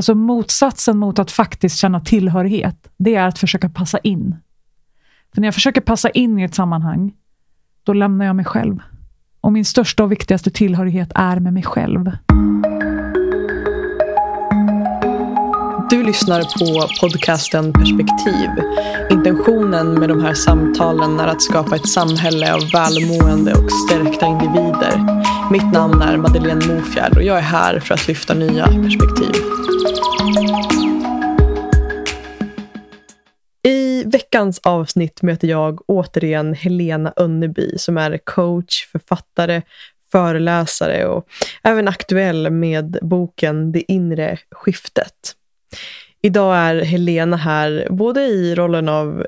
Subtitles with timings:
[0.00, 4.36] Alltså motsatsen mot att faktiskt känna tillhörighet, det är att försöka passa in.
[5.34, 7.12] För när jag försöker passa in i ett sammanhang,
[7.84, 8.78] då lämnar jag mig själv.
[9.40, 12.10] Och min största och viktigaste tillhörighet är med mig själv.
[15.90, 18.48] Du lyssnar på podcasten Perspektiv.
[19.10, 25.22] Intentionen med de här samtalen är att skapa ett samhälle av välmående och stärkta individer.
[25.52, 29.42] Mitt namn är Madeleine Mofjärd och jag är här för att lyfta nya perspektiv.
[33.62, 39.62] I veckans avsnitt möter jag återigen Helena Önneby som är coach, författare,
[40.12, 41.26] föreläsare och
[41.62, 45.36] även aktuell med boken Det inre skiftet.
[46.22, 49.26] Idag är Helena här både i rollen av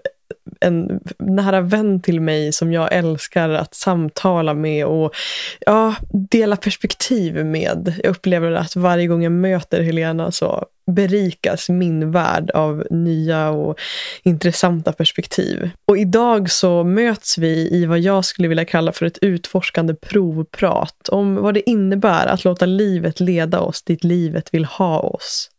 [0.60, 5.12] en nära vän till mig som jag älskar att samtala med och
[5.60, 5.94] ja,
[6.30, 7.94] dela perspektiv med.
[8.02, 13.78] Jag upplever att varje gång jag möter Helena så berikas min värld av nya och
[14.22, 15.70] intressanta perspektiv.
[15.86, 21.08] Och idag så möts vi i vad jag skulle vilja kalla för ett utforskande provprat
[21.08, 25.51] om vad det innebär att låta livet leda oss dit livet vill ha oss.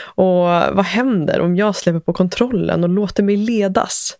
[0.00, 4.16] Och vad händer om jag släpper på kontrollen och låter mig ledas?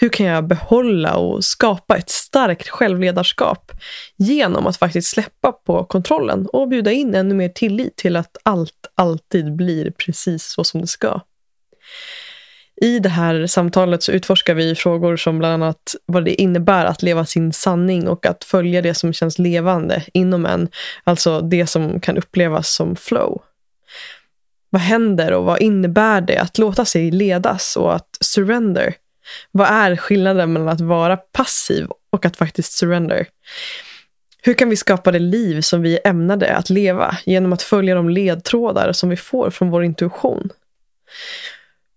[0.00, 3.72] Hur kan jag behålla och skapa ett starkt självledarskap
[4.16, 8.90] genom att faktiskt släppa på kontrollen och bjuda in ännu mer tillit till att allt
[8.94, 11.20] alltid blir precis så som det ska?
[12.82, 17.02] I det här samtalet så utforskar vi frågor som bland annat vad det innebär att
[17.02, 20.68] leva sin sanning och att följa det som känns levande inom en,
[21.04, 23.42] alltså det som kan upplevas som flow.
[24.70, 28.94] Vad händer och vad innebär det att låta sig ledas och att surrender?
[29.50, 33.26] Vad är skillnaden mellan att vara passiv och att faktiskt surrender?
[34.42, 37.94] Hur kan vi skapa det liv som vi är ämnade att leva genom att följa
[37.94, 40.50] de ledtrådar som vi får från vår intuition?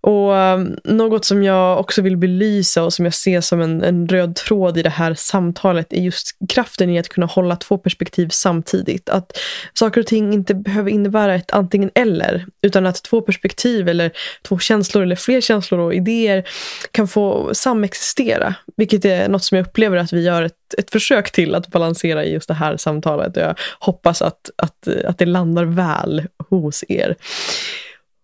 [0.04, 4.08] Och um, Något som jag också vill belysa och som jag ser som en, en,
[4.08, 8.28] röd tråd i det här samtalet är just kraften i att kunna hålla två perspektiv
[8.31, 9.09] samtidigt.
[9.09, 9.40] Att
[9.74, 14.59] saker och ting inte behöver innebära ett antingen eller, utan att två perspektiv eller två
[14.59, 16.44] känslor eller fler känslor och idéer
[16.91, 18.56] kan få samexistera.
[18.78, 22.25] Vilket är något som jag upplever att vi gör ett, ett försök till att balansera
[22.25, 23.35] i just det här samtalet.
[23.35, 27.16] Jag hoppas att, att, att det landar väl hos er.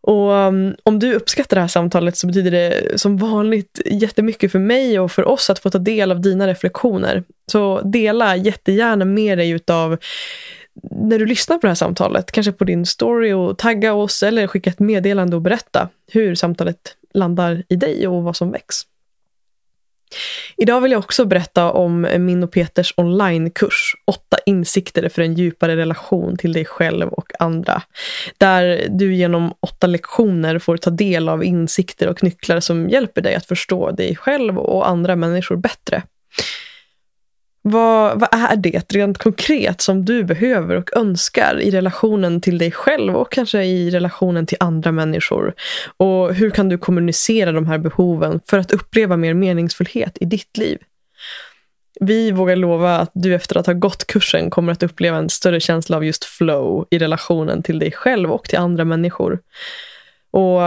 [0.09, 4.59] Och um, om du uppskattar det här samtalet så betyder det som vanligt jättemycket för
[4.59, 7.24] mig och för oss att få ta del av dina reflektioner.
[7.52, 9.97] Så dela jättegärna med dig utav
[10.92, 14.47] när du lyssnar på det här samtalet, kanske på din story och tagga oss eller
[14.47, 18.76] skicka ett meddelande och berätta hur samtalet landar i dig och vad som väcks.
[20.58, 25.75] Idag vill jag också berätta om min och Peters onlinekurs Åtta insikter för en djupare
[25.75, 27.81] relation till dig själv och andra.
[28.38, 33.36] Där du genom åtta lektioner får ta del av insikter och nycklar som hjälper dig
[33.36, 36.03] att förstå dig själv och andra människor bättre.
[37.72, 42.72] Vad, vad är det rent konkret som du behöver och önskar i relationen till dig
[42.72, 45.53] själv och kanske i relationen till andra människor?
[45.97, 50.58] Och hur kan du kommunicera de här behoven för att uppleva mer meningsfullhet i ditt
[50.58, 50.78] liv?
[52.00, 55.59] Vi vågar lova att du efter att ha gått kursen kommer att uppleva en större
[55.59, 59.40] känsla av just flow i relationen till dig själv och till andra människor.
[60.31, 60.62] Och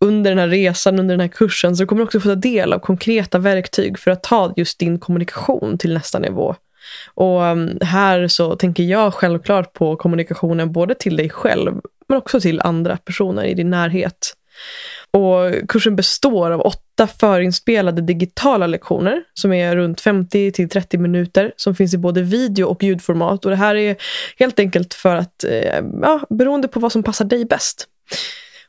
[0.00, 2.72] under den här resan, under den här kursen, så kommer du också få ta del
[2.72, 6.54] av konkreta verktyg för att ta just din kommunikation till nästa nivå.
[7.14, 12.40] Och um, här så tänker jag självklart på kommunikationen både till dig själv, men också
[12.40, 14.32] till andra personer i din närhet.
[15.10, 21.52] Och kursen består av åtta förinspelade digitala lektioner som är runt 50 till 30 minuter
[21.56, 23.44] som finns i både video och ljudformat.
[23.44, 23.96] Och det här är
[24.38, 27.88] helt enkelt för att, eh, ja, beroende på vad som passar dig bäst.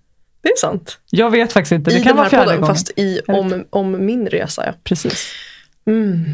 [0.42, 0.98] Det är sant.
[1.10, 1.90] Jag vet faktiskt inte.
[1.90, 2.74] Det I kan vara fjärde podden, gången.
[2.74, 4.62] fast i, om, om min resa.
[4.66, 4.72] Ja.
[4.84, 5.32] Precis.
[5.86, 6.24] Mm.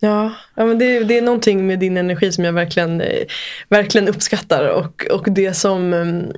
[0.00, 3.26] Ja, ja men det, det är någonting med din energi som jag verkligen, eh,
[3.68, 4.68] verkligen uppskattar.
[4.68, 6.32] Och, och det som mm,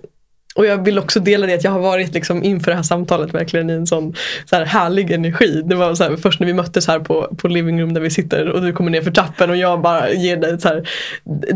[0.57, 3.35] och jag vill också dela det att jag har varit liksom inför det här samtalet
[3.35, 4.15] verkligen i en sån
[4.51, 5.63] så här härlig energi.
[5.65, 8.11] Det var så här, först när vi möttes här på, på living room där vi
[8.11, 10.89] sitter och du kommer ner för trappen och jag bara ger dig ett så här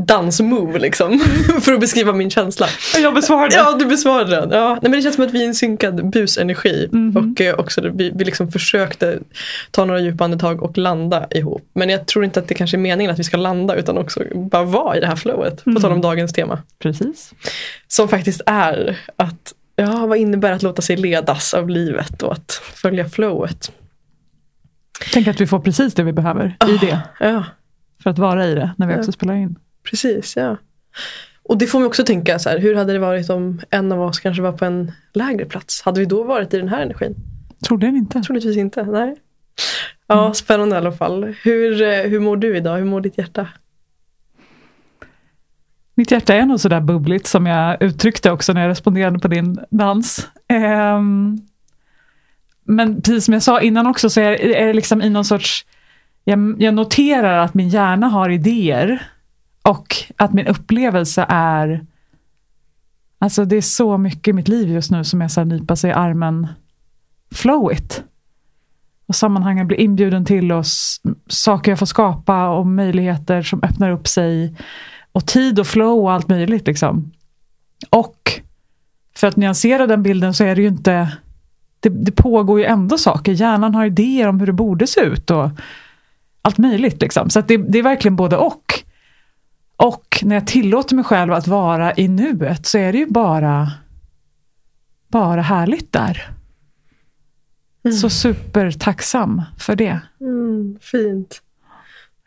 [0.06, 1.20] dansmove liksom.
[1.62, 2.66] för att beskriva min känsla.
[3.02, 3.54] Jag besvarade.
[3.54, 4.50] Ja, du besvarade den.
[4.50, 6.88] Ja, nej, men det känns som att vi är en synkad busenergi.
[6.92, 7.16] Mhm.
[7.16, 9.18] Och eh, också vi, vi liksom försökte
[9.70, 11.62] ta några djupa andetag och landa ihop.
[11.74, 14.22] Men jag tror inte att det kanske är meningen att vi ska landa utan också
[14.34, 15.64] bara vara i det här flowet.
[15.64, 15.82] På Mm.
[15.82, 16.58] tal om dagens tema.
[16.82, 17.32] Precis.
[17.88, 22.52] Som faktiskt är att, ja vad innebär att låta sig ledas av livet och att
[22.74, 23.72] följa flowet.
[25.12, 27.00] Tänk att vi får precis det vi behöver i det.
[27.20, 27.44] Ja,
[28.02, 28.98] För att vara i det när vi Ja.
[28.98, 29.56] också spelar in.
[29.90, 30.36] precis.
[30.36, 30.56] ja.
[31.42, 34.00] Och det får man också tänka så här, hur hade det varit om en av
[34.02, 35.82] oss kanske var på en lägre plats?
[35.82, 37.14] Hade vi då varit i den här energin?
[37.66, 38.20] Troligen inte.
[38.22, 39.16] Troligtvis inte, nej.
[40.06, 41.34] Ja, spännande i alla fall.
[41.42, 42.76] Hur, eh, hur mår du idag?
[42.78, 43.48] Hur mår ditt hjärta?
[46.00, 49.58] Mitt hjärta är nog sådär bubbligt som jag uttryckte också när jag responderade på din
[49.70, 50.28] dans.
[50.96, 51.46] Um,
[52.64, 55.66] men precis som jag sa innan också så är, är det liksom i någon sorts...
[56.24, 59.02] Jag, jag noterar att min hjärna har idéer
[59.62, 61.86] och att min upplevelse är...
[63.18, 65.76] Alltså det är så mycket i mitt liv just nu som är så här nypa
[65.76, 66.48] sig i armen
[67.34, 68.04] flowigt.
[69.06, 70.64] Och sammanhangen blir inbjuden till och
[71.28, 74.54] saker jag får skapa och möjligheter som öppnar upp sig
[75.12, 76.66] och tid och flow och allt möjligt.
[76.66, 77.12] Liksom.
[77.90, 78.40] Och
[79.16, 81.12] för att nyansera den bilden så är det ju inte...
[81.80, 83.32] Det, det pågår ju ändå saker.
[83.32, 85.50] Hjärnan har idéer om hur det borde se ut och
[86.42, 87.02] allt möjligt.
[87.02, 87.30] Liksom.
[87.30, 88.64] Så det, det är verkligen både och.
[89.76, 93.72] Och när jag tillåter mig själv att vara i nuet så är det ju bara,
[95.08, 96.30] bara härligt där.
[98.00, 100.00] Så supertacksam för det.
[100.20, 101.42] Mm, fint.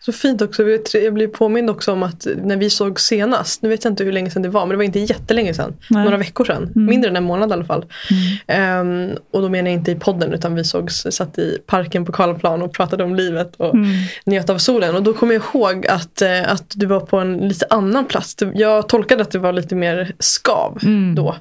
[0.06, 0.64] Så fint också.
[0.94, 4.12] Jag blir påmind också om att när vi såg senast, nu vet jag inte hur
[4.12, 5.74] länge sedan det var, men det var inte jättelänge sedan.
[5.90, 6.04] Nej.
[6.04, 6.64] Några veckor sedan.
[6.76, 6.86] Mm.
[6.86, 7.86] Mindre än en månad i alla fall.
[8.12, 9.10] Mm.
[9.10, 12.12] Ehm, och då menar jag inte i podden utan vi sågs, satt i parken på
[12.12, 13.90] Karlaplan och pratade om livet och Mm.
[14.26, 14.96] njöt av solen.
[14.96, 18.36] Och då kommer jag ihåg att, eh, att du var på en lite annan plats.
[18.54, 21.16] Jag tolkade att det var lite mer skav Mm.
[21.16, 21.36] då.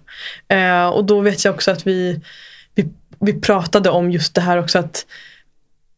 [0.48, 2.20] Eh, och då vet jag också att vi,
[2.74, 2.88] vi,
[3.20, 5.06] vi pratade om just det här också att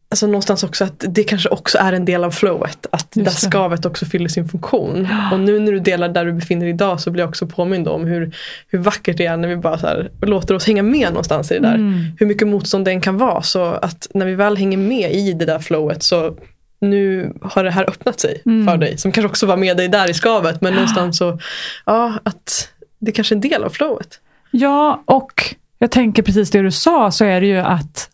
[0.09, 2.85] Alltså någonstans också att det kanske också är en del av flowet.
[2.91, 3.31] Att Just där det.
[3.31, 5.07] skavet också fyller sin funktion.
[5.31, 7.87] Och nu när du delar där du befinner dig idag så blir jag också påmind
[7.87, 8.35] om hur,
[8.67, 11.61] hur vackert det är när vi bara här, låter oss hänga med någonstans i det
[11.67, 11.75] där.
[11.75, 12.03] Mm.
[12.19, 13.41] Hur mycket motstånd det än kan vara.
[13.41, 16.37] Så att när vi väl hänger med i det där flowet så
[16.81, 18.67] nu har det här öppnat sig Mm.
[18.67, 18.97] för dig.
[18.97, 20.61] Som kanske också var med dig där i skavet.
[20.61, 21.39] Men någonstans så,
[21.85, 22.69] ja att
[22.99, 24.19] det kanske är en del av flowet.
[24.51, 28.09] Ja, och jag tänker precis det du sa, så är det ju att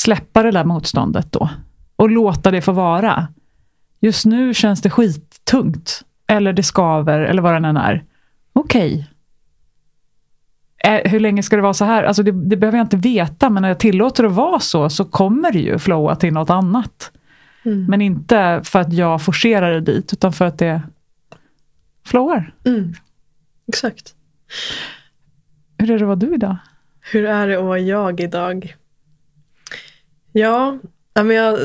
[0.00, 1.48] släppa det där motståndet då.
[1.96, 3.28] Och låta det få vara.
[4.00, 6.02] Just nu känns det skittungt.
[6.26, 8.04] Eller det skaver, eller vad det än är.
[8.52, 9.10] Okej.
[10.84, 12.02] Eh, Hur länge ska det vara så här?
[12.04, 14.88] Alltså det, det behöver jag inte veta, men när jag tillåter det att vara så,
[14.90, 17.12] så kommer det ju flowa till något annat.
[17.88, 20.82] Men inte för att jag forcerar det dit, utan för att det
[22.06, 22.54] flowar.
[22.64, 22.92] Mm.
[23.68, 24.14] Exakt.
[25.78, 26.56] Hur är det att vara du idag?
[27.12, 28.74] Hur är det att vara jag idag?
[30.32, 30.78] Ja,
[31.14, 31.58] men jag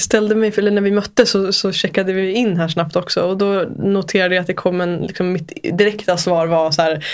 [0.00, 3.36] ställde mig, för, när vi möttes så, så checkade vi in här snabbt också och
[3.36, 7.04] då noterade jag att det kom en, liksom, mitt direkta svar var så här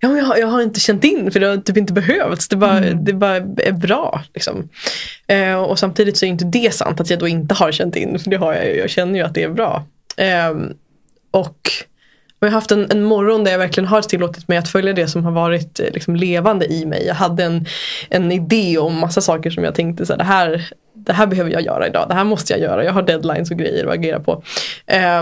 [0.00, 2.48] Ja, jag, har- jag har inte känt in för det har typ inte behövts.
[2.48, 3.04] Det bara, Mm.
[3.04, 4.22] det bara är bra.
[4.34, 4.68] Liksom.
[5.26, 8.18] Eh, och samtidigt så är inte det sant att jag då inte har känt in.
[8.18, 8.76] För det har jag ju.
[8.76, 9.84] Jag känner ju att det är bra.
[10.16, 10.54] Eh,
[11.30, 11.70] och
[12.40, 14.92] och jag har haft en, en morgon där jag verkligen har tillåtit mig att följa
[14.92, 17.06] det som har varit eh, liksom, levande i mig.
[17.06, 17.66] Jag hade en,
[18.08, 21.50] en idé om massa saker som jag tänkte så här, det, här, det här behöver
[21.50, 22.08] jag göra idag.
[22.08, 22.84] Det här måste jag göra.
[22.84, 24.42] Jag har deadlines och grejer att agera på.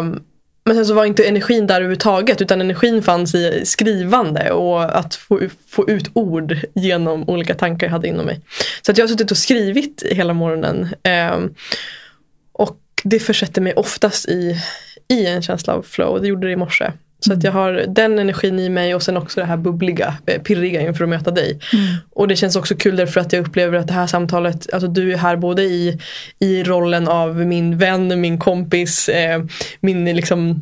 [0.01, 0.23] Um,
[0.65, 5.15] men sen så var inte energin där överhuvudtaget utan energin fanns i skrivande och att
[5.15, 8.41] få, få ut ord genom olika tankar jag hade inom mig.
[8.83, 10.89] Så att jag har suttit och skrivit hela morgonen.
[11.03, 11.55] ehm,
[12.53, 14.57] och det försätter mig oftast i,
[15.09, 16.21] i en känsla av flow.
[16.21, 16.93] Det gjorde det i morse.
[17.21, 20.43] Så att jag har den energin i mig och sen också det här bubbliga, eh,
[20.43, 21.61] pirriga inför att möta dig.
[22.13, 25.13] Och det känns också kul därför att jag upplever att det här samtalet, alltså du
[25.13, 25.99] är här både i,
[26.39, 29.43] i rollen av min vän, min kompis, eh,
[29.81, 30.61] min liksom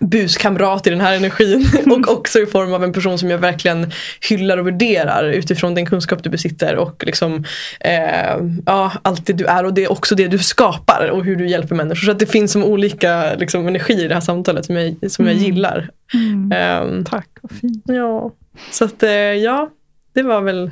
[0.00, 1.66] buskamrat i den här energin.
[1.86, 3.92] och också i form av en person som jag verkligen
[4.28, 7.44] hyllar och värderar utifrån den kunskap du besitter och liksom
[7.80, 8.36] eh,
[8.66, 11.48] ja, allt det du är och det är också det du skapar och hur du
[11.48, 12.06] hjälper människor.
[12.06, 15.26] Så att det finns som olika liksom, energier i det här samtalet som jag, som
[15.26, 15.90] jag gillar.
[16.82, 17.84] Um, Tack, vad fint.
[17.86, 18.32] Ja,
[18.70, 19.70] så att eh, ja,
[20.12, 20.70] det var väl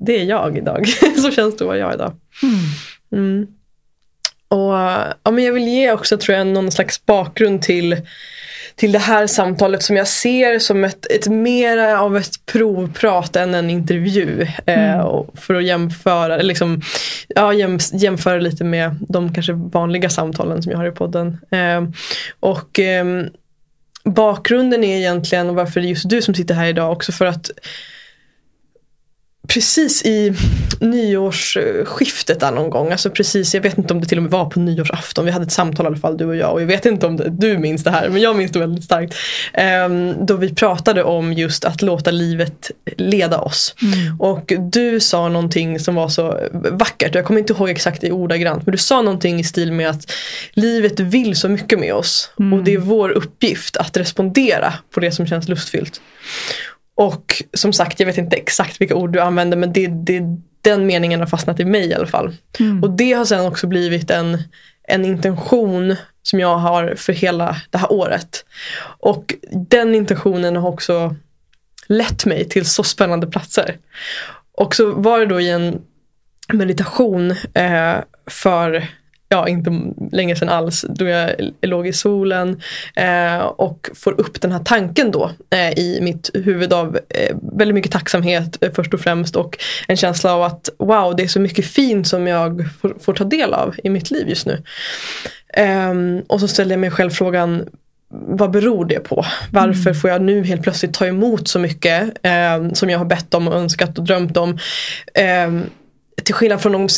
[0.00, 0.88] det är jag idag.
[1.16, 2.12] så känns det att vara jag idag.
[3.12, 3.46] Mm.
[4.50, 4.74] Och
[5.22, 7.96] ja, men Jag vill ge också tror jag någon slags bakgrund till,
[8.74, 13.54] till det här samtalet som jag ser som ett, ett mera av ett provprat än
[13.54, 14.46] en intervju.
[14.66, 16.82] Eh, och för att jämföra, liksom,
[17.28, 21.38] ja, jäm, jämföra lite med de kanske vanliga samtalen som jag har i podden.
[21.50, 21.82] Eh,
[22.40, 23.04] och eh,
[24.04, 27.50] Bakgrunden är egentligen, varför det är just du som sitter här idag, också för att
[29.48, 30.32] precis i
[30.80, 34.50] nyårsskiftet där någon gång, alltså precis, jag vet inte om det till och med var
[34.50, 36.86] på nyårsafton, vi hade ett samtal i alla fall du och jag och jag vet
[36.86, 39.14] inte om det, du minns det här men jag minns det väldigt starkt.
[39.86, 43.74] Um, då vi pratade om just att låta livet leda oss.
[43.82, 44.20] Mm.
[44.20, 48.66] Och du sa någonting som var så vackert, jag kommer inte ihåg exakt i ordagrant
[48.66, 50.12] men du sa någonting i stil med att
[50.52, 52.52] livet vill så mycket med oss mm.
[52.52, 56.00] och det är vår uppgift att respondera på det som känns lustfyllt.
[57.00, 60.22] Och som sagt, jag vet inte exakt vilka ord du använder men det, det,
[60.62, 62.36] den meningen har fastnat i mig i alla fall.
[62.58, 62.82] Mm.
[62.82, 64.42] Och det har sen också blivit en,
[64.88, 68.44] en intention som jag har för hela det här året.
[68.98, 71.16] Och den intentionen har också
[71.86, 73.78] lett mig till så spännande platser.
[74.52, 75.82] Och så var det då i en
[76.52, 78.88] meditation eh, för
[79.32, 79.80] ja, inte
[80.12, 81.30] länge sedan alls, då jag
[81.62, 82.60] låg i solen
[82.96, 87.74] eh, och får upp den här tanken då eh, i mitt huvud av eh, väldigt
[87.74, 89.58] mycket tacksamhet eh, först och främst och
[89.88, 93.24] en känsla av att wow, det är så mycket fint som jag får, får ta
[93.24, 94.62] del av i mitt liv just nu.
[95.54, 97.68] Ehm, och så ställde jag mig själv frågan
[98.12, 99.24] vad beror det på?
[99.50, 99.94] Varför mm.
[99.94, 103.48] får jag nu helt plötsligt ta emot så mycket eh, som jag har bett om
[103.48, 104.58] och önskat och drömt om?
[105.14, 105.50] Eh,
[106.24, 106.88] till skillnad från de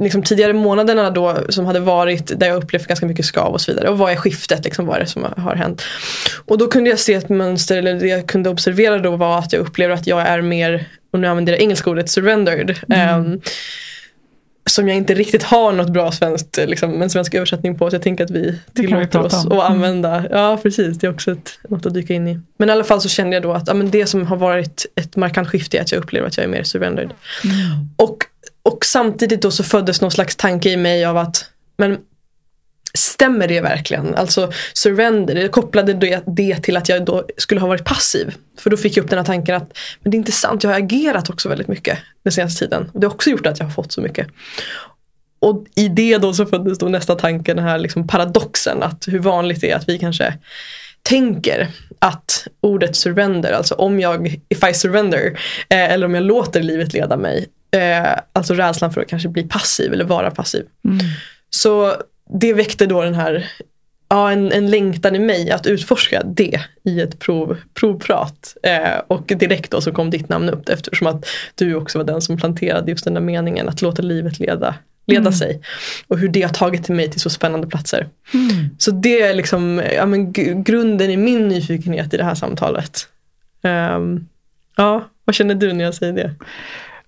[0.00, 3.72] liksom, tidigare månaderna då som hade varit där jag upplevt ganska mycket skav och så
[3.72, 3.88] vidare.
[3.88, 4.64] Och vad är skiftet?
[4.64, 5.82] Liksom, vad är det som har hänt?
[6.44, 9.52] Och då kunde jag se ett mönster, eller det jag kunde observera då var att
[9.52, 12.78] jag upplever att jag är mer, och nu använder jag engelska ordet, surrendered.
[12.88, 13.20] Mm.
[13.20, 13.40] Um,
[14.66, 17.90] som jag inte riktigt har något bra svenskt, liksom, en svensk översättning på.
[17.90, 19.58] Så jag tänker att vi tillåter vi oss att mm.
[19.58, 20.24] använda.
[20.30, 22.40] Ja precis, det är också ett, något att dyka in i.
[22.58, 24.86] Men i alla fall så kände jag då att ja, men det som har varit
[24.94, 27.10] ett markant skifte är att jag upplever att jag är mer surrendered.
[27.44, 27.88] Mm.
[27.96, 28.16] Och
[28.66, 31.98] och samtidigt då så föddes någon slags tanke i mig av att men
[32.94, 34.14] stämmer det verkligen?
[34.14, 38.34] Alltså surrender, jag kopplade det, det till att jag då skulle ha varit passiv.
[38.58, 40.70] För då fick jag upp den här tanken att men det är inte sant, jag
[40.70, 42.90] har agerat också väldigt mycket den senaste tiden.
[42.92, 44.26] Och det har också gjort att jag har fått så mycket.
[45.38, 49.18] Och i det då så föddes då nästa tanke, den här liksom paradoxen att hur
[49.18, 50.38] vanligt det är att vi kanske
[51.06, 55.26] tänker att ordet surrender, alltså om jag, if I surrender,
[55.68, 59.42] eh, eller om jag låter livet leda mig, Eh, alltså rädslan för att kanske bli
[59.42, 60.66] passiv eller vara passiv.
[60.84, 60.98] Mm.
[61.50, 61.94] Så
[62.40, 63.50] det väckte då den här
[64.08, 68.56] ja, en, en längtan i mig att utforska det i ett prov, provprat.
[68.62, 72.22] Eh, och direkt då så kom ditt namn upp eftersom att du också var den
[72.22, 74.74] som planterade just den där meningen att låta livet leda,
[75.06, 75.32] leda mm.
[75.32, 75.60] sig.
[76.08, 78.08] Och hur det har tagit mig till så spännande platser.
[78.34, 78.68] Mm.
[78.78, 80.32] Så det är liksom ja, men,
[80.62, 83.08] grunden i min nyfikenhet i det här samtalet.
[83.62, 84.28] Um,
[84.76, 86.34] ja, vad känner du när jag säger det?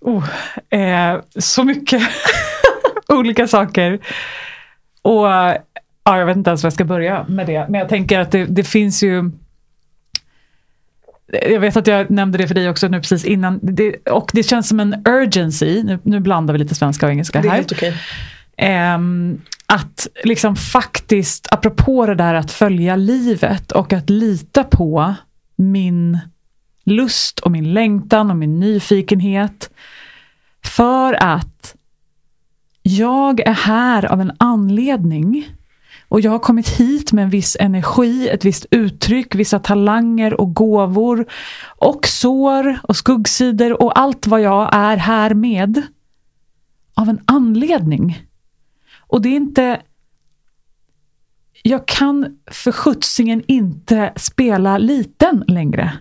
[0.00, 0.28] Oh,
[0.70, 2.02] eh, så mycket
[3.08, 3.98] olika saker.
[5.02, 5.26] Och
[6.04, 7.66] ja, jag vet inte ens var jag ska börja med det.
[7.68, 9.30] Men jag tänker att det, det, finns ju
[11.32, 13.60] jag vet att jag nämnde det för dig också nu precis innan.
[13.62, 17.38] Det, och det känns som en urgency, nu, nu blandar vi lite svenska och engelska
[17.38, 17.42] här.
[17.42, 17.94] Det är helt okej.
[18.56, 18.98] Eh,
[19.66, 25.14] att liksom faktiskt, apropå det där att följa livet och att lita på
[25.56, 26.18] min
[26.84, 29.70] lust och min längtan och min nyfikenhet.
[30.64, 31.74] För att
[32.82, 35.48] jag är här av en anledning.
[36.08, 40.54] Och jag har kommit hit med en viss energi, ett visst uttryck, vissa talanger och
[40.54, 41.26] gåvor.
[41.66, 45.82] Och sår och skuggsidor och allt vad jag är här med.
[46.94, 48.26] Av en anledning.
[48.98, 49.82] Och det är inte...
[51.62, 55.98] Jag kan för skjutsingen inte spela liten längre.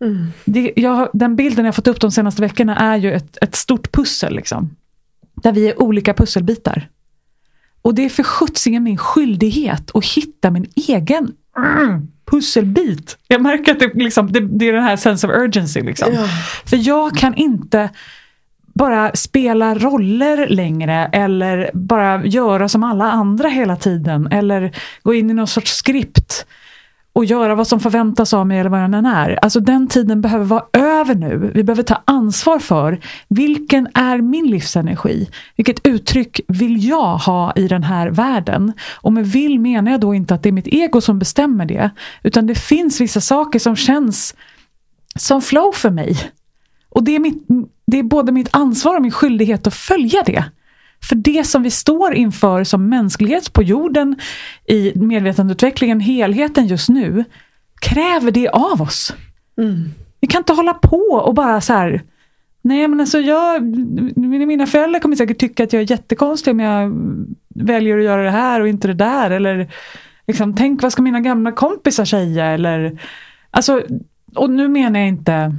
[0.00, 0.26] Mm.
[0.44, 3.92] Det, jag, den bilden jag fått upp de senaste veckorna är ju ett, ett stort
[3.92, 4.36] pussel.
[4.36, 4.76] Liksom,
[5.34, 6.88] där vi är olika pusselbitar.
[7.86, 13.18] Och det är för sjuttsingen min skyldighet att hitta min egen mm, pusselbit.
[13.28, 15.80] Jag märker att det, liksom, det, det, är den här sense of urgency.
[15.80, 16.14] Liksom.
[16.14, 16.28] Ja.
[16.64, 17.90] För jag kan inte
[18.74, 24.26] bara spela roller längre eller bara göra som alla andra hela tiden.
[24.26, 26.46] Eller gå in i någon sorts skript
[27.16, 29.38] och göra vad som förväntas av mig eller vad jag än är.
[29.42, 31.50] Alltså den tiden behöver vara över nu.
[31.54, 35.30] Vi behöver ta ansvar för vilken är min livsenergi?
[35.56, 38.72] Vilket uttryck vill jag ha i den här världen?
[38.94, 41.90] Och med vill menar jag då inte att det är mitt ego som bestämmer det.
[42.22, 44.34] Utan det finns vissa saker som känns
[45.14, 46.16] som flow för mig.
[46.88, 47.46] Och det är, mitt,
[47.86, 50.44] det är både mitt ansvar och min skyldighet att följa det.
[51.02, 54.16] För det som vi står inför som mänsklighet på jorden,
[54.68, 57.24] i medvetandeutvecklingen, helheten just nu,
[57.80, 59.14] kräver det av oss.
[59.58, 59.90] Mm.
[60.20, 62.02] Vi kan inte hålla på och bara så här,
[62.62, 63.62] nej men alltså jag,
[64.16, 66.92] mina föräldrar kommer säkert tycka att jag är jättekonstig om jag
[67.48, 69.30] väljer att göra det här och inte det där.
[69.30, 69.72] Eller
[70.26, 72.46] liksom, tänk vad ska mina gamla kompisar säga?
[72.46, 73.00] Eller,
[73.50, 73.82] alltså,
[74.34, 75.56] och nu menar jag inte,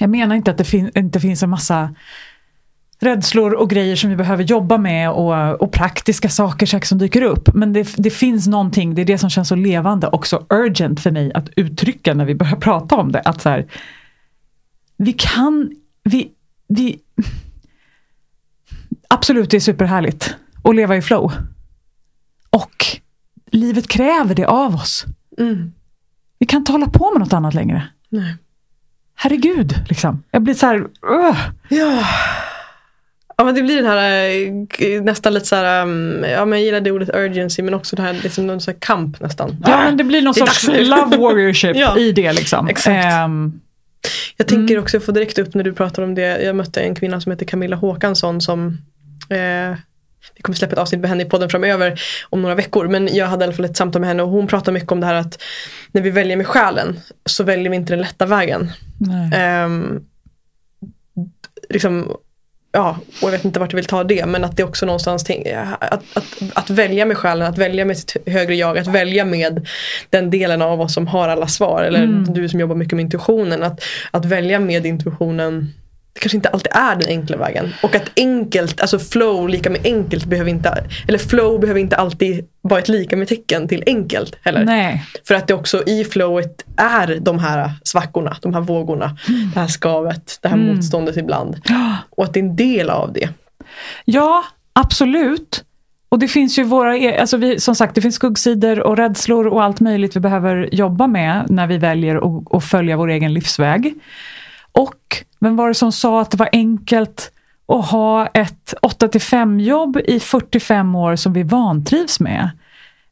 [0.00, 1.94] jag menar inte att det fin inte finns en massa
[2.98, 7.54] rädslor och grejer som vi behöver jobba med och, och praktiska saker, som dyker upp.
[7.54, 11.00] Men det, det, finns någonting, det är det som känns så levande och så urgent
[11.00, 13.20] för mig att uttrycka när vi börjar prata om det.
[13.20, 13.66] Att så här,
[14.96, 15.70] vi kan,
[16.04, 16.30] vi,
[16.68, 16.98] vi,
[19.08, 21.32] absolut det är superhärligt att leva i flow.
[22.50, 22.86] Och
[23.50, 25.04] livet kräver det av oss.
[25.38, 25.72] Mm.
[26.38, 27.88] Vi kan inte hålla på med något annat längre.
[28.08, 28.36] Nej.
[29.14, 30.22] Herregud, liksom.
[30.30, 31.36] Jag blir så här, uh.
[31.68, 32.04] Ja.
[33.38, 34.30] Ja men det blir den här
[34.78, 37.96] eh, nästan lite så här, um, ja men jag gillar det ordet urgency men också
[37.96, 39.56] det här liksom någon så här kamp nästan.
[39.66, 41.98] Ja men det blir någon Det sorts love warriorship Ja.
[41.98, 42.68] i det liksom.
[42.68, 43.04] Exakt.
[43.04, 43.60] Ehm,
[44.36, 44.82] Jag tänker Mm.
[44.82, 46.42] också få direkt upp när du pratar om det.
[46.42, 48.78] Jag mötte en kvinna som heter Camilla Håkansson som
[49.30, 49.76] eh,
[50.34, 52.00] vi kommer släppa ett avsnitt med henne i podden framöver
[52.30, 52.88] om några veckor.
[52.88, 55.00] Men jag hade i alla fall ett samtal med henne och hon pratar mycket om
[55.00, 55.42] det här att
[55.92, 58.70] när vi väljer med själen så väljer vi inte den lätta vägen.
[59.34, 60.00] Ehm,
[61.68, 62.16] liksom,
[62.76, 65.30] ja, och jag vet inte vart jag vill ta det men att det också någonstans
[65.80, 69.66] att, att, att välja med själen, att välja med sitt högre jag, att välja med
[70.10, 72.34] den delen av oss som har alla svar eller Mm.
[72.34, 75.72] du som jobbar mycket med intuitionen, att, att välja med intuitionen
[76.16, 77.72] det kanske inte alltid är den enkla vägen.
[77.82, 82.44] Och att enkelt, alltså flow lika med enkelt behöver inte, eller flow behöver inte alltid
[82.60, 84.64] vara ett lika med tecken till enkelt heller.
[84.64, 85.04] nej.
[85.28, 89.16] För att det också i flowet är de här svackorna, de här vågorna,
[89.54, 90.74] det här skavet, det här Mm.
[90.76, 91.56] motståndet ibland.
[92.10, 93.28] Och att det är en del av det.
[94.04, 95.64] Ja, absolut.
[96.08, 99.46] Och det finns ju våra, e- alltså vi, som sagt det finns skuggsidor och rädslor
[99.46, 102.20] och allt möjligt vi behöver jobba med när vi väljer
[102.56, 103.94] att följa vår egen livsväg.
[104.76, 107.32] Och vem var det som sa att det var enkelt
[107.68, 112.50] att ha ett 8-5 jobb i 45 år som vi vantrivs med?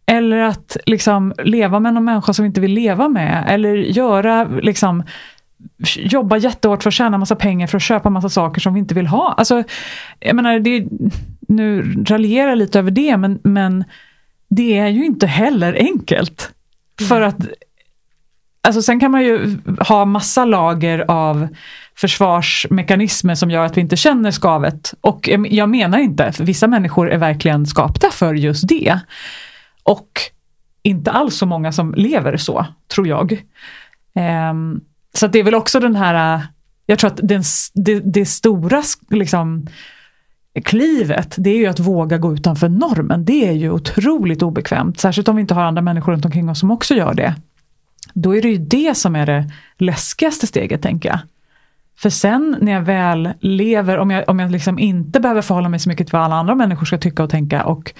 [0.06, 3.44] Eller att liksom leva med någon människa som vi inte vill leva med.
[3.48, 5.02] Eller göra liksom
[5.96, 8.94] jobba jättehårt för att tjäna massa pengar för att köpa massa saker som vi inte
[8.94, 9.34] vill ha.
[9.36, 9.62] Alltså,
[10.20, 10.86] jag menar, det,
[11.40, 13.84] nu raljerar jag lite över det, men, men
[14.48, 16.50] det är ju inte heller enkelt.
[17.08, 17.38] För att,
[18.64, 21.48] alltså sen kan man ju ha massa lager av
[21.96, 24.94] försvarsmekanismer som gör att vi inte känner skavet.
[25.00, 28.98] Och eh, jag- menar inte, för vissa människor är verkligen skapta för just det.
[29.82, 30.08] Och
[30.82, 33.42] inte alls så många som lever så, tror jag.
[34.14, 34.80] Ehm,
[35.14, 36.40] så att det är väl också den här, eh,
[36.86, 37.42] jag tror att den,
[37.74, 39.66] det, det stora liksom,
[40.64, 43.24] klivet, det är ju att våga gå utanför normen.
[43.24, 46.60] Det är ju otroligt obekvämt, särskilt om vi inte har andra människor runt omkring oss
[46.60, 47.34] som också gör det.
[48.12, 51.18] Då är det ju det som är det läskigaste steget, tänker jag.
[51.98, 55.80] För sen när jag väl lever, om jag, om jag liksom inte behöver förhålla mig
[55.80, 57.92] så mycket till vad alla andra människor ska tycka och tänka och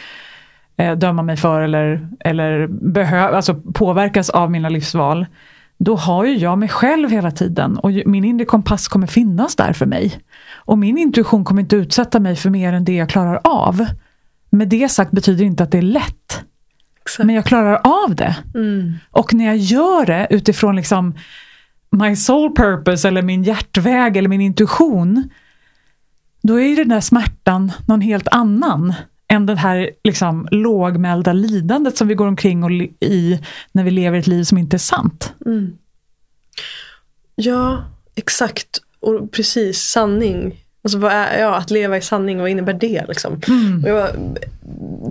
[0.76, 5.26] eh, döma mig för eller, eller behöv, alltså påverkas av mina livsval.
[5.78, 9.72] Då har ju jag mig själv hela tiden och min inre kompass kommer finnas där
[9.72, 10.20] för mig.
[10.54, 13.86] Och min intuition kommer inte utsätta mig för mer än det jag klarar av.
[14.50, 16.44] Med det sagt betyder inte att det är lätt.
[17.04, 17.26] Exakt.
[17.26, 18.36] Men jag klarar av det.
[18.54, 18.94] Mm.
[19.10, 21.14] Och när jag gör det utifrån liksom
[21.90, 25.28] my soul purpose eller min hjärtväg eller min intuition.
[26.42, 28.94] Då är ju den där smärtan någon helt annan
[29.28, 33.40] än det här liksom lågmälda lidandet som vi går omkring och i
[33.72, 35.34] när vi lever ett liv som inte är sant.
[35.46, 35.76] Mm.
[37.34, 38.80] Ja, exakt.
[39.00, 40.63] Och precis, sanning.
[40.84, 43.04] Alltså vad är, ja, att leva i sanning, vad innebär det?
[43.08, 43.32] Liksom?
[43.82, 44.08] Och jag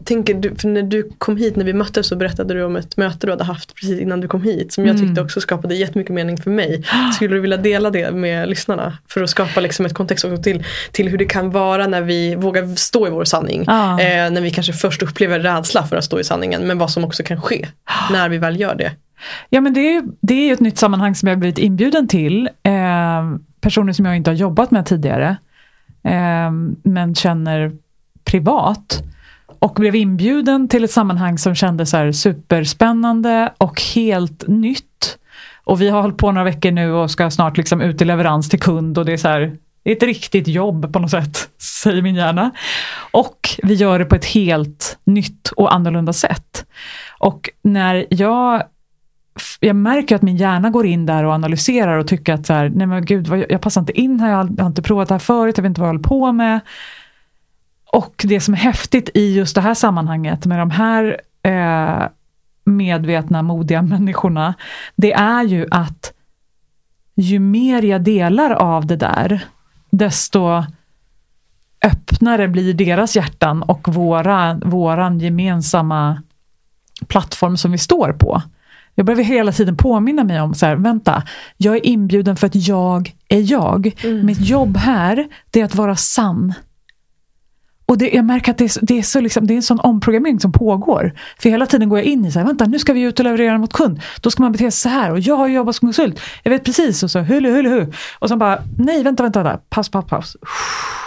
[0.06, 2.98] tänker, du- för när du kom hit, när vi möttes så berättade du om ett
[2.98, 4.74] möte du hade haft precis innan du kom hit.
[4.74, 6.84] Som jag tyckte också skapade jättemycket mening för mig.
[7.16, 8.98] Skulle du vilja dela det med lyssnarna?
[9.10, 12.36] För att skapa liksom ett kontext också till, till hur det kan vara när vi
[12.36, 13.64] vågar stå i vår sanning.
[13.68, 14.00] Ja.
[14.02, 16.68] Eh, när vi kanske först upplever rädsla för att stå i sanningen.
[16.68, 17.68] Men vad som också kan ske
[18.12, 18.92] när vi väl gör det.
[19.50, 22.50] Ja men det är, det är ett nytt sammanhang som jag blivit inbjuden till.
[22.64, 22.74] Eh,
[23.62, 25.38] personer som jag inte har jobbat med tidigare
[26.04, 26.52] eh,
[26.84, 27.72] men känner
[28.24, 29.04] privat.
[29.60, 35.18] Och blev inbjuden till ett sammanhang som kändes så här superspännande och helt nytt.
[35.64, 38.50] Och vi har hållit på några veckor nu och ska snart liksom ut i leverans
[38.50, 41.50] till kund och det är så här, det är ett riktigt jobb på något sätt,
[41.58, 42.52] säger min hjärna.
[43.12, 46.66] Och vi gör det på ett helt nytt och annorlunda sätt.
[47.20, 48.64] Och när jag
[49.60, 52.70] jag märker att min hjärna går in där och analyserar och tycker att så här,
[52.70, 55.58] nej men gud, jag passar inte in här, jag har inte provat det här förut,
[55.58, 56.60] jag vet inte vad jag håller på med.
[57.92, 62.08] Och det som är häftigt i just det här sammanhanget med de här eh,
[62.66, 64.54] medvetna, modiga människorna,
[64.96, 66.14] det är ju att
[67.16, 69.46] ju mer jag delar av det där,
[69.90, 70.64] desto
[71.84, 76.22] öppnare blir deras hjärtan och våra, våran gemensamma
[77.08, 78.42] plattform som vi står på.
[78.96, 81.24] Jag behöver hela tiden påminna mig om, så här, vänta,
[81.58, 84.04] jag är inbjuden för att jag är jag.
[84.04, 84.26] Mm.
[84.26, 86.54] Mitt jobb här, det är att vara sann.
[87.94, 89.80] Och det, jag märker att det är, det, är så liksom, det är en sån
[89.80, 91.14] omprogrammering som pågår.
[91.40, 93.26] För hela tiden går jag in i så här, vänta nu ska vi ut och
[93.26, 94.02] leverera mot kund.
[94.22, 96.20] Då ska man bete sig så här och jag har jobbat som konsult.
[96.44, 97.92] Jag vet precis och så hulu hulu hu.
[98.20, 99.62] Och så bara, nej vänta vänta, vänta.
[99.70, 100.38] paus paus paus.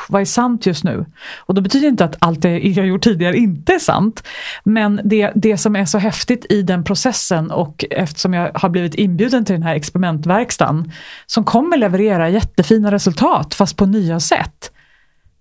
[0.08, 1.06] Vad är sant just nu?
[1.38, 4.22] Och då betyder det inte att allt det jag gjort tidigare inte är sant.
[4.64, 8.94] Men det, det som är så häftigt i den processen och eftersom jag har blivit
[8.94, 10.92] inbjuden till den här experimentverkstaden.
[11.26, 14.72] som kommer leverera jättefina resultat fast på nya sätt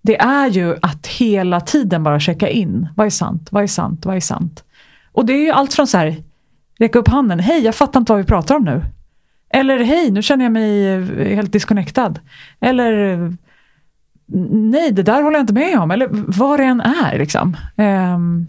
[0.06, 2.88] det är ju att hela tiden bara checka in.
[2.96, 3.48] Vad är sant?
[3.50, 4.06] Vad är sant?
[4.06, 4.64] Vad är sant?
[5.12, 6.16] Och det är ju allt från så här,
[6.78, 7.40] räcka upp handen.
[7.40, 8.82] Hej, jag fattar inte vad vi pratar om nu.
[9.50, 12.20] Eller hej, nu känner jag mig eh, helt disconnectad.
[12.60, 13.16] Eller
[14.50, 15.90] nej, det där håller jag inte med om.
[15.90, 17.18] Eller vad det än är.
[17.18, 17.56] Liksom.
[17.76, 18.46] Um,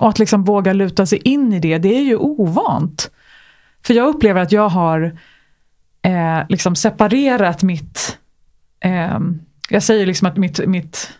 [0.00, 3.10] och att liksom våga luta sig in i det, det är ju ovant.
[3.86, 5.18] För jag upplever att jag har
[6.02, 8.18] eh, liksom separerat mitt
[8.80, 9.18] eh,
[9.72, 11.12] jag säger liksom att mitt, mitt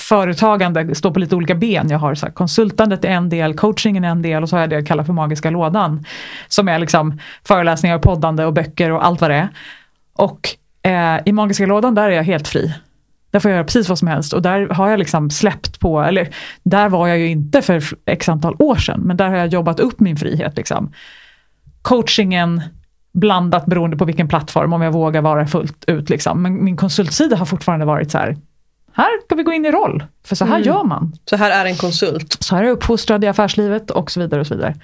[0.00, 1.88] företagande står på lite olika ben.
[1.90, 4.60] Jag har så här, konsultandet är en del, coachingen är en del och så har
[4.60, 6.04] jag det jag kallar för magiska lådan.
[6.48, 9.48] Som är liksom föreläsningar, poddande och böcker och allt vad det är.
[10.14, 10.48] Och
[10.82, 12.74] eh, i magiska lådan där är jag helt fri.
[13.30, 16.02] Där får jag göra precis vad som helst och där har jag liksom släppt på,
[16.02, 16.28] eller
[16.62, 19.80] där var jag ju inte för x antal år sedan, men där har jag jobbat
[19.80, 20.56] upp min frihet.
[20.56, 20.92] Liksom.
[21.82, 22.62] Coachingen
[23.12, 26.10] blandat beroende på vilken plattform, om jag vågar vara fullt ut.
[26.10, 26.42] Liksom.
[26.42, 28.36] Men min konsultsida har fortfarande varit så här,
[28.92, 30.66] här ska vi gå in i roll, för så här mm.
[30.66, 31.12] gör man.
[31.24, 32.36] Så här är en konsult.
[32.40, 34.40] Så här är jag uppfostrad i affärslivet och så vidare.
[34.40, 34.74] och så vidare.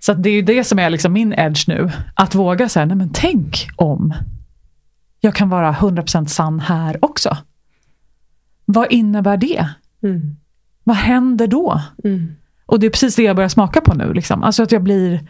[0.00, 1.90] Så det är ju det som är liksom min edge nu.
[2.14, 4.14] Att våga säga, nej men tänk om
[5.20, 7.36] jag kan vara 100% sann här också.
[8.64, 9.68] Vad innebär det?
[10.02, 10.36] Mm.
[10.84, 11.82] Vad händer då?
[12.04, 12.34] Mm.
[12.66, 14.12] Och det är precis det jag börjar smaka på nu.
[14.12, 14.42] Liksom.
[14.42, 15.28] Alltså att jag blir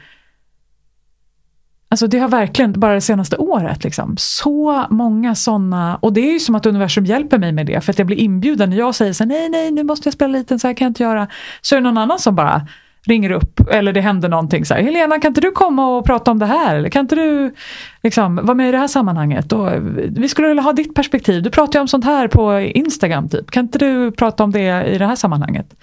[1.91, 6.33] Alltså det har verkligen, bara det senaste året, liksom, så många sådana, och det är
[6.33, 8.95] ju som att universum hjälper mig med det, för att jag blir inbjuden när jag
[8.95, 11.03] säger så här, nej, nej, nu måste jag spela liten, så här kan jag inte
[11.03, 11.29] göra.
[11.61, 12.67] Så är det någon annan som bara
[13.07, 16.31] ringer upp, eller det händer någonting så här, Helena kan inte du komma och prata
[16.31, 16.77] om det här?
[16.77, 17.55] Eller kan inte du
[18.03, 19.53] liksom, vara med i det här sammanhanget?
[19.53, 19.71] Och,
[20.09, 23.51] vi skulle vilja ha ditt perspektiv, du pratar ju om sånt här på Instagram, typ.
[23.51, 25.75] kan inte du prata om det i det här sammanhanget?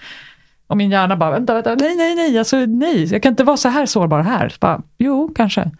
[0.67, 3.57] Och min hjärna bara, vänta, vänta, nej, nej, nej, alltså nej, jag kan inte vara
[3.57, 4.55] så här sårbar här.
[4.59, 5.71] Bara, jo, kanske.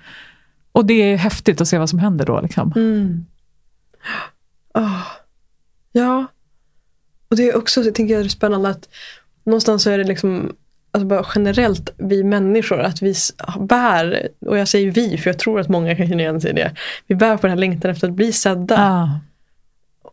[0.72, 2.42] Och det är häftigt att se vad som händer då.
[2.42, 2.74] Liksom.
[2.76, 3.26] Mm.
[4.74, 5.02] Oh.
[5.92, 6.26] Ja.
[7.30, 8.90] Och det är också, jag tänker det är spännande att
[9.44, 10.56] någonstans så är det liksom
[10.92, 13.14] alltså bara generellt vi människor, att vi
[13.60, 16.54] bär, och jag säger vi för jag tror att många kan känna igen sig i
[16.54, 16.76] det.
[17.08, 18.76] Vi bär på den här längtan efter att bli sedda.
[18.80, 19.10] Ah.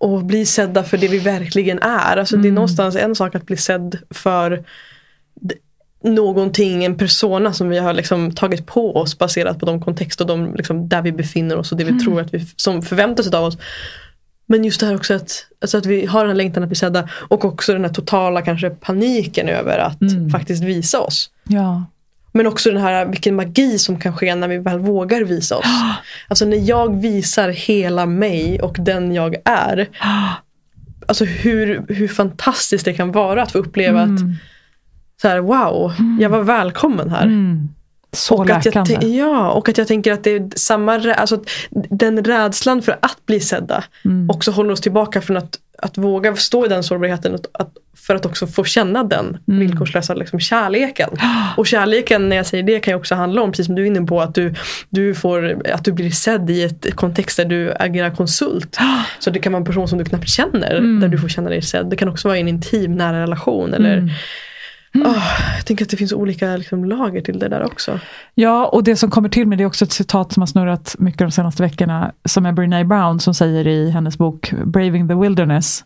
[0.03, 2.17] Och bli sedda för det vi verkligen är.
[2.17, 2.43] Alltså mm.
[2.43, 2.55] Det är mm.
[2.55, 4.65] någonstans en sak att bli sedd för
[6.05, 10.29] någonting, en persona som vi har liksom tagit på oss baserat på de kontexter och
[10.29, 12.05] de, liksom, där vi befinner oss och det vi mm.
[12.05, 13.59] tror att vi som förväntas av oss.
[14.47, 16.77] Men just det här också att, alltså att vi har den här längtan att bli
[16.77, 20.31] sedda och också den här totala kanske paniken över att mm.
[20.31, 21.31] faktiskt visa oss.
[21.49, 21.85] Ja.
[22.33, 25.67] Men också den här vilken magi som kan ske när vi väl vågar visa oss.
[26.29, 29.89] Alltså när jag visar hela mig och den jag är.
[31.07, 34.15] Alltså hur, hur fantastiskt det kan vara att få uppleva mm.
[34.15, 34.21] att
[35.23, 37.23] så här, wow, jag var välkommen här.
[37.23, 37.69] Mm.
[38.17, 38.81] Så och läkande.
[38.81, 42.99] Att jag, ja, och att jag tänker att det är samma, alltså, den rädslan för
[43.03, 44.31] att bli sedda mm.
[44.31, 47.35] också håller oss tillbaka från att, att våga stå i den sårbarheten.
[47.35, 49.61] Att, att, för att också få känna den mm.
[49.61, 51.11] villkorslösa liksom, kärleken.
[51.57, 53.87] Och kärleken, när jag säger det, kan ju också handla om, precis som du är
[53.87, 54.55] inne på, att du,
[54.89, 58.79] du, får, att du blir sedd i ett kontext där du agerar konsult.
[59.19, 61.01] Så det kan vara en person som du knappt känner, mm.
[61.01, 61.87] där du får känna dig sedd.
[61.91, 63.75] Det kan också vara i en intim, nära relation.
[63.75, 64.11] Eller,
[64.95, 65.23] mm Oh,
[65.57, 68.01] jag tänker att det finns olika liksom, lager till det där också.
[68.35, 70.97] Ja, och det som kommer till mig det är också ett citat som har snurrat
[70.99, 75.15] mycket de senaste veckorna, som är Brene Brown som säger i hennes bok Braving the
[75.15, 75.85] Wilderness.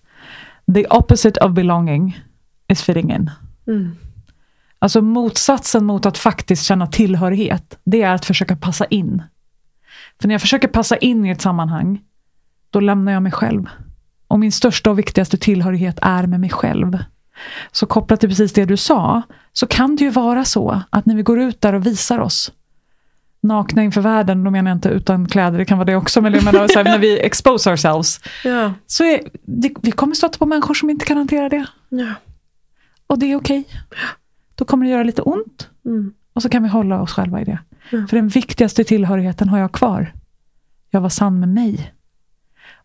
[0.74, 2.20] The opposite of belonging
[2.68, 3.30] is fitting in.
[3.66, 3.96] Mm.
[4.78, 9.22] Alltså motsatsen mot att faktiskt känna tillhörighet, det är att försöka passa in.
[10.20, 12.00] För när jag försöker passa in i ett sammanhang,
[12.70, 13.68] då lämnar jag mig själv.
[14.28, 16.98] Och min största och viktigaste tillhörighet är med mig själv.
[17.72, 19.22] Så kopplat till precis det du sa,
[19.52, 22.52] så kan det ju vara så att när vi går ut där och visar oss,
[23.40, 26.32] nakna inför världen, då menar jag inte utan kläder, det kan vara det också, men
[26.34, 28.72] jag menar så här, när vi expose ourselves, Ja.
[28.86, 31.66] så är, det, vi kommer stöta på människor som inte kan hantera det.
[31.88, 32.12] Ja.
[33.06, 33.64] Och det är okej.
[34.54, 36.12] Då kommer det göra lite ont, Mm.
[36.32, 37.58] och så kan vi hålla oss själva i det.
[37.90, 38.06] Ja.
[38.10, 40.12] För den viktigaste tillhörigheten har jag kvar.
[40.90, 41.92] Jag var sann med mig.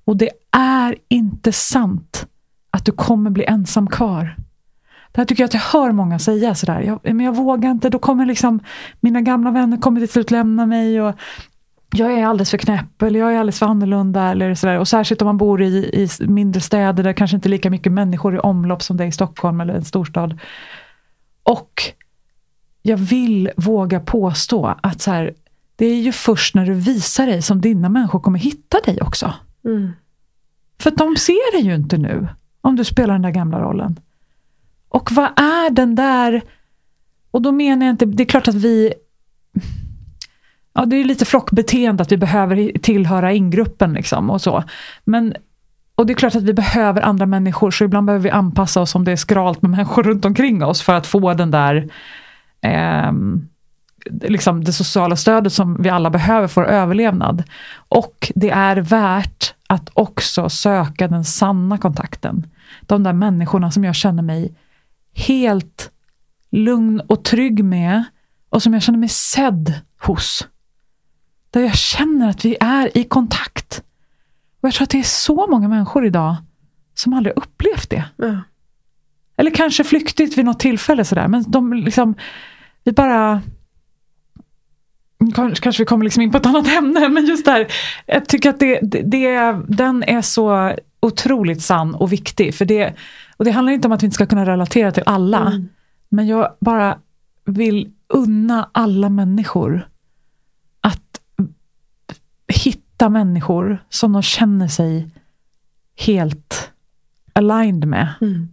[0.05, 2.27] Och det är inte sant
[2.71, 4.35] att du kommer bli ensam kvar.
[5.11, 6.81] Det här tycker jag att jag hör många säga sådär.
[6.81, 8.59] Jag, men jag vågar inte, då kommer liksom
[8.99, 11.01] mina gamla vänner kommer till slut lämna mig.
[11.01, 11.15] Och
[11.93, 14.31] jag är alldeles för knäpp eller jag är alldeles för annorlunda.
[14.31, 14.79] Eller sådär.
[14.79, 18.35] Och särskilt om man bor i, i mindre städer där kanske inte lika mycket människor
[18.35, 20.39] i omlopp som det är i Stockholm eller en storstad.
[21.43, 21.81] Och
[22.81, 25.33] jag vill våga påstå att så här,
[25.75, 29.33] det är ju först när du visar dig som dina människor kommer hitta dig också.
[29.65, 29.91] Mm.
[30.79, 32.27] För de ser dig ju inte nu,
[32.61, 33.99] om du spelar den där gamla rollen.
[34.89, 36.41] Och vad är den där...
[37.31, 38.93] Och då menar jag inte, det är klart att vi...
[40.73, 44.63] Ja, det är lite flockbeteende att vi behöver tillhöra ingruppen liksom och så.
[45.03, 45.33] Men,
[45.95, 48.95] och det är klart att vi behöver andra människor, så ibland behöver vi anpassa oss
[48.95, 51.89] om det är skralt med människor runt omkring oss för att få den där
[52.61, 53.11] eh,
[54.05, 57.43] liksom det sociala stödet som vi alla behöver för överlevnad.
[57.75, 62.47] Och det är värt att också söka den sanna kontakten.
[62.81, 64.55] De där människorna som jag känner mig
[65.15, 65.91] helt
[66.51, 68.03] lugn och trygg med
[68.49, 70.47] och som jag känner mig sedd hos.
[71.49, 73.83] Där jag känner att vi är i kontakt.
[74.61, 76.35] Och jag tror att det är så många människor idag
[76.93, 78.03] som aldrig upplevt det.
[78.15, 78.37] Ja.
[79.37, 82.15] Eller kanske flyktigt vid något tillfälle sådär, men de liksom,
[82.83, 83.41] vi bara
[85.31, 87.67] Kanske vi kommer liksom in på ett annat ämne, men just där,
[88.05, 92.55] jag tycker att det, det, det, den är så otroligt sann och viktig.
[92.55, 92.93] För det,
[93.37, 95.69] och det handlar inte om att vi inte ska kunna relatera till alla, Mm.
[96.09, 96.97] men jag bara
[97.45, 99.87] vill unna alla människor
[100.81, 101.21] att
[102.47, 105.09] hitta människor som de känner sig
[105.97, 106.71] helt
[107.33, 108.13] aligned med.
[108.21, 108.47] Mm.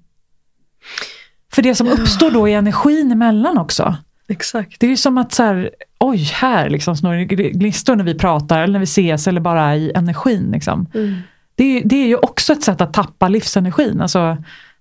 [1.52, 3.96] För det som uppstår då är energin emellan också.
[4.28, 4.80] Exakt.
[4.80, 8.62] Det är ju som att så här, oj, här liksom det gnistor när vi pratar
[8.62, 10.50] eller när vi ses eller bara i energin.
[10.52, 10.86] Liksom.
[10.94, 11.20] Mm.
[11.54, 14.00] Det, är, det är ju också ett sätt att tappa livsenergin.
[14.00, 14.36] Alltså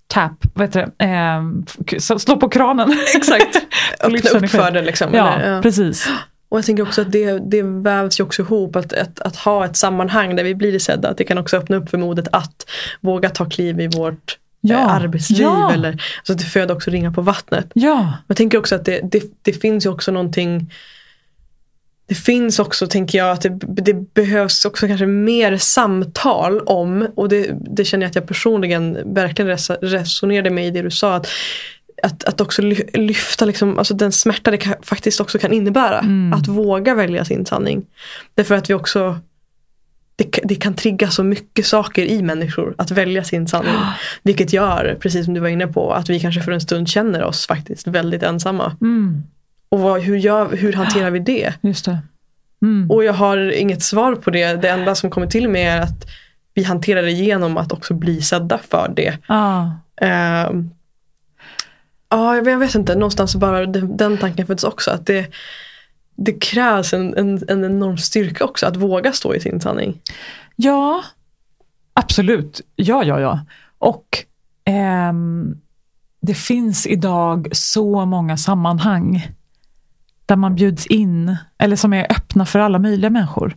[0.07, 1.05] tap, vad heter det?
[1.05, 2.97] Eh, slå på kranen.
[3.15, 3.55] Exakt.
[3.99, 5.13] Öppna upp för det liksom.
[5.13, 5.61] Ja, eller, ja.
[5.61, 6.09] precis.
[6.49, 8.75] Och jag tänker också att det, det vävs ju också ihop.
[8.75, 11.09] Att, att, att ha ett sammanhang där vi blir sedda.
[11.09, 12.69] Att det kan också öppna upp för modet att
[13.01, 15.41] våga ta kliv i vårt Ja, eh, arbetsliv.
[15.41, 15.73] ja.
[15.73, 17.71] Eller, alltså det föder också ringar på vattnet.
[17.73, 20.71] Ja, Jag tänker också att det, det, det finns ju också någonting
[22.09, 27.29] det finns också, tänker jag, att det, det behövs också kanske mer samtal om, och
[27.29, 31.15] det, det känner jag att jag personligen verkligen res, resonerade med i det du sa,
[31.15, 31.27] att,
[32.03, 35.99] att, att också ly- lyfta liksom, alltså den smärta det kan, faktiskt också kan innebära.
[35.99, 36.33] Mm.
[36.33, 37.85] Att våga välja sin sanning.
[38.35, 39.19] Därför att vi också
[40.17, 43.73] det, det kan trigga så mycket saker i människor att välja sin sanning.
[44.23, 47.23] Vilket gör, precis som du var inne på, att vi kanske för en stund känner
[47.23, 48.75] oss faktiskt väldigt ensamma.
[48.81, 49.23] mm,
[49.69, 51.53] Och vad, hur, gör, hur hanterar vi det?
[51.61, 51.97] just det.
[52.61, 52.91] Mm.
[52.91, 54.53] Och jag har inget svar på det.
[54.61, 56.05] Det enda som kommer till mig är att
[56.53, 59.17] vi hanterar det genom att också bli sedda för det.
[59.27, 59.65] Ah,
[60.01, 60.69] Ehm,
[62.09, 62.95] Ja, jag vet- jag vet inte.
[62.95, 64.91] Någonstans bara den, den tanken föds också.
[64.91, 65.25] Att det,
[66.17, 70.01] det krävs en, en, en enorm styrka också att våga stå i sin sanning.
[70.55, 71.03] Ja,
[71.93, 72.61] absolut.
[72.75, 73.39] Ja, ja, ja.
[73.77, 74.07] Och
[74.65, 75.55] ehm,
[76.21, 79.27] det finns idag så många sammanhang
[80.25, 83.55] där man bjuds in, eller som är öppna för alla möjliga människor.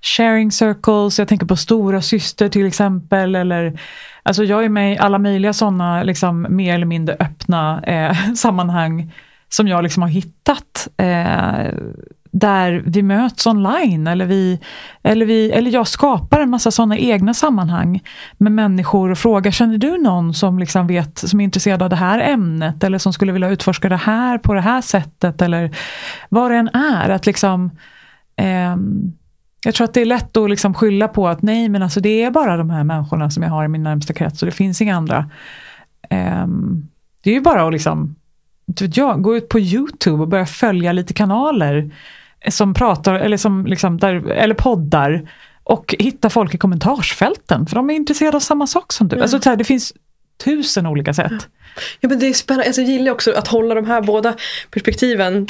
[0.00, 3.34] Sharing circles, jag tänker på stora syster till exempel.
[3.34, 3.80] Eller,
[4.22, 9.12] alltså jag är med i alla möjliga sådana liksom, mer eller mindre öppna eh, sammanhang
[9.48, 10.88] som jag liksom har hittat.
[10.96, 11.72] Eh,
[12.30, 14.60] där vi möts online eller, vi,
[15.02, 18.02] eller, vi, eller jag skapar en massa sådana egna sammanhang
[18.38, 21.96] med människor och frågar, känner du någon som, liksom vet, som är intresserad av det
[21.96, 25.76] här ämnet eller som skulle vilja utforska det här på det här sättet eller
[26.28, 27.08] vad det än är.
[27.08, 27.70] Att liksom,
[28.36, 28.76] eh,
[29.64, 32.22] jag tror att det är lätt att liksom skylla på att nej, men alltså det
[32.22, 34.82] är bara de här människorna som jag har i min närmsta krets och det finns
[34.82, 35.30] inga andra.
[36.10, 36.46] Eh,
[37.22, 38.14] det är ju bara att liksom
[38.80, 41.90] vet jag, gå ut på YouTube och börja följa lite kanaler
[42.48, 45.30] som pratar, eller, som liksom där, eller poddar
[45.62, 49.16] och hitta folk i kommentarsfälten, för de är intresserade av samma sak som du.
[49.16, 49.22] Ja.
[49.22, 49.92] Alltså, så här, det finns
[50.44, 51.48] tusen olika sätt.
[52.00, 52.66] Ja, men det är spännande.
[52.66, 54.34] Alltså, jag gillar också att hålla de här båda
[54.70, 55.46] perspektiven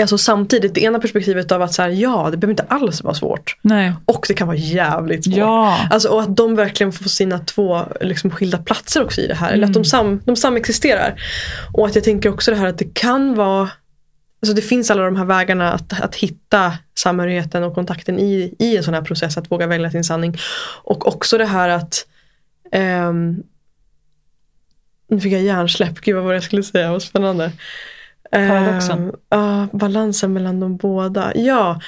[0.00, 3.14] Alltså samtidigt, det ena perspektivet av att så här, ja, det behöver inte alls vara
[3.14, 3.56] svårt.
[3.62, 3.92] Nej.
[4.04, 5.36] Och det kan vara jävligt svårt.
[5.36, 5.86] Ja.
[5.90, 9.52] Alltså, och att de verkligen får sina två liksom, skilda platser också i det här.
[9.52, 9.84] Eller att de, Mm.
[9.84, 11.14] sam, de samexisterar.
[11.72, 13.70] Och att jag tänker också det här att det kan vara
[14.42, 18.76] Alltså det finns alla de här vägarna att, att hitta samhörigheten och kontakten i, i
[18.76, 19.36] en sån här process.
[19.36, 20.36] Att våga välja sin sanning.
[20.82, 22.06] Och också det här att
[22.72, 23.42] ehm,
[25.08, 27.52] Nu fick jag hjärnsläpp, gud vad var det jag skulle säga, vad spännande.
[28.34, 29.12] Paradoxen.
[29.34, 31.32] Uh, uh, balansen mellan de båda.
[31.34, 31.80] Ja,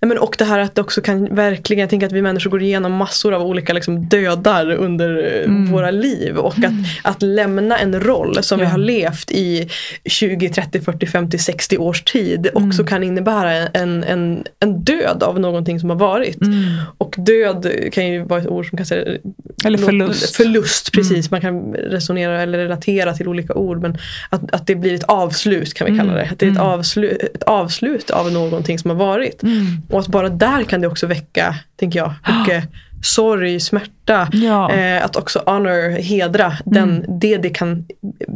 [0.00, 2.62] men och det här att det också kan verkligen, jag tänker att vi människor går
[2.62, 5.72] igenom massor av olika liksom, dödar under eh, Mm.
[5.72, 6.36] våra liv.
[6.36, 8.70] Och att, att lämna en roll som vi Ja.
[8.70, 9.68] har levt i
[10.04, 12.86] 20, 30, 40, 50, 60 års tid också Mm.
[12.86, 16.42] kan innebära en, en, en död av någonting som har varit.
[16.42, 16.62] Mm.
[16.98, 19.18] Och död kan ju vara ett ord som kan säga
[19.64, 20.36] Eller förlust.
[20.36, 21.30] Förlust, precis.
[21.30, 23.82] Man kan resonera eller relatera till olika ord.
[23.82, 23.98] Men
[24.30, 26.06] att, att det blir ett avslut kan vi Mm.
[26.06, 26.28] kalla det.
[26.32, 26.68] Att det är ett, Mm.
[26.68, 29.42] avslut, ett avslut av någonting som har varit.
[29.90, 32.68] Och att bara där kan det också väcka, tänker jag, mycket
[33.02, 33.92] sorg, smärta.
[34.32, 34.72] Ja.
[34.72, 37.84] Eh, att också honor, hedra den, det det kan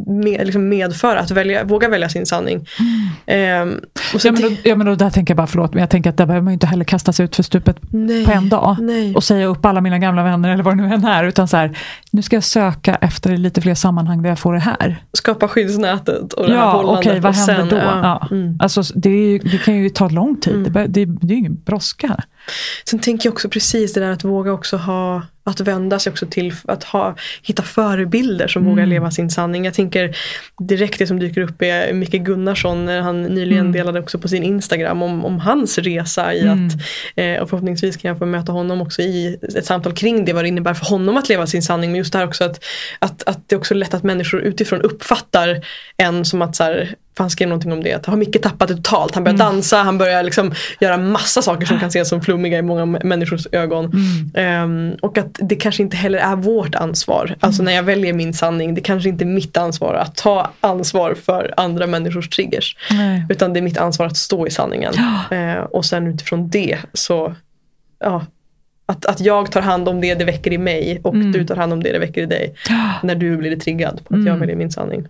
[0.06, 1.20] med, liksom medföra.
[1.20, 2.66] Att välja, våga välja sin sanning.
[3.26, 3.74] Ehm,
[4.14, 5.90] och så Ja men, då, ja men då där tänker jag bara, förlåt, men jag
[5.90, 8.48] tänker att där behöver man inte heller kasta sig ut för stupet nej, på en
[8.48, 8.76] dag.
[8.80, 9.14] Nej.
[9.14, 11.24] och säga upp alla mina gamla vänner eller vad det nu än är.
[11.24, 11.78] Utan så här,
[12.12, 15.02] nu ska jag söka efter lite fler sammanhang där jag får det här.
[15.12, 17.06] Skapa skyddsnätet och det här Ja, hållandet.
[17.06, 17.76] okej, vad och händer sen, då?
[17.76, 18.36] ja, Ja.
[18.36, 18.56] mm.
[18.60, 20.58] Alltså, det, ju, det kan ju ta lång tid.
[20.64, 22.16] Det, be- det, det är ju ingen brådska.
[22.84, 26.26] Sen tänker jag också precis det där att våga också ha att vända sig också
[26.26, 28.70] till att ha, hitta förebilder som Mm.
[28.74, 29.64] vågar leva sin sanning.
[29.64, 30.16] Jag tänker
[30.58, 33.72] direkt det som dyker upp är Micke Gunnarsson när han nyligen Mm.
[33.72, 36.66] delade också på sin Instagram om, om hans resa i Mm.
[36.66, 36.72] att
[37.16, 40.44] eh, och förhoppningsvis kan jag få möta honom också i ett samtal kring det vad
[40.44, 41.90] det innebär för honom att leva sin sanning.
[41.90, 42.64] Men just det här också att,
[42.98, 46.94] att, att det är också lätt att människor utifrån uppfattar en som att så här,
[47.16, 49.14] för han skrev någonting om det, att har Micke tappat det totalt.
[49.14, 49.46] Han börjar Mm.
[49.46, 53.46] dansa, han börjar liksom göra massa saker som kan ses som flummiga i många människors
[53.52, 53.84] ögon.
[53.84, 54.30] Mm.
[54.34, 57.36] Ehm, och att det kanske inte heller är vårt ansvar.
[57.40, 61.14] Alltså när jag väljer min sanning, det kanske inte är mitt ansvar att ta ansvar
[61.14, 62.76] för andra människors triggers.
[62.90, 63.24] Nej.
[63.28, 64.92] Utan det är mitt ansvar att stå i sanningen.
[65.30, 65.36] Ja.
[65.36, 67.34] Eh, och sen utifrån det så,
[68.00, 68.24] ja.
[68.86, 71.32] Att, att jag tar hand om det det väcker i mig och Mm.
[71.32, 72.54] du tar hand om det det väcker i dig.
[73.02, 74.40] När du blir triggad på att jag Mm.
[74.40, 75.06] väljer min sanning.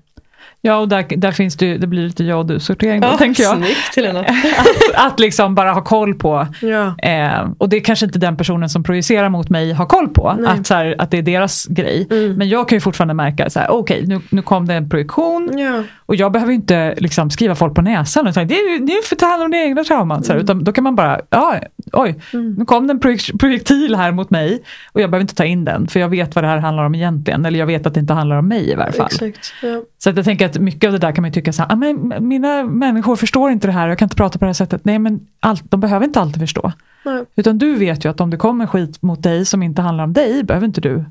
[0.63, 3.57] Ja, och där, där finns det det blir lite jag och du-sortering då, tänker jag.
[3.57, 4.21] Snyggt Helena.
[4.59, 6.95] Att, att liksom bara ha koll på ja.
[6.99, 10.37] Eh, och det är kanske inte den personen som projicerar mot mig har koll på,
[10.39, 10.51] Nej.
[10.51, 12.07] att, så här, att det är deras grej.
[12.11, 12.33] Mm.
[12.33, 15.59] Men jag kan ju fortfarande märka, så här, okej nu, nu kom det en projektion
[15.59, 15.83] ja.
[16.07, 18.27] och jag behöver inte liksom, skriva folk på näsan.
[18.27, 20.23] Utan det är ju för att ta hand om det egna trauman.
[20.25, 21.55] Så här, utan då kan man bara, ja,
[21.93, 22.55] oj, Mm.
[22.59, 25.65] nu kom det en projek- projektil här mot mig och jag behöver inte ta in
[25.65, 27.45] den för jag vet vad det här handlar om egentligen.
[27.47, 29.07] Eller jag vet att det inte handlar om mig i varje fall.
[29.07, 29.53] Exakt.
[29.63, 29.83] Ja.
[29.99, 31.77] Så att jag tänker att mycket av det där kan man tycka så här, ah,
[31.77, 34.85] men mina människor förstår inte det här, jag kan inte prata på det här sättet.
[34.85, 36.73] Nej men allt, de behöver inte alltid förstå.
[37.05, 37.25] Nej.
[37.37, 40.13] Utan du vet ju att om det kommer skit mot dig som inte handlar om
[40.13, 41.05] dig, behöver inte du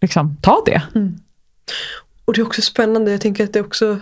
[0.00, 0.82] liksom ta det.
[2.24, 3.98] Och det är också spännande, jag tänker att det är också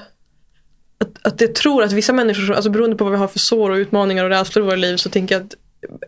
[0.98, 3.70] att, att jag tror att vissa människor, alltså beroende på vad vi har för sår
[3.70, 5.54] och utmaningar och rädslor i våra liv så tänker jag att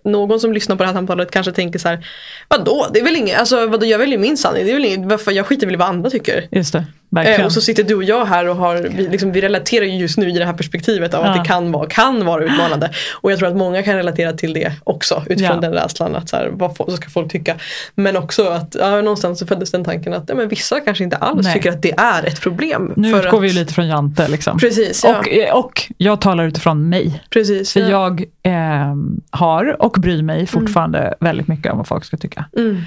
[0.05, 2.07] någon som lyssnar på det här samtalet kanske tänker så här
[2.49, 5.09] Vadå, det är väl inget, alltså vadå, jag väljer min sanning, det är väl inget,
[5.09, 6.49] varför, jag skiter väl i vad andra tycker.
[6.51, 7.41] Just det, verkligen.
[7.41, 9.97] Eh, och så sitter du och jag här och har, vi, liksom, vi relaterar ju
[9.97, 11.43] just nu i det här perspektivet av att Ja.
[11.43, 12.91] det kan vara, kan vara utmanande.
[13.15, 15.61] Och jag tror att många kan relatera till det också utifrån Ja.
[15.61, 17.55] den rädslan att så här, vad så ska folk tycka.
[17.95, 21.17] Men också att ja, någonstans så föddes den tanken att ja, men vissa kanske inte
[21.17, 21.53] alls Nej.
[21.55, 22.93] tycker att det är ett problem.
[22.97, 24.29] nu för utgår att, vi lite från Jante.
[24.29, 24.59] Liksom.
[24.59, 25.19] Precis, ja.
[25.19, 27.23] Och, eh, och jag talar utifrån mig.
[27.31, 27.89] precis, För ja.
[27.89, 28.95] jag eh,
[29.31, 32.45] har och bryr mig fortfarande väldigt mycket om vad folk ska tycka.
[32.57, 32.83] Mm.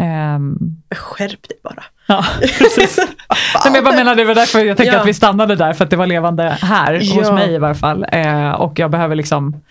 [0.00, 0.56] Ehm,
[0.94, 1.84] Skärp dig bara.
[2.06, 2.24] ja,
[2.58, 2.96] precis.
[2.98, 3.08] Nej,
[3.64, 5.00] men jag bara menar, det var därför jag tänkte Ja.
[5.00, 7.34] att vi stannade där, för att det var levande här, hos Ja.
[7.34, 8.06] mig i varje fall.
[8.12, 9.62] Eh, och jag behöver liksom,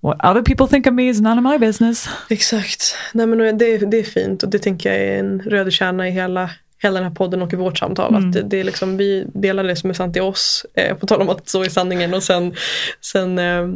[0.00, 2.08] what other people think of me is none of my business.
[2.30, 2.96] Exakt.
[3.12, 6.10] Nej, men det, det är fint och det tänker jag är en röd kärna i
[6.10, 6.50] hela
[6.82, 8.14] hela den här podden och i vårt samtal.
[8.14, 8.28] Mm.
[8.28, 11.06] Att det, det är liksom, vi delar det som är sant i oss, eh, på
[11.06, 12.54] tal om att så är sanningen och sen,
[13.00, 13.68] sen eh,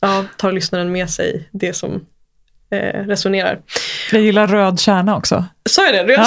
[0.00, 2.04] ja, tar lyssnaren med sig det som
[3.06, 3.58] resonerar.
[4.12, 5.44] Jag gillar röd kärna också.
[5.70, 6.12] Sa jag det?
[6.12, 6.26] Ja.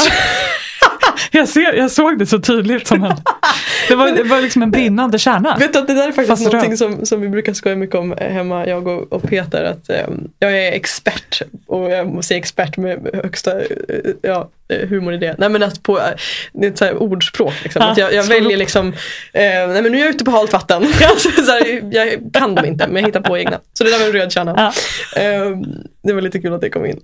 [1.32, 3.16] Jag, ser, jag såg det så tydligt som en,
[3.88, 5.58] det var, det var liksom en brinnande kärna.
[5.60, 8.14] Vet du det där är faktiskt Fast någonting som, som vi brukar skoja mycket om
[8.14, 9.64] eh, hemma, jag och, och Peter.
[9.64, 10.08] Att eh,
[10.40, 13.68] jag är expert, och jag måste säga expert med högsta, eh,
[14.22, 15.36] ja, eh, humor i det.
[15.38, 16.00] Nej men att på,
[16.54, 17.82] det är ett så här ordspråk liksom.
[17.82, 18.60] Ja, att jag, jag väljer upp.
[18.60, 20.88] liksom, eh, nej men nu är jag ute på halt vatten.
[21.18, 23.60] Så här, jag kan dem inte men jag hittar på egna.
[23.74, 24.54] Så det där var en röd kärna.
[25.16, 25.22] Ja.
[25.22, 25.58] Eh,
[26.04, 27.00] det var lite kul att det kom in.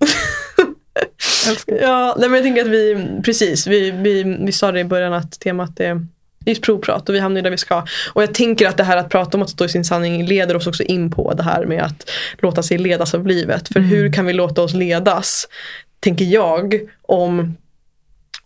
[1.81, 5.13] Ja, nej men jag tänker att vi, precis, vi, vi, vi sa det i början
[5.13, 6.05] att temat är
[6.45, 7.83] just provprat och vi hamnar där vi ska.
[8.13, 10.55] Och jag tänker att det här att prata om att stå i sin sanning leder
[10.55, 13.67] oss också in på det här med att låta sig ledas av livet.
[13.67, 13.89] För Mm.
[13.91, 15.47] hur kan vi låta oss ledas,
[15.99, 17.57] tänker jag, om,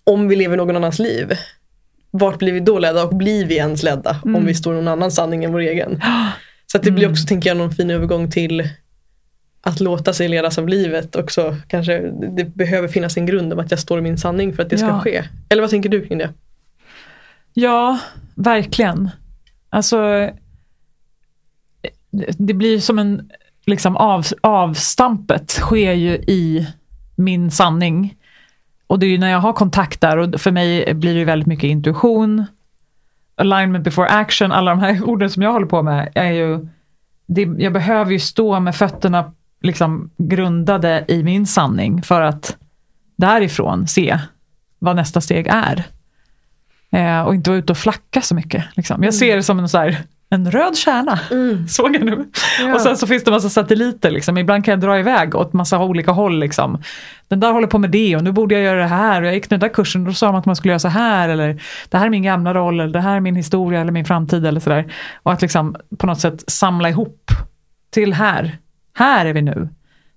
[0.03, 1.33] om vi lever någon annans liv?
[2.11, 4.45] Vart blir vi då ledda och blir vi ens ledda om Mm.
[4.45, 6.01] vi står i någon annans sanning än vår egen?
[6.71, 7.11] Så det blir Mm.
[7.11, 8.69] också, tänker jag, någon fin övergång till
[9.65, 11.55] att låta sig ledas av livet också.
[11.67, 11.99] Kanske
[12.37, 14.77] det behöver finnas en grund om att jag står i min sanning för att det
[14.77, 14.99] ska Ja.
[15.01, 15.23] ske.
[15.49, 16.29] Eller vad tänker du kring det?
[17.53, 17.99] Ja,
[18.35, 19.09] verkligen.
[19.69, 20.29] Alltså,
[22.37, 23.29] det- blir som en,
[23.65, 26.67] liksom av, avstampet sker ju i
[27.15, 28.15] min sanning.
[28.87, 31.47] Och det är ju när jag har kontakt där och för mig blir det väldigt
[31.47, 32.45] mycket intuition,
[33.35, 36.67] alignment before action, alla de här orden som jag håller på med är ju,
[37.25, 39.33] det, jag behöver ju stå med fötterna
[39.63, 42.57] liksom grundade i min sanning för att
[43.15, 44.19] därifrån se
[44.79, 45.83] vad nästa steg är.
[46.91, 48.63] Eh, och inte vara ute och flacka så mycket.
[48.75, 49.03] Liksom.
[49.03, 49.97] Jag ser det som en, så här,
[50.29, 51.19] en röd kärna.
[51.67, 52.25] Såg jag nu?
[52.59, 52.73] Ja.
[52.73, 54.11] Och sen så finns det massa satelliter.
[54.11, 54.37] Liksom.
[54.37, 56.39] Ibland kan jag dra iväg åt massa olika håll.
[56.39, 56.81] Liksom.
[57.27, 59.21] Den där håller på med det och nu borde jag göra det här.
[59.21, 60.87] Och jag gick den där kursen och då sa de att man skulle göra så
[60.87, 61.29] här.
[61.29, 62.79] Eller det här är min gamla roll.
[62.79, 64.45] Eller det här är min historia eller min framtid.
[64.45, 64.93] Eller så där.
[65.23, 67.31] Och att liksom på något sätt samla ihop
[67.91, 68.57] till här.
[68.93, 69.69] Här är vi nu.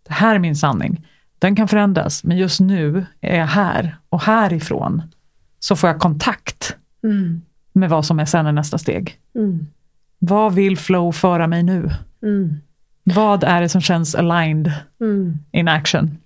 [0.09, 1.07] Det här är min sanning.
[1.39, 2.24] Den kan förändras.
[2.24, 3.97] Men just nu är jag här.
[4.09, 5.03] Och härifrån
[5.59, 7.43] så får jag kontakt Mm.
[7.72, 9.16] med vad som är sen är nästa steg.
[9.35, 9.66] Mm.
[10.18, 11.91] Vad vill flow föra mig nu?
[12.22, 12.55] Mm.
[13.05, 15.39] Vad är det som känns aligned Mm.
[15.53, 16.18] in action?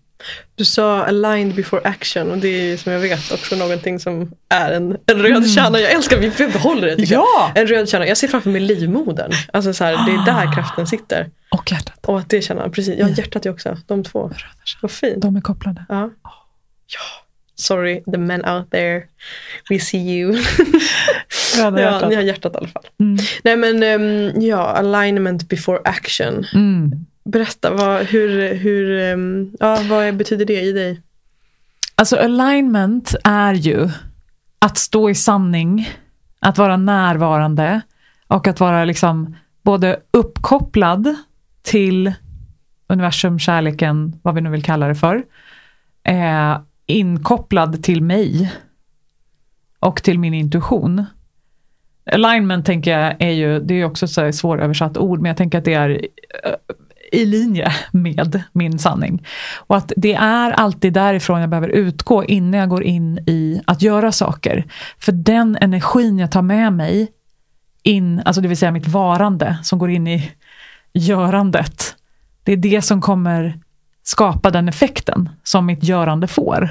[0.54, 4.72] Du sa aligned before action och det är som jag vet också någonting som är
[4.72, 5.80] en, en röd kärna.
[5.80, 7.04] Jag älskar vi behåller det Mm.
[7.08, 7.52] Ja!
[7.54, 7.62] jag.
[7.62, 8.06] En röd kärna.
[8.06, 9.32] Jag ser framför mig livmodern.
[9.52, 10.54] Alltså så här, det är där Ah.
[10.54, 11.30] kraften sitter.
[11.50, 12.06] Och hjärtat.
[12.06, 12.94] Och att det känner, precis.
[12.98, 13.76] Ja, hjärtat är också.
[13.86, 14.30] De två.
[14.82, 15.22] Vad fint.
[15.22, 15.84] De är kopplade.
[15.88, 16.10] Ja.
[16.86, 17.00] ja.
[17.54, 19.02] Sorry, the men out there.
[19.70, 20.32] We see you.
[21.58, 22.86] Röda ja, ni har hjärtat i alla fall.
[23.00, 23.18] Mm.
[23.42, 26.46] Nej men ehm, ja, alignment before action.
[26.54, 27.06] Mm.
[27.24, 31.02] Berätta, vad, hur, hur, ehm, ja, vad betyder det i dig?
[31.94, 33.88] Alltså alignment är ju
[34.58, 35.88] att stå i sanning,
[36.40, 37.80] att vara närvarande
[38.26, 41.14] och att vara liksom både uppkopplad
[41.62, 42.12] till
[42.86, 45.22] universum, kärleken, vad vi nu vill kalla det för.
[46.02, 48.52] Eh, inkopplad till mig
[49.78, 51.04] och till min intuition.
[52.12, 55.58] Alignment tänker jag är ju, det är ju också ett svåröversatt ord, men jag tänker
[55.58, 55.90] att det är
[56.44, 56.52] eh,
[57.12, 59.26] i linje med min sanning.
[59.56, 63.82] Och att det är alltid därifrån jag behöver utgå innan jag går in i att
[63.82, 64.64] göra saker.
[64.98, 67.08] För den energin jag tar med mig
[67.82, 70.30] in, alltså det vill säga mitt varande som går in i
[70.92, 71.96] görandet.
[72.44, 73.60] Det är det som kommer
[74.02, 76.70] skapa den effekten som mitt görande får.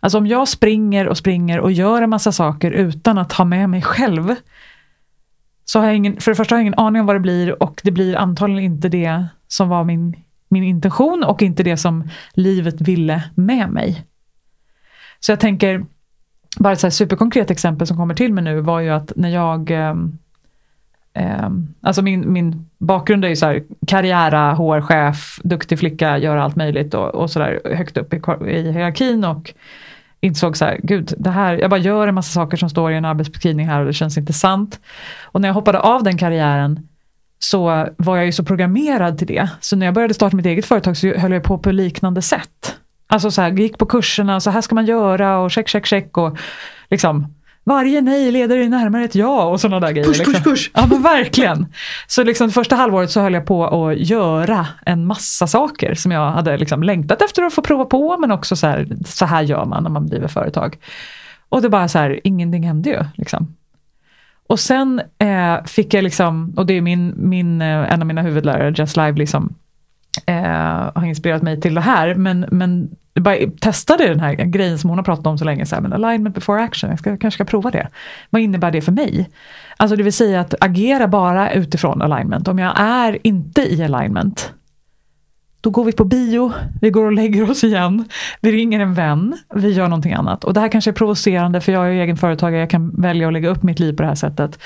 [0.00, 3.70] Alltså om jag springer och springer och gör en massa saker utan att ha med
[3.70, 4.34] mig själv
[5.68, 7.62] så har jag ingen, för det första har jag ingen aning om vad det blir
[7.62, 10.16] och det blir antagligen inte det som var min,
[10.48, 14.04] min intention och inte det som livet ville med mig.
[15.20, 15.84] Så jag tänker,
[16.58, 19.28] bara ett så här superkonkret exempel som kommer till mig nu var ju att när
[19.28, 19.94] jag eh,
[21.80, 26.94] Alltså min, min bakgrund är ju så här karriära, HR-chef, duktig flicka, göra allt möjligt
[26.94, 29.54] och, och sådär högt upp i, i hierarkin och
[30.26, 32.96] insåg så här, gud, det här, jag bara gör en massa saker som står i
[32.96, 34.80] en arbetsbeskrivning här och det känns inte sant.
[35.22, 36.88] Och när jag hoppade av den karriären
[37.38, 39.50] så var jag ju så programmerad till det.
[39.60, 42.76] Så när jag började starta mitt eget företag så höll jag på på liknande sätt.
[43.06, 45.86] Alltså så här, gick på kurserna och så här ska man göra och check, check,
[45.86, 46.38] check och
[46.90, 47.34] liksom
[47.66, 50.06] varje nej leder dig närmare ett ja och sådana där grejer.
[50.06, 50.52] Push, push, liksom.
[50.52, 50.70] push.
[50.74, 51.66] Ja men verkligen.
[52.06, 56.30] Så liksom första halvåret så höll jag på att göra en massa saker som jag
[56.30, 59.64] hade liksom längtat efter att få prova på men också så här, så här gör
[59.64, 60.78] man när man driver företag.
[61.48, 63.04] Och det bara så här, ingenting hände ju.
[63.14, 63.56] Liksom.
[64.46, 68.22] Och sen eh, fick jag liksom, och det är min, min, eh, en av mina
[68.22, 69.54] huvudlärare, Just Live, liksom,
[70.26, 72.14] eh, har inspirerat mig till det här.
[72.14, 72.90] Men, men
[73.20, 75.92] bara testade den här grejen som hon har pratat om så länge, så här, men
[75.92, 77.88] alignment before action, jag ska, kanske ska prova det.
[78.30, 79.30] Vad innebär det för mig?
[79.76, 82.48] Alltså det vill säga att agera bara utifrån alignment.
[82.48, 84.52] Om jag är inte i alignment,
[85.60, 88.04] då går vi på bio, vi går och lägger oss igen,
[88.40, 90.44] vi ringer en vän, vi gör någonting annat.
[90.44, 93.32] Och det här kanske är provocerande för jag är egen företagare, jag kan välja att
[93.32, 94.58] lägga upp mitt liv på det här sättet.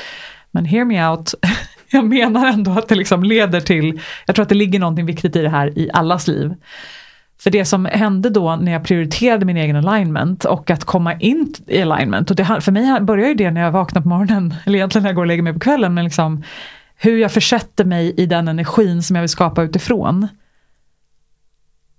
[0.50, 1.34] Men hear me out,
[1.90, 5.36] jag menar ändå att det liksom leder till, jag tror att det ligger någonting viktigt
[5.36, 6.54] i det här i allas liv.
[7.40, 11.54] För det som hände då när jag prioriterade min egen alignment och att komma in
[11.66, 14.78] i alignment, och det, för mig börjar ju det när jag vaknar på morgonen, eller
[14.78, 16.44] egentligen när jag går och lägger mig på kvällen, men liksom
[16.96, 20.28] hur jag försätter mig i den energin som jag vill skapa utifrån.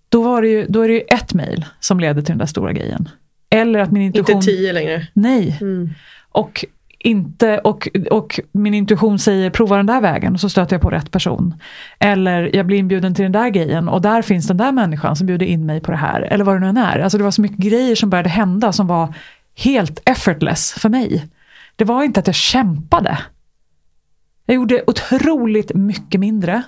[0.10, 2.46] Då, var det ju, då är det ju ett mejl som leder till den där
[2.46, 3.10] stora grejen.
[3.50, 4.36] Eller att min intuition...
[4.36, 5.08] Inte tio längre.
[5.14, 5.58] Nej.
[5.62, 5.89] Mm.
[6.32, 6.66] Och,
[7.04, 10.89] inte, och, och min intuition säger prova den där vägen och så stöter jag på
[10.89, 11.54] rätt person.
[11.99, 15.28] Eller jag blir inbjuden till den där grejen och där finns den där människan som
[15.28, 16.22] bjuder in mig på det här.
[16.22, 16.99] Eller vad det nu än är.
[16.99, 19.14] Alltså det var så mycket grejer som började hända som var
[19.56, 21.30] helt effortless för mig.
[21.76, 23.18] Det var inte att jag kämpade.
[24.45, 26.64] Jag gjorde otroligt mycket mindre,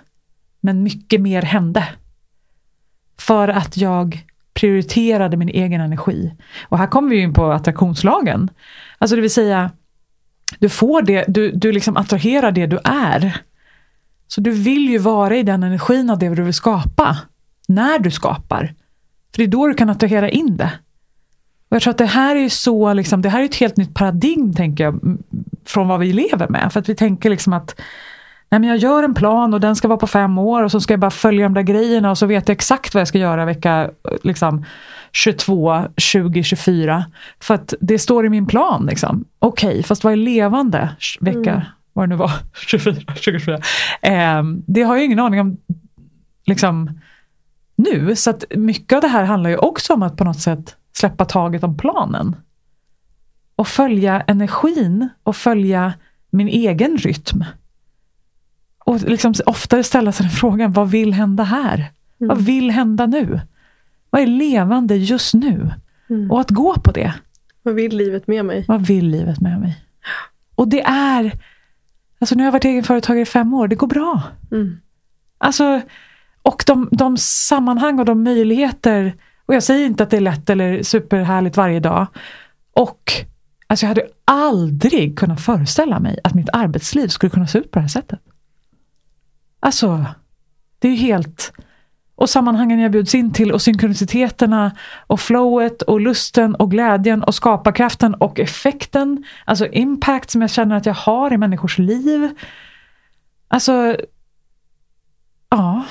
[0.62, 1.88] men mycket mer hände.
[3.20, 6.34] För att jag prioriterade min egen energi.
[6.70, 8.50] Och här kommer vi in på attraktionslagen.
[8.98, 9.72] Alltså det vill säga,
[10.60, 13.42] du får det, du, du liksom attraherar det du är.
[14.28, 17.18] Så du vill ju vara i den energin av det du vill skapa.
[17.68, 18.74] När du skapar.
[19.32, 20.72] För det är då du kan attrahera in det.
[21.70, 23.94] Och jag tror att det här är så, liksom, det här är ett helt nytt
[23.94, 25.18] paradigm tänker jag,
[25.66, 26.74] från vad vi lever med.
[26.74, 27.82] För att vi tänker liksom att
[28.50, 30.82] nej men jag gör en plan och den ska vara på fem år och så
[30.82, 33.18] ska jag bara följa de där grejerna och så vet jag exakt vad jag ska
[33.18, 33.92] göra vecka
[34.24, 34.66] liksom,
[35.14, 37.06] 22, 20, 24.
[37.40, 38.86] För att det står i min plan.
[38.86, 39.26] Liksom.
[39.40, 40.90] Okej, okay, fast vad är levande
[41.20, 41.64] vecka, mm.
[41.94, 42.32] vad det nu var,
[42.68, 43.56] 24, 24.
[44.02, 45.58] Eh, det har jag ingen aning om
[46.46, 47.00] liksom,
[47.76, 48.16] nu.
[48.16, 51.26] Så att mycket av det här handlar ju också om att på något sätt släppa
[51.26, 52.36] taget om planen.
[53.56, 55.94] Och följa energin och följa
[56.30, 57.44] min egen rytm.
[58.86, 61.76] Och liksom oftare ställa sig den frågan, vad vill hända här?
[61.76, 61.88] Mm.
[62.18, 63.42] Vad vill hända nu?
[64.14, 65.72] Vad är levande just nu?
[66.10, 66.32] Mm.
[66.32, 67.14] Och att gå på det.
[67.64, 68.66] Vad vill livet med mig?
[68.68, 69.86] Vad vill livet med mig?
[70.56, 71.40] Och det är,
[72.20, 74.22] alltså nu har jag varit egenföretagare i fem år, det går bra.
[74.52, 74.78] Mm.
[75.38, 75.82] Alltså,
[76.42, 80.50] och de, de sammanhang och de möjligheter, och jag säger inte att det är lätt
[80.50, 82.08] eller superhärligt varje dag.
[82.74, 83.12] Och
[83.68, 87.80] alltså jag hade aldrig kunnat föreställa mig att mitt arbetsliv skulle kunna se ut på
[87.80, 88.20] det här sättet.
[89.60, 90.06] Alltså,
[90.80, 91.54] det är ju helt...
[92.16, 94.72] Och sammanhangen jag bjuds in till och synkroniciteterna
[95.08, 99.24] och flowet och lusten och glädjen och skaparkraften och effekten.
[99.46, 102.30] Alltså impact som jag känner att jag har i människors liv.
[103.48, 103.98] Alltså,
[105.50, 105.86] ja.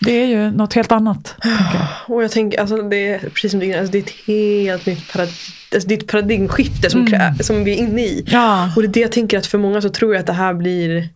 [0.00, 1.34] Det är ju något helt annat.
[1.42, 2.16] Jag.
[2.16, 5.12] Och jag tänker, alltså det är precis som du alltså det är ett helt nytt
[5.12, 5.28] parad,
[5.74, 7.34] alltså det är ett paradigmskifte som, mm.
[7.34, 8.24] som vi är inne i.
[8.26, 8.72] Ja.
[8.76, 10.54] Och det är det jag tänker att för många så tror jag att det här
[10.54, 11.08] blir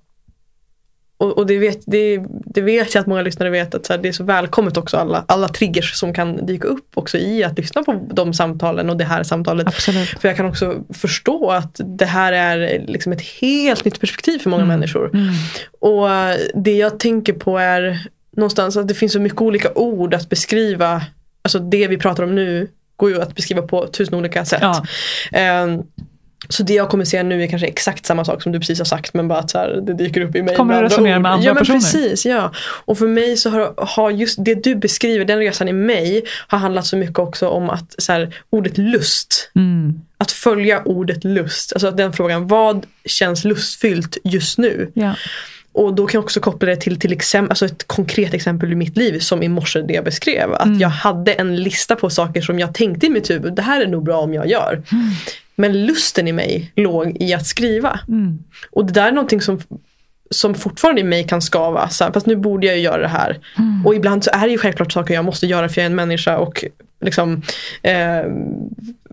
[1.18, 4.00] och, och det, vet, det, det, vet jag att många lyssnare vet att så här,
[4.00, 7.58] det är så välkommet också alla, alla triggers som kan dyka upp också i att
[7.58, 9.66] lyssna på de samtalen och det här samtalet.
[9.66, 10.08] Absolut.
[10.08, 14.50] För jag kan också förstå att det här är liksom ett helt nytt perspektiv för
[14.50, 14.78] många mm.
[14.78, 15.10] människor.
[15.14, 15.34] Mm.
[15.80, 16.08] Och
[16.54, 21.02] det jag tänker på är någonstans att det finns så mycket olika ord att beskriva
[21.46, 24.62] Alltså det vi pratar om nu går ju att beskriva på tusen olika sätt.
[24.62, 25.64] Ja.
[25.64, 25.82] Um,
[26.48, 28.84] så det jag kommer säga nu är kanske exakt samma sak som du precis har
[28.84, 30.56] sagt men bara att så här, det dyker upp i mig.
[30.56, 31.78] Kommer du resonera med andra ja, men personer?
[31.78, 32.52] Precis, ja.
[32.58, 36.58] Och för mig så har, har just det du beskriver, den resan i mig har
[36.58, 39.50] handlat så mycket också om att så här, ordet lust.
[39.54, 40.00] Mm.
[40.18, 41.72] Att följa ordet lust.
[41.72, 44.90] Alltså den frågan, vad känns lustfyllt just nu?
[44.94, 45.14] Ja.
[45.76, 48.74] Och då kan jag också koppla det till, till exempel, alltså ett konkret exempel i
[48.74, 50.54] mitt liv som i morse det jag beskrev.
[50.54, 50.80] Att mm.
[50.80, 53.86] jag hade en lista på saker som jag tänkte i mitt huvud, det här är
[53.86, 54.72] nog bra om jag gör.
[54.92, 55.04] Mm.
[55.56, 58.00] Men lusten i mig låg i att skriva.
[58.08, 58.38] Mm.
[58.70, 59.60] Och det där är någonting som,
[60.30, 61.88] som fortfarande i mig kan skava.
[61.88, 63.40] Så här, fast nu borde jag ju göra det här.
[63.58, 63.86] Mm.
[63.86, 65.96] Och ibland så är det ju självklart saker jag måste göra för jag är en
[65.96, 66.36] människa.
[66.36, 66.64] Och
[67.00, 67.42] liksom,
[67.82, 68.22] eh,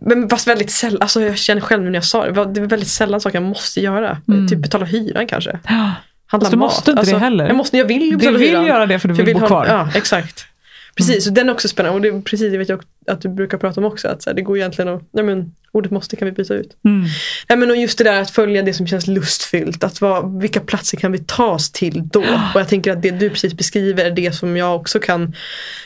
[0.02, 2.90] men fast väldigt sällan, alltså jag känner själv när jag sa det, det är väldigt
[2.90, 4.18] sällan saker jag måste göra.
[4.28, 4.48] Mm.
[4.48, 5.60] Typ betala hyran kanske.
[5.68, 5.92] Ja.
[6.34, 6.70] Handla du mat.
[6.72, 7.48] måste inte alltså, det heller.
[7.48, 8.66] Jag, måste, jag vill ju Du betala vill hyran.
[8.66, 9.66] göra det för du vill, jag bo ha- kvar.
[9.66, 10.46] Ja, exakt.
[10.96, 11.96] Precis, och den är också spännande.
[11.96, 14.08] Och det är precis det vet jag att du brukar prata om också.
[14.08, 16.78] Att så här, det går egentligen att, nej men ordet måste kan vi byta ut.
[16.86, 17.06] Mm.
[17.50, 19.84] Nej, men och just det där att följa det som känns lustfyllt.
[19.84, 22.20] Att vad, vilka platser kan vi ta oss till då?
[22.54, 25.34] Och jag tänker att det du precis beskriver är det som jag också kan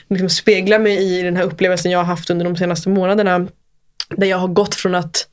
[0.09, 3.47] liksom spegla mig i den här upplevelsen jag har haft under de senaste månaderna.
[4.09, 5.26] Där jag har gått från att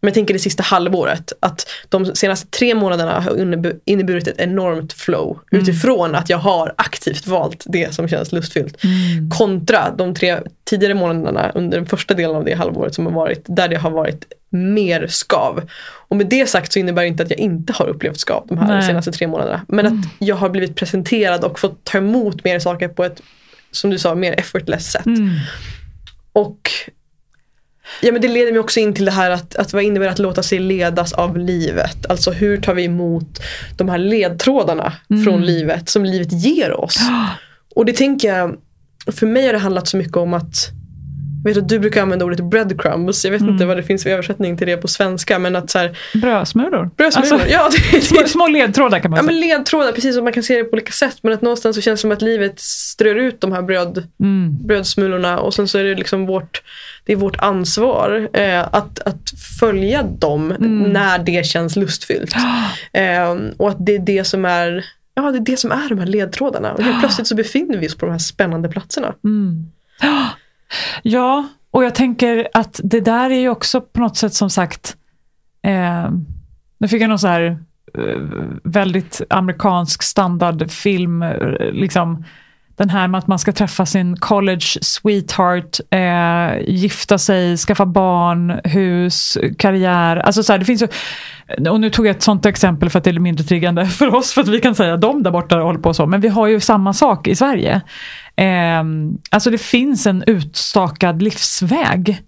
[0.00, 1.32] men jag tänker det sista halvåret.
[1.40, 5.38] Att de senaste tre månaderna har innebu- inneburit ett enormt flow.
[5.52, 5.62] Mm.
[5.62, 8.84] Utifrån att jag har aktivt valt det som känns lustfyllt.
[8.84, 9.30] Mm.
[9.30, 13.44] Kontra de tre tidigare månaderna under den första delen av det halvåret som har varit.
[13.46, 15.62] Där det har varit mer skav.
[16.08, 18.58] Och med det sagt så innebär det inte att jag inte har upplevt skav de
[18.58, 18.82] här Nej.
[18.82, 19.64] senaste tre månaderna.
[19.68, 19.98] Men Mm.
[20.00, 23.22] att jag har blivit presenterad och fått ta emot mer saker på ett,
[23.70, 25.06] som du sa, mer effortless sätt.
[25.06, 25.30] Mm.
[26.32, 26.70] Och
[28.02, 30.18] ja, men det leder mig också in till det här att, att vad innebär att
[30.18, 32.06] låta sig ledas av livet?
[32.10, 33.42] Alltså hur tar vi emot
[33.76, 35.24] de här ledtrådarna Mm.
[35.24, 36.98] från livet som livet ger oss?
[37.74, 38.56] Och det tänker jag,
[39.06, 40.68] för mig har det handlat så mycket om att
[41.44, 43.24] jag vet att du brukar använda ordet breadcrumbs.
[43.24, 43.52] Jag vet Mm.
[43.52, 45.38] inte vad det finns för översättning till det på svenska.
[45.38, 46.90] Men att så här, Brödsmulor.
[46.96, 47.32] brödsmulor.
[47.32, 49.32] Alltså, ja, det, det, små, små ledtrådar kan man Ja säga.
[49.40, 51.18] men ledtrådar, precis som man kan se det på olika sätt.
[51.22, 54.66] Men att någonstans så känns det som att livet strör ut de här bröd, Mm.
[54.66, 56.62] brödsmulorna och sen så är det liksom vårt,
[57.04, 59.30] det är vårt ansvar eh, att, att
[59.60, 60.78] följa dem Mm.
[60.92, 62.34] när det känns lustfyllt.
[62.92, 64.84] Eh, och att det är det som är
[65.14, 66.72] Ja, det är det som är de här ledtrådarna.
[66.72, 69.14] Och helt plötsligt så befinner vi oss på de här spännande platserna.
[69.24, 69.66] Mm.
[71.02, 74.96] Ja, och jag tänker att det där är ju också på något sätt som sagt,
[75.62, 76.10] eh,
[76.78, 77.58] nu fick jag någon så här
[77.98, 78.20] eh,
[78.64, 82.24] väldigt amerikansk standardfilm, eh, liksom
[82.80, 88.60] den här med att man ska träffa sin college sweetheart, eh, gifta sig, skaffa barn,
[88.64, 90.16] hus, karriär.
[90.16, 90.88] Alltså så här, det finns ju,
[91.70, 94.32] och nu tog jag ett sånt exempel för att det är mindre triggande för oss,
[94.32, 96.60] för att vi kan säga de där borta håller på så, men vi har ju
[96.60, 97.80] samma sak i Sverige.
[98.40, 98.84] Eh,
[99.30, 102.22] alltså det finns en utstakad livsväg.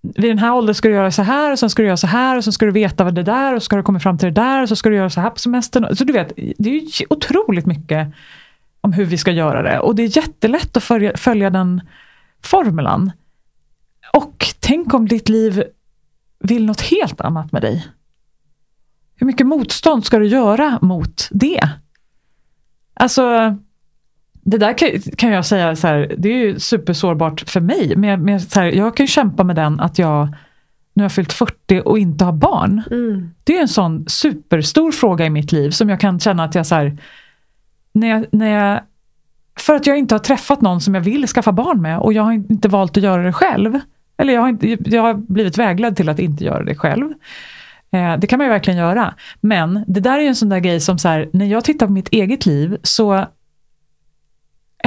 [0.00, 2.06] Vid den här åldern ska du göra så här och sen ska du göra så
[2.06, 4.18] här och sen ska du veta vad det där och så ska du komma fram
[4.18, 5.96] till det där och så ska du göra så här på semestern.
[5.96, 8.08] Så du vet, det är ju otroligt mycket
[8.80, 11.80] om hur vi ska göra det och det är jättelätt att följa, följa den
[12.42, 13.12] formulan.
[14.12, 15.64] Och tänk om ditt liv
[16.38, 17.86] vill något helt annat med dig.
[19.16, 21.70] Hur mycket motstånd ska du göra mot det?
[22.94, 23.56] Alltså,
[24.50, 27.92] det där kan, kan jag säga, så här, det är ju supersårbart för mig.
[27.96, 30.28] Men, jag- men så här, jag kan ju kämpa med den att jag
[30.94, 32.82] nu har fyllt 40 och inte har barn.
[32.90, 33.30] Mm.
[33.44, 36.66] Det är en sån superstor fråga i mitt liv som jag kan känna att jag
[36.66, 36.98] så här,
[37.92, 38.80] när jag, när jag,
[39.60, 42.22] för att jag inte har träffat någon som jag vill skaffa barn med och jag
[42.22, 43.80] har inte valt att göra det själv.
[44.18, 47.12] Eller jag har, inte, jag har blivit vägledd till att inte göra det själv.
[47.92, 49.14] Eh, det kan man ju verkligen göra.
[49.40, 51.86] Men det där är ju en sån där grej som så här, när jag tittar
[51.86, 53.26] på mitt eget liv så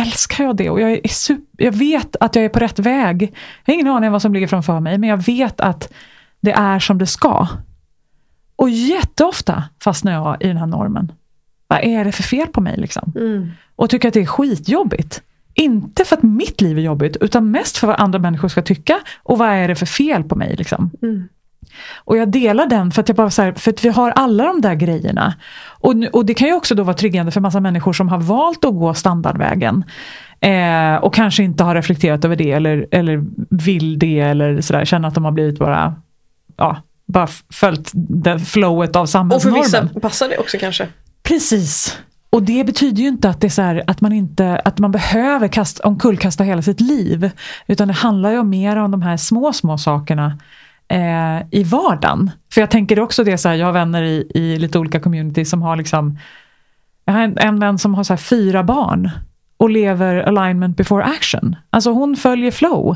[0.01, 3.21] älskar jag det och jag, är super, jag vet att jag är på rätt väg.
[3.65, 5.93] Jag har ingen aning om vad som ligger framför mig men jag vet att
[6.39, 7.47] det är som det ska.
[8.55, 11.11] Och jätteofta fastnar jag i den här normen.
[11.67, 13.13] Vad är det för fel på mig liksom?
[13.15, 13.51] Mm.
[13.75, 15.21] Och tycker att det är skitjobbigt.
[15.53, 18.99] Inte för att mitt liv är jobbigt, utan mest för vad andra människor ska tycka.
[19.23, 20.91] Och vad är det för fel på mig liksom?
[21.01, 21.29] Mm.
[21.95, 24.45] Och jag delar den för att jag bara så här, för att vi har alla
[24.45, 25.33] de där grejerna.
[25.63, 28.65] Och, och det kan ju också då vara tryggande för massa människor som har valt
[28.65, 29.83] att gå standardvägen.
[30.39, 35.07] Eh, och kanske inte har reflekterat över det eller, eller vill det eller sådär, känner
[35.07, 35.95] att de har blivit bara,
[36.57, 39.61] ja, bara följt det flowet av Och för samhällsnormen.
[39.61, 40.87] vissa passar det också kanske.
[41.23, 41.97] Precis.
[42.29, 44.91] Och det betyder ju inte att det är så här, att man inte att man
[44.91, 47.31] behöver kasta, omkullkasta hela sitt liv.
[47.67, 50.37] Utan det handlar ju mer om de här små, små sakerna
[50.91, 52.31] eh, i vardagen.
[52.53, 55.49] För jag tänker också det så här, jag har vänner i, i lite olika communities
[55.49, 56.17] som har liksom
[57.05, 59.09] jag har en, en vän som har så här fyra barn
[59.57, 61.55] och lever alignment before action.
[61.69, 62.95] Alltså hon följer flow.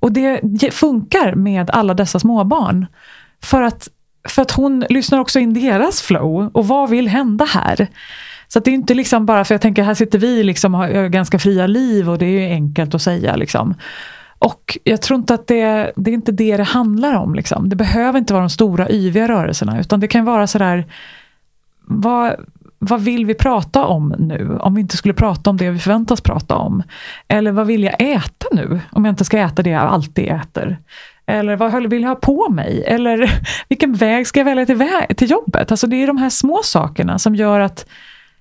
[0.00, 2.86] Och det funkar med alla dessa småbarn.
[3.42, 3.88] För att,
[4.28, 7.86] för att hon lyssnar också in deras flow och vad vill hända här?
[8.48, 10.80] Så att det är inte liksom bara, för jag tänker här sitter vi liksom och
[10.80, 13.36] har ganska fria liv och det är ju enkelt att säga.
[13.36, 13.74] Liksom.
[14.38, 17.34] Och jag tror inte att det, det är inte det det handlar om.
[17.34, 17.68] Liksom.
[17.68, 20.86] Det behöver inte vara de stora yviga rörelserna utan det kan vara sådär,
[21.86, 22.34] vad,
[22.78, 24.58] vad vill vi prata om nu?
[24.60, 26.82] Om vi inte skulle prata om det vi förväntas prata om.
[27.28, 28.80] Eller vad vill jag äta nu?
[28.92, 30.78] Om jag inte ska äta det jag alltid äter.
[31.26, 32.84] Eller vad vill jag ha på mig?
[32.86, 35.70] Eller vilken väg ska jag välja till, vä- till jobbet?
[35.70, 37.86] Alltså det är de här små sakerna som gör att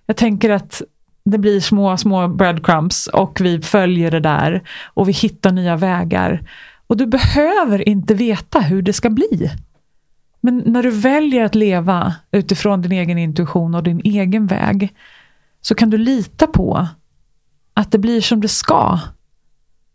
[0.05, 0.81] jag tänker att
[1.25, 6.49] det blir små, små breadcrumbs och vi följer det där och vi hittar nya vägar.
[6.87, 9.51] Och du behöver inte veta hur det ska bli.
[10.41, 14.93] Men när du väljer att leva utifrån din egen intuition och din egen väg
[15.61, 16.87] så kan du lita på
[17.73, 18.99] att det blir som det ska.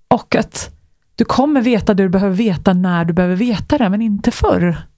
[0.09, 0.71] Och att
[1.15, 4.90] du kommer veta det du behöver veta när du behöver veta det, men inte förr.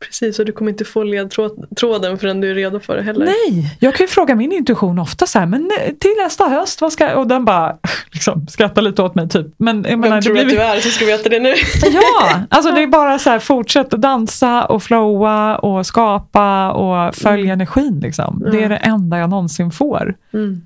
[0.00, 3.26] Precis, och du kommer inte få ledtråden förrän du är redo för det heller.
[3.26, 6.80] Nej, jag kan ju fråga min intuition ofta så här, men eh, till nästa höst,
[6.80, 7.16] vad ska?
[7.16, 7.76] Och den bara
[8.10, 9.46] liksom, skrattar lite åt mig typ.
[9.56, 10.60] Men jag Vem menar, det tror du blir...
[10.60, 11.54] att du är så ska veta det nu.
[11.92, 17.52] Ja, alltså det är bara så här, fortsätt dansa och flowa och skapa och följa
[17.52, 18.00] energin.
[18.00, 18.48] Liksom.
[18.52, 20.14] Det är det enda jag någonsin får.
[20.32, 20.62] Mm.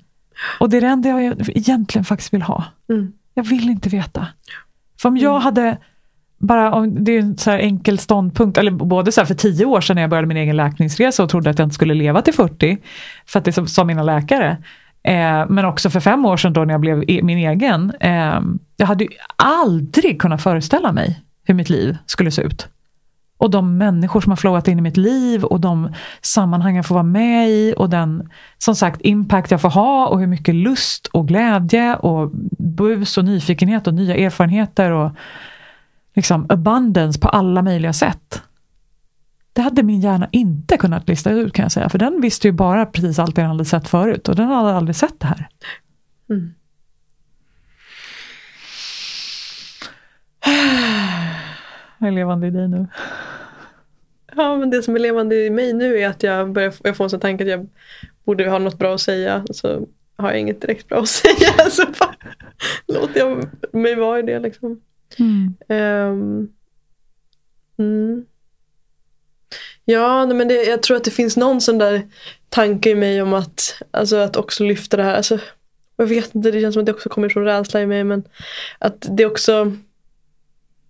[0.59, 2.63] Och det är det enda jag egentligen faktiskt vill ha.
[2.89, 3.13] Mm.
[3.33, 4.27] Jag vill inte veta.
[5.01, 5.77] För om jag hade
[6.47, 9.65] bara, om- det är en så här enkel ståndpunkt, eller både så här för tio
[9.65, 12.21] år sedan när jag började min egen läkningsresa och trodde att jag inte skulle leva
[12.21, 12.77] till 40,
[13.25, 14.57] för att det sa- sa mina läkare.
[15.03, 17.93] Eh, men också för fem år sedan då när jag blev e- min egen.
[17.99, 18.41] Eh,
[18.77, 22.67] jag hade ju aldrig kunnat föreställa mig hur mitt liv skulle se ut.
[23.37, 26.95] Och de människor som har flowat in i mitt liv och de sammanhang jag får
[26.95, 31.07] vara med i och den som sagt impact jag får ha och hur mycket lust
[31.07, 35.11] och glädje och bus och nyfikenhet och nya erfarenheter och
[36.15, 38.41] liksom abundance på alla möjliga sätt.
[39.53, 41.89] Det hade min hjärna inte kunnat lista ut kan jag säga.
[41.89, 44.29] För den visste ju bara precis allt den hade sett förut.
[44.29, 45.47] Och den hade aldrig sett det här.
[46.29, 46.53] Mm.
[51.97, 52.87] Jag är levande i dig nu.
[54.35, 57.03] Ja, men det som är levande i mig nu är att jag börjar jag får
[57.03, 57.69] en sån tanke att jag
[58.23, 59.45] borde ha något bra att säga.
[59.51, 59.87] Så
[60.17, 61.69] har jag inget direkt bra att säga.
[61.69, 62.15] Så bara
[62.87, 64.81] låter jag mig vara i det liksom.
[65.19, 65.55] Mm.
[65.69, 66.49] Um,
[67.77, 68.25] mm.
[69.85, 72.01] Ja, men det, jag tror att det finns någon sån där
[72.49, 75.15] tanke i mig om att, alltså, att också lyfta det här.
[75.15, 75.39] Alltså,
[75.95, 78.03] jag vet inte, det känns som att det också kommer från rädsla i mig.
[78.03, 78.23] Men
[78.79, 79.71] att det också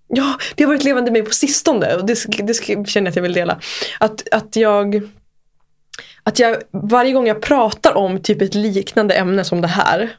[0.08, 3.16] Ja, det har varit levande i mig på sistone och det, det känner jag att
[3.16, 3.60] jag vill dela.
[4.00, 5.10] Att, att jag
[6.28, 10.10] att jag varje gång jag pratar om typ ett liknande ämne som det här.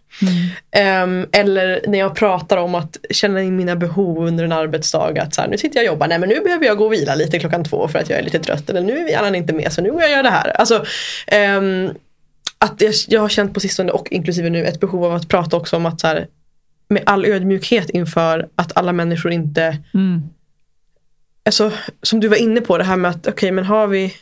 [0.72, 1.22] Mm.
[1.22, 5.22] Um, eller när jag pratar om att känna in mina behov under en arbetsdag.
[5.22, 6.92] Att så här, nu sitter jag och jobbar, nej men nu behöver jag gå och
[6.92, 8.70] vila lite klockan två för att jag är lite trött.
[8.70, 10.48] Eller nu är hjärnan inte med så nu går jag göra det här.
[10.50, 10.84] Alltså,
[11.58, 11.94] um,
[12.58, 15.56] att jag, jag har känt på sistone och inklusive nu ett behov av att prata
[15.56, 16.26] också om att så här,
[16.88, 20.22] med all ödmjukhet inför att alla människor inte mm.
[21.44, 24.14] Alltså, som du var inne på det här med att okej okay, men har vi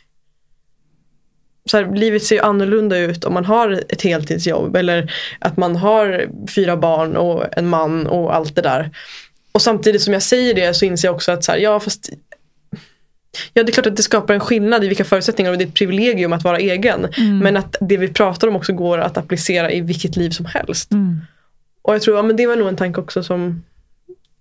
[1.70, 5.76] så här, livet ser ju annorlunda ut om man har ett heltidsjobb eller att man
[5.76, 8.90] har fyra barn och en man och allt det där.
[9.52, 12.10] Och samtidigt som jag säger det så inser jag också att så här, ja fast
[13.52, 15.68] Ja det är klart att det skapar en skillnad i vilka förutsättningar och det är
[15.68, 17.04] ett privilegium att vara egen.
[17.04, 17.38] Mm.
[17.38, 20.92] Men att det vi pratar om också går att applicera i vilket liv som helst.
[20.92, 21.20] Mm.
[21.82, 23.62] Och jag tror, ja men det var nog en tanke också som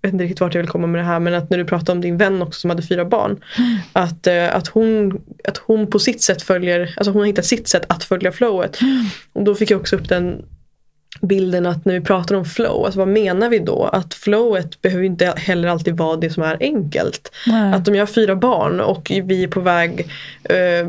[0.04, 1.66] jag vet inte riktigt vart jag vill komma med det här men att när du
[1.66, 3.43] pratade om din vän också som hade fyra barn.
[3.58, 3.78] Mm.
[3.93, 7.68] Att, eh, att, hon, att hon på sitt sätt följer, alltså hon har hittat sitt
[7.68, 8.82] sätt att följa flowet.
[8.82, 9.06] Mm.
[9.34, 10.45] Och då fick jag också upp den
[11.22, 13.84] bilden att när vi pratar om flow, alltså vad menar vi då?
[13.84, 17.32] Att flowet behöver inte heller alltid vara det som är enkelt.
[17.47, 17.74] Nej.
[17.74, 20.07] Att om jag har fyra barn och vi är på väg
[20.43, 20.88] eh,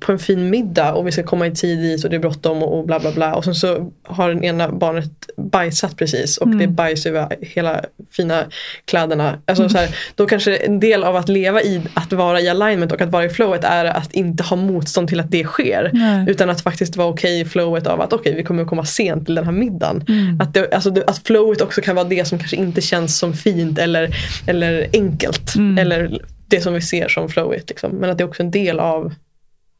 [0.00, 2.62] på en fin middag och vi ska komma i tid dit och det är bråttom
[2.62, 6.46] och, och bla bla bla och sen så har den ena barnet bajsat precis och
[6.46, 6.58] mm.
[6.58, 8.44] det är bajs över hela fina
[8.84, 9.38] kläderna.
[9.46, 9.70] Alltså, mm.
[9.70, 13.00] så här, då kanske en del av att leva i att vara i alignment och
[13.00, 15.90] att vara i flowet är att inte ha motstånd till att det sker.
[15.92, 16.24] Nej.
[16.28, 18.84] Utan att faktiskt vara okej okay i flowet av att okej okay, vi kommer komma
[18.84, 20.04] sent till den här middagen.
[20.08, 20.40] Mm.
[20.40, 23.78] Att, det, alltså, att flowet också kan vara det som kanske inte känns som fint
[23.78, 25.54] eller, eller enkelt.
[25.56, 25.78] Mm.
[25.78, 27.68] Eller det som vi ser som flowet.
[27.68, 27.90] Liksom.
[27.90, 29.14] Men att det är också en del av,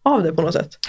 [0.02, 0.78] av det på något sätt.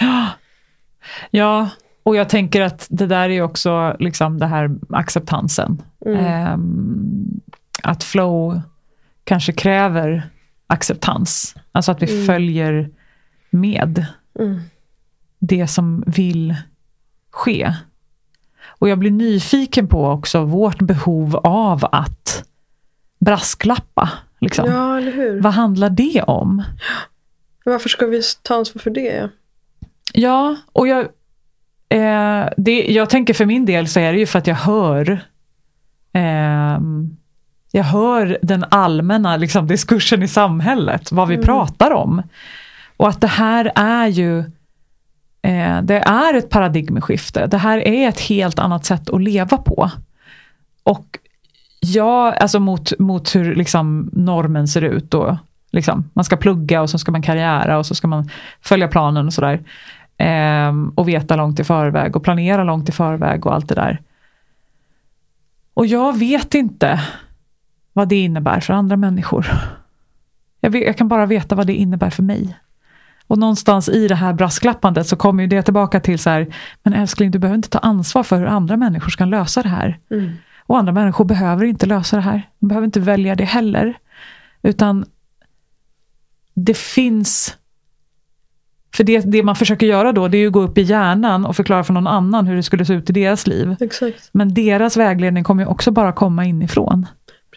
[1.30, 1.68] Ja,
[2.02, 5.82] och jag tänker att det där är också liksom det här acceptansen.
[6.06, 6.52] Mm.
[6.52, 7.40] Um,
[7.82, 8.60] att flow
[9.24, 10.30] kanske kräver
[10.66, 11.54] acceptans.
[11.72, 12.26] Alltså att vi mm.
[12.26, 12.90] följer
[13.50, 14.06] med
[14.38, 14.60] mm.
[15.38, 16.56] det som vill
[17.30, 17.74] ske.
[18.80, 22.44] Och jag blir nyfiken på också vårt behov av att
[23.20, 24.10] brasklappa.
[24.40, 24.70] Liksom.
[24.70, 25.40] Ja, eller hur?
[25.40, 26.62] Vad handlar det om?
[27.64, 29.28] Varför ska vi ta ansvar för det?
[30.12, 31.00] Ja, och jag,
[31.88, 35.10] eh, det, jag tänker för min del så är det ju för att jag hör
[36.12, 36.78] eh,
[37.72, 41.46] jag hör den allmänna liksom, diskursen i samhället, vad vi mm.
[41.46, 42.22] pratar om.
[42.96, 44.44] Och att det här är ju
[45.42, 47.46] Eh, det är ett paradigmskifte.
[47.46, 49.90] Det här är ett helt annat sätt att leva på.
[50.82, 51.18] Och
[51.80, 55.10] ja, alltså mot, mot hur liksom normen ser ut.
[55.10, 55.38] Då.
[55.70, 58.30] Liksom, man ska plugga och så ska man karriära och så ska man
[58.60, 59.60] följa planen och sådär.
[60.16, 64.00] Eh, och veta långt i förväg och planera långt i förväg och allt det där.
[65.74, 67.00] Och jag vet inte
[67.92, 69.46] vad det innebär för andra människor.
[70.60, 72.56] Jag, vet, jag kan bara veta vad det innebär för mig.
[73.30, 76.92] Och någonstans i det här brasklappandet så kommer ju det tillbaka till så här, men
[76.92, 79.98] älskling du behöver inte ta ansvar för hur andra människor ska lösa det här.
[80.10, 80.30] Mm.
[80.66, 82.48] Och andra människor behöver inte lösa det här.
[82.58, 83.98] De behöver inte välja det heller.
[84.62, 85.04] Utan
[86.54, 87.56] det finns
[88.94, 91.56] för det, det man försöker göra då, det är att gå upp i hjärnan och
[91.56, 93.76] förklara för någon annan hur det skulle se ut i deras liv.
[93.80, 94.30] Exakt.
[94.32, 97.06] Men deras vägledning kommer ju också bara komma inifrån.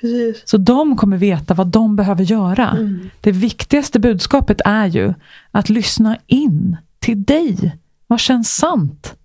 [0.03, 0.41] Precis.
[0.45, 2.69] Så de kommer veta vad de behöver göra.
[2.69, 3.09] Mm.
[3.21, 5.13] Det viktigaste budskapet är ju
[5.51, 7.77] att lyssna in till dig.
[8.07, 9.15] Vad känns sant?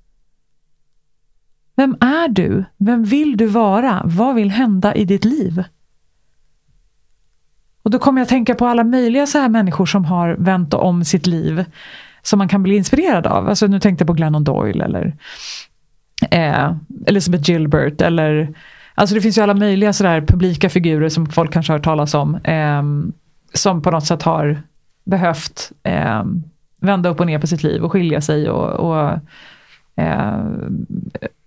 [1.76, 2.64] Vem är du?
[2.76, 4.02] Vem vill du vara?
[4.04, 5.64] Vad vill hända i ditt liv?
[7.82, 11.04] Och Då kommer jag tänka på alla möjliga så här människor som har vänt om
[11.04, 11.64] sitt liv.
[12.22, 13.48] Som man kan bli inspirerad av.
[13.48, 15.16] Alltså, nu tänkte jag på Glennon Doyle eller
[16.30, 16.76] eh,
[17.06, 18.00] Elizabeth Gilbert.
[18.00, 18.54] Eller
[18.98, 22.14] Alltså det finns ju alla möjliga sådär publika figurer som folk kanske har hört talas
[22.14, 22.34] om.
[22.34, 22.82] Eh,
[23.54, 24.62] som på något sätt har
[25.04, 26.24] behövt eh,
[26.80, 29.18] vända upp och ner på sitt liv och skilja sig och, och
[29.96, 30.44] eh,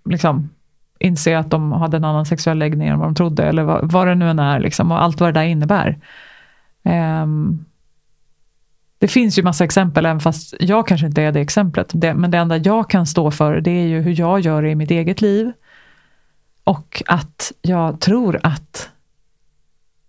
[0.04, 0.50] liksom
[0.98, 4.06] inse att de hade en annan sexuell läggning än vad de trodde, eller vad, vad
[4.06, 5.98] det nu än är, liksom, och allt vad det där innebär.
[7.22, 7.64] Um,
[8.98, 11.90] det finns ju massa exempel, även fast jag kanske inte är det exemplet.
[11.94, 14.70] Det, men det enda jag kan stå för, det är ju hur jag gör det
[14.70, 15.52] i mitt eget liv.
[16.64, 18.90] Och att jag tror att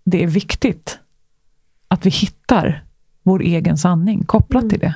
[0.04, 1.00] det är viktigt
[1.88, 2.84] att vi hittar
[3.24, 4.70] vår egen sanning kopplat mm.
[4.70, 4.96] till det.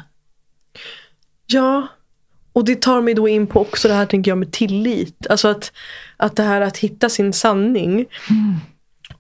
[1.46, 1.88] Ja,
[2.54, 5.28] och det tar mig då in på också det här tänker jag med tillit.
[5.30, 5.72] Alltså att,
[6.18, 7.94] att det här att hitta sin sanning.
[8.30, 8.56] Mm.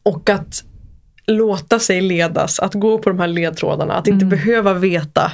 [0.04, 0.64] Och att
[1.26, 3.94] låta sig ledas, att gå på de här ledtrådarna.
[3.94, 4.30] Att inte mm.
[4.30, 5.32] behöva veta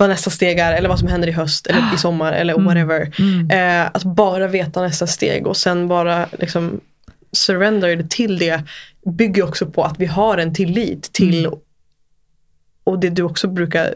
[0.00, 2.66] vad nästa steg är eller vad som händer i höst eller i sommar eller mm.
[2.66, 3.12] whatever.
[3.18, 3.50] Mm.
[3.50, 6.80] Eh, att bara veta nästa steg och sen bara liksom
[7.32, 8.62] surrender till det
[9.06, 11.58] bygger också på att vi har en tillit till mm.
[12.84, 13.94] och det du också brukar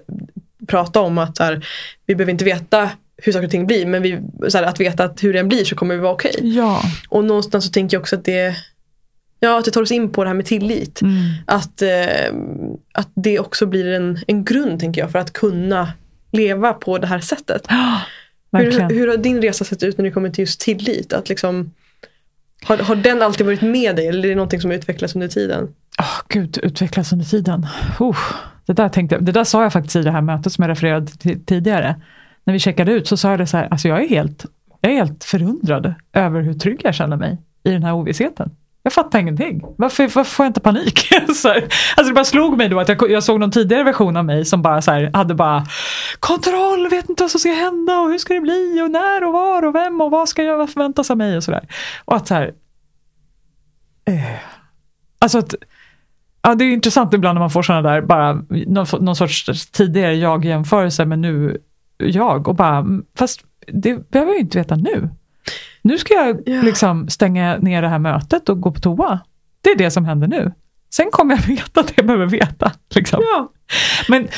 [0.66, 1.66] prata om att här,
[2.06, 4.20] vi behöver inte veta hur saker och ting blir men vi,
[4.54, 6.34] här, att veta att hur den blir så kommer vi vara okej.
[6.34, 6.50] Okay.
[6.50, 6.82] Ja.
[7.08, 8.56] Och någonstans så tänker jag också att det
[9.44, 11.02] Ja, att det tar oss in på det här med tillit.
[11.02, 11.14] Mm.
[11.46, 12.34] Att, eh,
[12.92, 15.92] att det också blir en, en grund, tänker jag, för att kunna
[16.32, 17.66] leva på det här sättet.
[17.66, 17.98] Oh,
[18.52, 21.12] hur, hur har din resa sett ut när det kommer till just tillit?
[21.12, 21.70] Att liksom,
[22.64, 25.64] har, har den alltid varit med dig eller är det någonting som utvecklats under tiden?
[25.98, 27.66] Oh, Gud, utvecklas under tiden.
[28.00, 28.16] Uh,
[28.66, 31.06] det, där tänkte, det där sa jag faktiskt i det här mötet som jag refererade
[31.06, 32.00] till tidigare.
[32.44, 34.46] När vi checkade ut så sa jag det så här, alltså jag är helt,
[34.80, 38.50] jag är helt förundrad över hur trygg jag känner mig i den här ovissheten.
[38.82, 39.62] Jag fattar ingenting.
[39.78, 41.08] Varför, varför får jag inte panik?
[41.34, 41.56] så här,
[41.96, 44.44] alltså det bara slog mig då att jag, jag såg någon tidigare version av mig
[44.44, 45.66] som bara så här, hade bara
[46.20, 49.32] kontroll, vet inte vad som ska hända och hur ska det bli och när och
[49.32, 51.68] var och vem och vad ska jag förväntas av mig och sådär.
[52.04, 52.54] Och att så här,
[54.04, 54.38] eh,
[55.18, 55.54] alltså att,
[56.42, 60.14] ja, det är intressant ibland när man får sådana där, bara någon, någon sorts tidigare
[60.14, 61.58] jag-jämförelse med nu
[61.96, 65.08] jag och bara, mm, fast det behöver jag ju inte veta nu.
[65.82, 66.62] Nu ska jag ja.
[66.62, 69.20] liksom stänga ner det här mötet och gå på toa.
[69.60, 70.52] Det är det som händer nu.
[70.94, 72.72] Sen kommer jag veta det jag behöver veta.
[72.94, 73.20] Liksom.
[73.22, 73.52] Ja.
[74.08, 74.28] Men,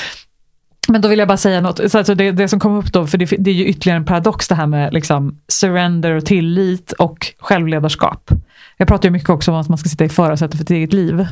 [0.89, 1.91] men då vill jag bara säga något.
[1.91, 4.05] Så alltså det, det som kom upp då, för det, det, är ju ytterligare en
[4.05, 8.31] paradox det här med liksom surrender och tillit och självledarskap.
[8.77, 10.93] Jag pratar ju mycket också om att man ska sitta i förarsätet för sitt eget
[10.93, 11.27] liv.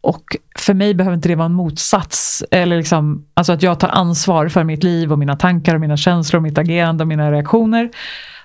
[0.00, 2.44] Och för mig behöver inte det vara en motsats.
[2.50, 5.96] Eller liksom, alltså att jag tar ansvar för mitt liv och mina tankar och mina
[5.96, 7.90] känslor och mitt agerande och mina reaktioner.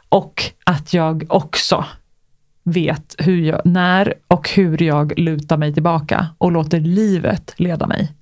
[0.09, 1.85] Och att jag också
[2.63, 8.13] vet hur jag, när och hur jag lutar mig tillbaka och låter livet leda mig.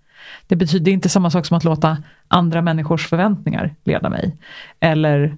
[0.47, 4.37] Det betyder inte samma sak som att låta andra människors förväntningar leda mig.
[4.79, 5.37] Eller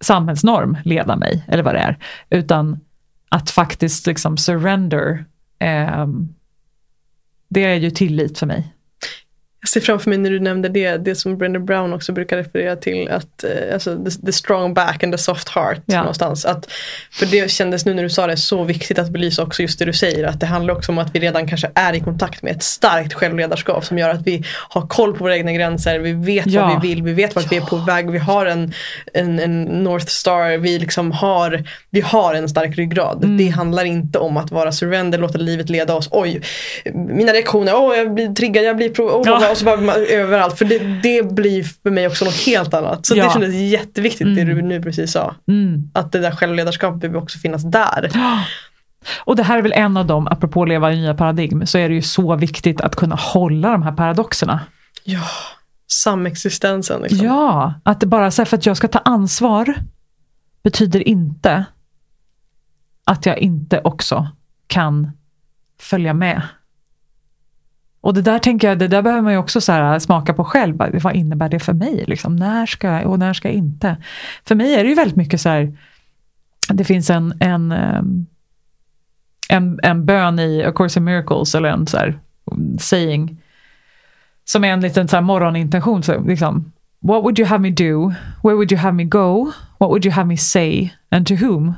[0.00, 1.98] samhällsnorm leda mig, eller vad det är.
[2.30, 2.80] Utan
[3.28, 5.24] att faktiskt liksom surrender,
[5.58, 6.06] eh,
[7.48, 8.74] det är ju tillit för mig.
[9.68, 12.76] Jag ser framför mig när du nämnde det, det som Brenda Brown också brukar referera
[12.76, 15.80] till, att, eh, alltså the, the, strong back and the soft heart.
[15.86, 15.98] Ja.
[15.98, 16.44] någonstans.
[16.44, 16.72] Att,
[17.10, 19.84] för det kändes nu när du sa det så viktigt att belysa också just det
[19.84, 22.56] du säger, att det handlar också om att vi redan kanske är i kontakt med
[22.56, 26.46] ett starkt självledarskap som gör att vi har koll på våra egna gränser, vi vet
[26.46, 26.66] ja.
[26.66, 27.48] vad vi vill, vi vet vart ja.
[27.50, 28.72] vi är på väg, vi har en,
[29.14, 33.24] en, en North Star, vi liksom har, vi har en stark ryggrad.
[33.24, 33.36] Mm.
[33.36, 36.40] Det handlar inte om att vara surrender, låta livet leda oss, oj,
[36.94, 39.22] mina reaktioner, åh jag blir triggad, jag blir pro, oh,
[39.58, 40.58] så bara man, överallt.
[40.58, 43.06] För det, det blir för mig också något helt annat.
[43.06, 43.24] Så ja.
[43.24, 44.34] det kändes jätteviktigt mm.
[44.34, 45.34] det du nu precis sa.
[45.48, 45.90] Mm.
[45.94, 48.10] Att det där självledarskapet behöver också finnas där.
[49.24, 51.78] Och det här är väl en av dem, apropå att leva i nya paradigm, så
[51.78, 54.60] är det ju så viktigt att kunna hålla de här paradoxerna.
[55.04, 55.24] Ja,
[55.86, 57.02] samexistensen.
[57.02, 57.26] Liksom.
[57.26, 59.74] Ja, att det bara så här, för att jag ska ta ansvar
[60.62, 61.64] betyder inte
[63.04, 64.28] att jag inte också
[64.66, 65.10] kan
[65.80, 66.42] följa med.
[68.08, 70.44] Och det där tänker jag, det där behöver man ju också så här, smaka på
[70.44, 70.76] själv.
[71.02, 72.04] Vad innebär det för mig?
[72.06, 73.96] Liksom, när ska jag och när ska jag inte?
[74.44, 75.76] För mig är det ju väldigt mycket så här,
[76.72, 78.26] det finns en, en, ehm,
[79.48, 83.36] en, en bön i A Course in Miracles, eller en så här, um, saying,
[84.44, 86.02] som är en liten så här morgonintention.
[86.02, 88.12] Så liksom, What would you have me do?
[88.42, 89.52] Where would you have me go?
[89.78, 90.90] What would you have me say?
[91.10, 91.74] And to whom?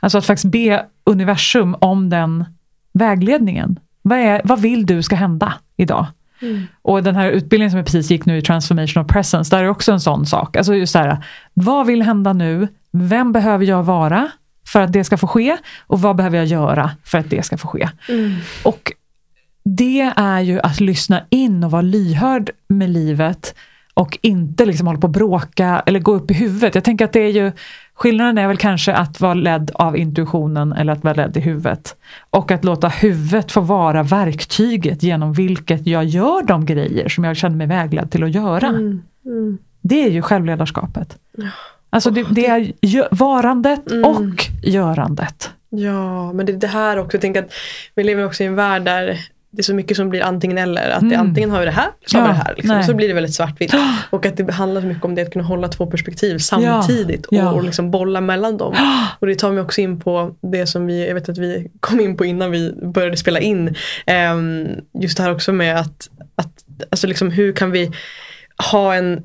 [0.00, 2.44] Alltså att faktiskt be universum om den
[2.92, 3.78] vägledningen.
[4.02, 6.06] Vad, är, vad vill du ska hända idag?
[6.42, 6.66] Mm.
[6.82, 9.68] Och den här utbildningen som jag precis gick nu i Transformation of Presence, där är
[9.68, 10.56] också en sån sak.
[10.56, 11.24] Alltså just här,
[11.54, 12.68] vad vill hända nu?
[12.92, 14.30] Vem behöver jag vara
[14.66, 15.56] för att det ska få ske?
[15.86, 17.88] Och vad behöver jag göra för att det ska få ske?
[18.08, 18.36] Mm.
[18.64, 18.92] Och
[19.64, 23.54] det är ju att lyssna in och vara lyhörd med livet
[23.94, 26.74] och inte liksom hålla på att bråka eller gå upp i huvudet.
[26.74, 27.52] Jag tänker att det är ju
[28.00, 31.96] Skillnaden är väl kanske att vara ledd av intuitionen eller att vara ledd i huvudet.
[32.30, 37.36] Och att låta huvudet få vara verktyget genom vilket jag gör de grejer som jag
[37.36, 38.66] känner mig vägledd till att göra.
[38.66, 39.02] Mm.
[39.24, 39.58] Mm.
[39.80, 41.18] Det är ju självledarskapet.
[41.90, 42.72] Alltså det, det är
[43.10, 44.04] varandet Mm.
[44.04, 45.50] och görandet.
[45.70, 47.16] Ja, men det är det här också.
[47.16, 47.52] Jag tänker att
[47.94, 49.18] vi lever också i en värld där
[49.52, 50.90] det är så mycket som blir antingen eller.
[50.90, 51.20] Att det Mm.
[51.28, 52.54] antingen har vi det här, så har Ja, vi det här.
[52.56, 52.82] Liksom.
[52.82, 53.74] Så blir det väldigt svartvitt.
[54.10, 57.26] Och att det handlar så mycket om det att kunna hålla två perspektiv samtidigt.
[57.30, 57.50] ja.
[57.50, 58.74] Och, och liksom bolla mellan dem.
[59.18, 62.00] Och det tar mig också in på det som vi, jag vet att vi kom
[62.00, 63.74] in på innan vi började spela in.
[64.06, 64.66] Ehm,
[65.00, 67.90] just det här också med att, att alltså liksom hur kan vi
[68.70, 69.22] ha en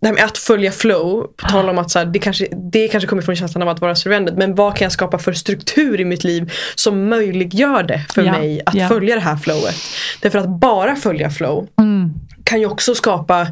[0.00, 2.88] det här med att följa flow, på tal om att så här, det, kanske, det
[2.88, 4.38] kanske kommer från känslan av att vara surrendered.
[4.38, 8.32] Men vad kan jag skapa för struktur i mitt liv som möjliggör det för Ja,
[8.32, 8.88] mig att ja.
[8.88, 9.74] följa det här flowet.
[10.22, 12.12] Därför att bara följa flow Mm.
[12.44, 13.46] kan ju också skapa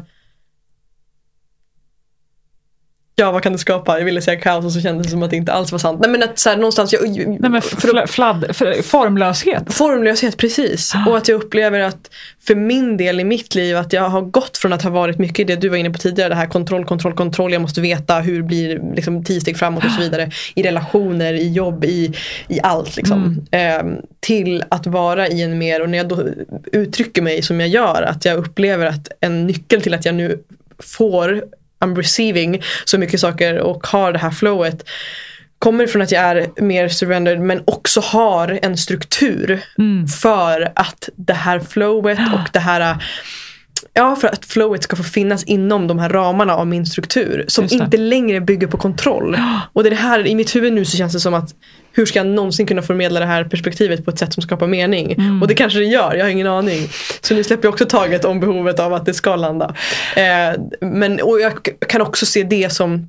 [3.19, 3.97] Ja vad kan det skapa?
[3.97, 5.99] Jag ville säga kaos och så kändes det som att det inte alls var sant.
[6.01, 9.73] Nej men att så här, någonstans jag, Nej, men fl- fladd, för, formlöshet.
[9.73, 10.93] Formlöshet, precis.
[11.07, 12.11] Och att jag upplever att
[12.47, 15.39] för min del i mitt liv att jag har gått från att ha varit mycket
[15.39, 18.19] i det du var inne på tidigare, det här kontroll, kontroll, kontroll, jag måste veta
[18.19, 20.31] hur blir liksom, tio steg framåt och så vidare.
[20.55, 22.13] I relationer, i jobb, i,
[22.47, 22.95] i allt.
[22.95, 23.45] Liksom.
[23.51, 26.23] Ehm, till att vara i en mer, och när jag då
[26.71, 30.43] uttrycker mig som jag gör, att jag upplever att en nyckel till att jag nu
[30.79, 31.43] får
[31.79, 34.83] I'm receiving så mycket saker och har det här flowet
[35.59, 40.07] kommer från att jag är mer surrendered men också har en struktur Mm.
[40.07, 43.03] för att det här flowet och det här
[43.93, 47.45] Ja, för att flowet ska få finnas inom de här ramarna av min struktur.
[47.47, 49.37] Som inte längre bygger på kontroll.
[49.73, 51.55] Och det är det här, i mitt huvud nu så känns det som att
[51.93, 55.11] hur ska jag någonsin kunna förmedla det här perspektivet på ett sätt som skapar mening?
[55.11, 55.41] Mm.
[55.41, 56.87] Och det kanske det gör, jag har ingen aning.
[57.21, 59.75] Så nu släpper jag också taget om behovet av att det ska landa.
[60.15, 61.53] Eh, men, och jag
[61.87, 63.07] kan också se det som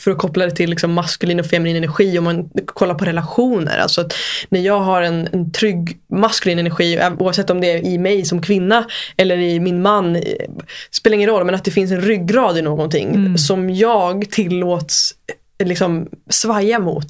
[0.00, 3.78] för att koppla det till liksom maskulin och feminin energi om man kollar på relationer.
[3.78, 4.08] Alltså
[4.48, 8.42] när jag har en, en trygg maskulin energi, oavsett om det är i mig som
[8.42, 8.84] kvinna
[9.16, 10.22] eller i min man, eh,
[10.90, 13.38] spelar ingen roll, men att det finns en ryggrad i någonting Mm.
[13.38, 15.14] som jag tillåts
[15.58, 17.06] eh, liksom svaja mot.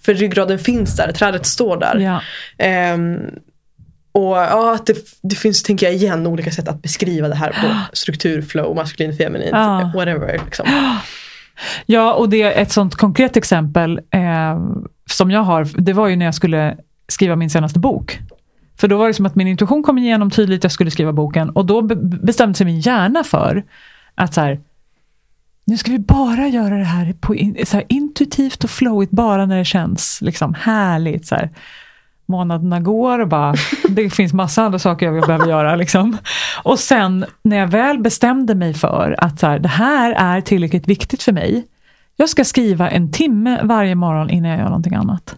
[0.00, 1.96] För ryggraden finns där, trädet står där.
[1.98, 2.20] Ja.
[2.64, 3.18] Ehm,
[4.14, 7.50] och ja, att det, det finns, tänker jag igen, olika sätt att beskriva det här
[7.50, 7.96] på.
[7.96, 9.92] Struktur, flow, maskulin, feminin, Ja.
[9.94, 10.40] whatever.
[10.44, 10.66] Liksom.
[11.86, 14.60] Ja, och det är ett sånt konkret exempel eh,
[15.10, 16.76] som jag har, det var ju när jag skulle
[17.08, 18.18] skriva min senaste bok.
[18.80, 21.50] För då var det som att min intuition kom igenom tydligt, jag skulle skriva boken
[21.50, 21.82] och då
[22.22, 23.64] bestämde sig min hjärna för
[24.14, 24.60] att så här,
[25.64, 29.46] nu ska vi bara göra det här, på in, så här intuitivt och flowigt, bara
[29.46, 31.26] när det känns liksom härligt.
[31.26, 31.50] Så här.
[32.32, 33.54] Månaderna går och bara,
[33.88, 35.76] det finns massa andra saker jag behöver göra.
[35.76, 36.16] Liksom.
[36.62, 40.88] Och sen när jag väl bestämde mig för att så här, det här är tillräckligt
[40.88, 41.66] viktigt för mig.
[42.16, 45.36] Jag ska skriva en timme varje morgon innan jag gör någonting annat.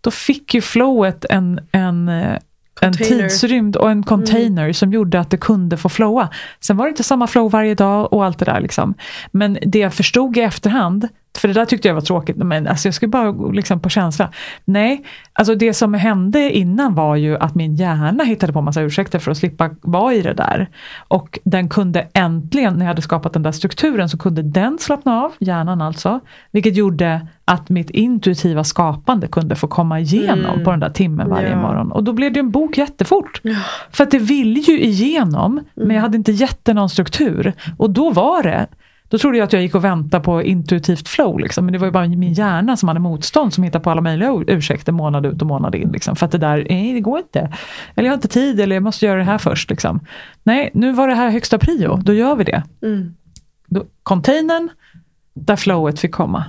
[0.00, 2.38] Då fick ju flowet en, en, eh,
[2.80, 6.28] en tidsrymd och en container som gjorde att det kunde få flowa.
[6.60, 8.60] Sen var det inte samma flow varje dag och allt det där.
[8.60, 8.94] Liksom.
[9.30, 11.08] Men det jag förstod i efterhand,
[11.38, 13.88] för det där tyckte jag var tråkigt, men alltså jag skulle bara gå liksom på
[13.88, 14.30] känsla.
[14.64, 19.18] Nej, alltså det som hände innan var ju att min hjärna hittade på massa ursäkter
[19.18, 20.68] för att slippa vara i det där.
[21.08, 25.22] Och den kunde äntligen, när jag hade skapat den där strukturen, så kunde den slappna
[25.22, 26.20] av, hjärnan alltså.
[26.50, 30.64] Vilket gjorde att mitt intuitiva skapande kunde få komma igenom Mm.
[30.64, 31.56] på den där timmen varje Ja.
[31.62, 31.92] morgon.
[31.92, 33.40] Och då blev det en bok jättefort.
[33.42, 33.56] Ja.
[33.90, 37.52] För att det ville ju igenom, men jag hade inte gett det någon struktur.
[37.78, 38.66] Och då var det,
[39.10, 41.38] då trodde jag att jag gick och väntade på intuitivt flow.
[41.38, 41.64] Liksom.
[41.64, 44.28] Men det var ju bara min hjärna som hade motstånd som hittade på alla möjliga
[44.30, 45.90] ur- ursäkter månad ut och månad in.
[45.92, 46.16] Liksom.
[46.16, 47.38] För att det där, nej det går inte.
[47.94, 49.70] Eller jag har inte tid, eller jag måste göra det här först.
[49.70, 50.00] Liksom.
[50.42, 52.62] Nej, nu var det här högsta prio, då gör vi det.
[52.82, 53.14] Mm.
[53.66, 54.68] Då, containern,
[55.34, 56.44] där flowet fick komma.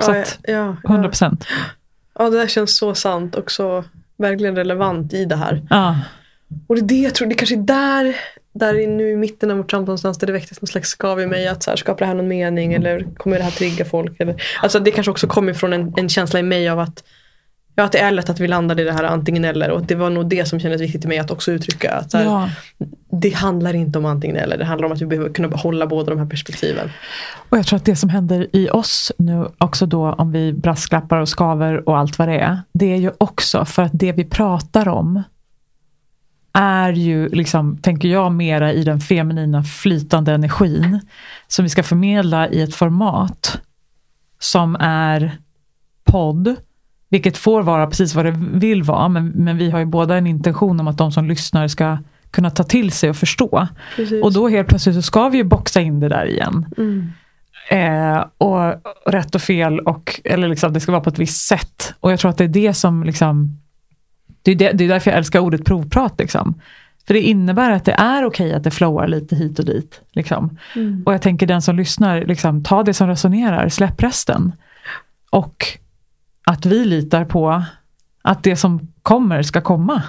[0.00, 1.08] Så Ja, att, ja, ja, 100 ja.
[1.08, 1.46] procent.
[2.18, 3.84] ja, det där känns så sant och så
[4.16, 5.66] verkligen relevant i det här.
[5.70, 5.96] Ja.
[6.66, 8.16] Och det är det jag tror, det kanske är där,
[8.52, 11.20] där i- nu i mitten av vårt samtal någonstans där det väcktes någon slags skav
[11.20, 13.84] i mig att så här, skapar det här någon mening eller kommer det här trigga
[13.84, 14.20] folk?
[14.20, 17.02] Eller, alltså det kanske också kommer från en, en känsla i mig av att
[17.74, 19.94] Ja, att det är lätt att vi landar i det här antingen eller och det
[19.94, 21.94] var nog det som kändes viktigt till mig att också uttrycka.
[21.94, 22.50] Att här, ja.
[23.10, 26.10] Det handlar inte om antingen eller, det handlar om att vi behöver kunna behålla båda
[26.10, 26.90] de här perspektiven.
[27.48, 31.18] Och jag tror att det som händer i oss nu också då om vi brasklappar
[31.18, 32.58] och skaver och allt vad det är.
[32.72, 35.22] Det är ju också för att det vi pratar om
[36.52, 41.00] är ju, liksom, tänker jag, mera i den feminina flytande energin.
[41.48, 43.60] Som vi ska förmedla i ett format
[44.38, 45.32] som är
[46.04, 46.56] podd.
[47.08, 49.08] Vilket får vara precis vad det vill vara.
[49.08, 51.98] Men, men vi har ju båda en intention om att de som lyssnar ska
[52.30, 53.68] kunna ta till sig och förstå.
[53.96, 54.24] Precis.
[54.24, 56.66] Och då helt plötsligt så ska vi ju boxa in det där igen.
[56.78, 57.12] mm.
[57.70, 58.74] Eh, och
[59.06, 61.94] rätt och fel, och, eller liksom, det ska vara på ett visst sätt.
[62.00, 63.61] Och jag tror att det är det som, liksom,
[64.42, 66.14] det är, det, det är därför jag älskar ordet provprat.
[66.18, 66.60] Liksom.
[67.06, 70.00] För det innebär att det är okej att det flowar lite hit och dit.
[70.12, 70.58] Liksom.
[70.76, 71.02] Mm.
[71.06, 74.52] Och jag tänker den som lyssnar, liksom, ta det som resonerar, släpp resten.
[75.30, 75.66] Och
[76.44, 77.62] att vi litar på
[78.22, 80.02] att det som kommer ska komma.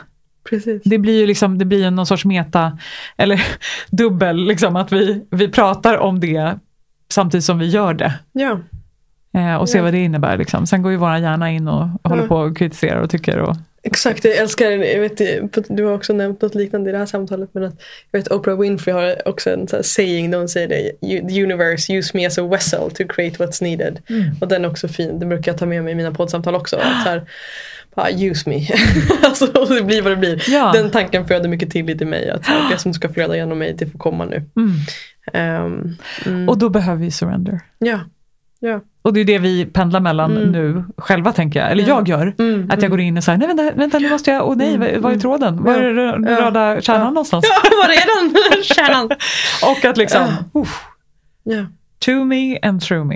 [0.49, 0.81] Precis.
[0.85, 2.77] Det blir ju liksom, det blir någon sorts meta,
[3.17, 3.43] eller
[3.91, 6.55] dubbel, liksom, att vi, vi pratar om det
[7.09, 8.13] samtidigt som vi gör det.
[8.31, 8.59] Ja.
[9.33, 9.83] Eh, och ser Ja.
[9.83, 10.37] vad det innebär.
[10.37, 10.67] Liksom.
[10.67, 13.37] Sen går ju våra hjärna in och håller på och kritiserar och tycker.
[13.39, 13.55] Och,
[13.85, 17.49] Exakt, jag älskar jag vet, Du har också nämnt något liknande i det här samtalet.
[17.53, 17.81] Men att,
[18.11, 20.91] jag vet Oprah Winfrey har också en så här saying där hon säger det.
[21.01, 24.01] "You- The universe use me as a vessel to create what's needed.
[24.41, 25.19] Och den är också fin.
[25.19, 26.75] Den brukar jag ta med mig i mina poddsamtal också.
[26.75, 27.29] Att så här,
[27.95, 28.67] bara use me.
[29.23, 30.43] alltså, och det blir vad det blir.
[30.49, 30.71] Ja.
[30.73, 32.29] Den tanken föder mycket tillit i mig.
[32.29, 34.35] Att här, det som ska flöda genom mig, det får komma nu.
[34.35, 34.71] mm.
[35.33, 36.49] Ehm, mm.
[36.49, 37.59] och då behöver vi surrender.
[37.79, 37.99] ja.
[38.59, 38.81] Ja.
[39.05, 40.51] Och det är det vi pendlar mellan Mm.
[40.51, 41.71] nu själva tänker jag.
[41.71, 41.89] Eller Ja.
[41.89, 42.35] jag gör.
[42.39, 44.75] Mm, Att jag går in och säger, nej vänta, vänta nu måste jag, åh nej,
[44.75, 45.19] Mm, vad- vad är mm.
[45.21, 45.63] tråden?
[45.63, 47.09] Var är den röda kärnan Ja.
[47.09, 47.45] någonstans?
[47.63, 48.21] Ja, var är
[48.53, 48.63] den?
[48.63, 49.09] Kärnan.
[49.71, 50.21] Och att liksom,
[50.53, 50.81] uff,
[51.43, 51.65] Ja.
[52.05, 53.15] to me and through me.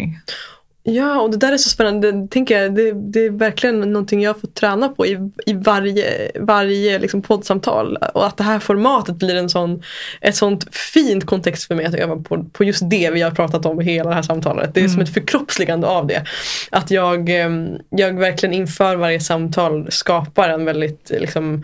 [0.90, 2.12] Ja, och det där är så spännande.
[2.12, 6.32] Det, tänker jag, det, det är verkligen någonting jag får träna på i, i varje,
[6.40, 7.98] varje liksom poddsamtal.
[8.14, 9.84] Och att det här formatet blir en sån,
[10.22, 13.66] ett sånt fint kontext för mig att öva på, på just det vi har pratat
[13.66, 14.74] om i hela det här samtalet.
[14.74, 16.26] Det är som ett förkroppsligande av det.
[16.72, 21.64] Att jag, em, jag verkligen inför varje samtal skapar en väldigt liksom,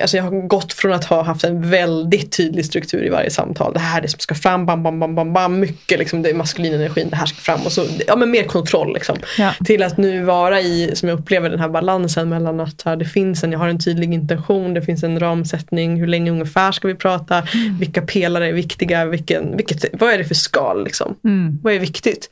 [0.00, 3.72] Alltså jag har gått från att ha haft en väldigt tydlig struktur i varje samtal.
[3.72, 5.60] Det här är det som ska fram, bam, bam, bam, bam, bam.
[5.60, 7.60] Mycket liksom, det är maskulin energin, det här ska fram.
[7.64, 9.16] Och så, ja men mer kontroll liksom.
[9.38, 9.54] Ja.
[9.64, 13.04] Till att nu vara i, som jag upplever den här balansen mellan att här, det
[13.04, 16.88] finns en, jag har en tydlig intention, det finns en ramsättning, hur länge ungefär ska
[16.88, 17.42] vi prata,
[17.80, 21.16] vilka pelare är viktiga, vilken, vilket, vad är det för skal liksom?
[21.24, 21.58] Mm.
[21.62, 22.30] Vad är viktigt?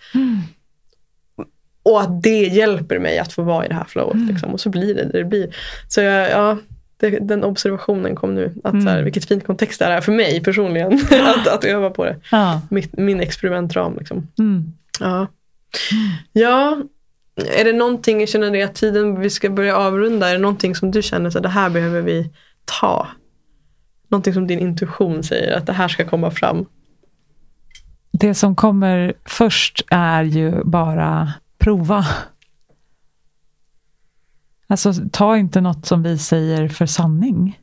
[1.85, 4.29] Och att det hjälper mig att få vara i det här flowet.
[4.29, 4.53] Liksom.
[4.53, 5.55] Och så blir det det det blir.
[5.89, 6.57] Så jag, ja,
[7.03, 8.55] det, den observationen kom nu.
[8.65, 10.93] Att så här, vilket fint kontext det här är för mig personligen.
[11.11, 12.17] att, att öva på det.
[12.31, 12.61] Ja.
[12.71, 13.97] Mitt, min experimentram.
[13.99, 14.29] Liksom.
[14.39, 14.73] Mm.
[15.01, 15.27] Ja.
[16.33, 16.83] ja,
[17.59, 20.75] är det någonting, jag känner det att tiden vi ska börja avrunda, är det någonting
[20.75, 22.31] som du känner att det här behöver vi
[22.65, 23.09] ta?
[24.09, 26.67] Någonting som din intuition säger att det här ska komma fram.
[28.13, 32.07] Det som kommer först är ju bara prova.
[34.73, 37.61] Alltså ta inte något som vi säger för sanning.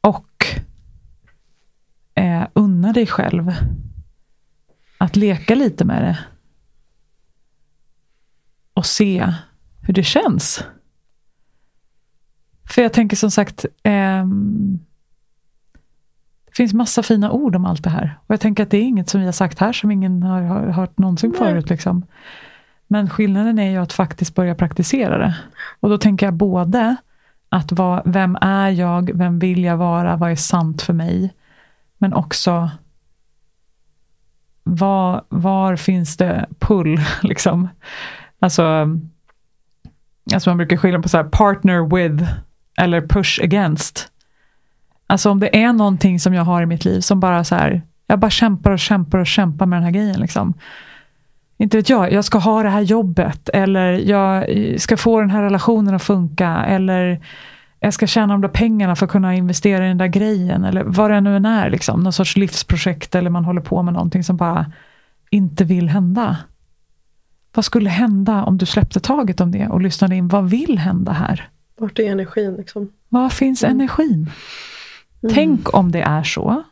[0.00, 0.46] Och
[2.14, 3.54] eh, unna dig själv
[4.98, 6.18] att leka lite med det.
[8.74, 9.32] Och se
[9.82, 10.64] hur det känns.
[12.64, 14.78] För jag tänker som sagt, ehm,
[16.46, 18.18] det finns massa fina ord om allt det här.
[18.26, 20.42] Och jag tänker att det är inget som vi har sagt här som ingen har,
[20.42, 21.38] har hört någonsin Nej.
[21.38, 21.70] förut.
[21.70, 22.04] Liksom.
[22.86, 25.36] Men skillnaden är ju att faktiskt börja praktisera det.
[25.80, 26.96] Och då tänker jag både
[27.48, 31.34] att vad, vem är jag, vem vill jag vara, vad är sant för mig?
[31.98, 32.70] Men också
[34.62, 37.00] var, var finns det pull?
[37.22, 37.68] Liksom?
[38.38, 38.88] Alltså,
[40.34, 42.32] alltså man brukar skilja på så här, partner with
[42.76, 44.12] eller push against.
[45.06, 47.82] Alltså om det är någonting som jag har i mitt liv som bara så här,
[48.06, 50.20] jag bara kämpar och kämpar och kämpar med den här grejen.
[50.20, 50.54] Liksom.
[51.58, 54.46] Inte vet jag, jag ska ha det här jobbet eller jag
[54.80, 57.20] ska få den här relationen att funka eller
[57.80, 60.84] jag ska tjäna de där pengarna för att kunna investera i den där grejen eller
[60.84, 61.70] vad det nu än är.
[61.70, 62.00] Liksom.
[62.00, 64.72] Någon sorts livsprojekt eller man håller på med någonting som bara
[65.30, 66.36] inte vill hända.
[67.54, 71.12] Vad skulle hända om du släppte taget om det och lyssnade in, vad vill hända
[71.12, 71.48] här?
[71.78, 72.92] Vart är energin liksom?
[73.08, 74.30] Var finns energin?
[75.34, 76.62] Tänk om det är så.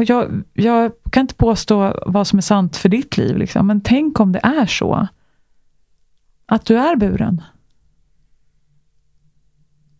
[0.00, 3.80] Och jag, jag kan inte påstå vad som är sant för ditt liv, liksom, men
[3.80, 5.08] tänk om det är så.
[6.46, 7.42] Att du är buren.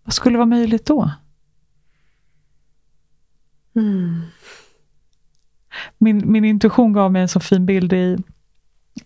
[0.04, 1.10] Vad skulle vara möjligt då?
[3.74, 4.20] Mm.
[5.98, 8.18] Min, min intuition gav mig en så fin bild i,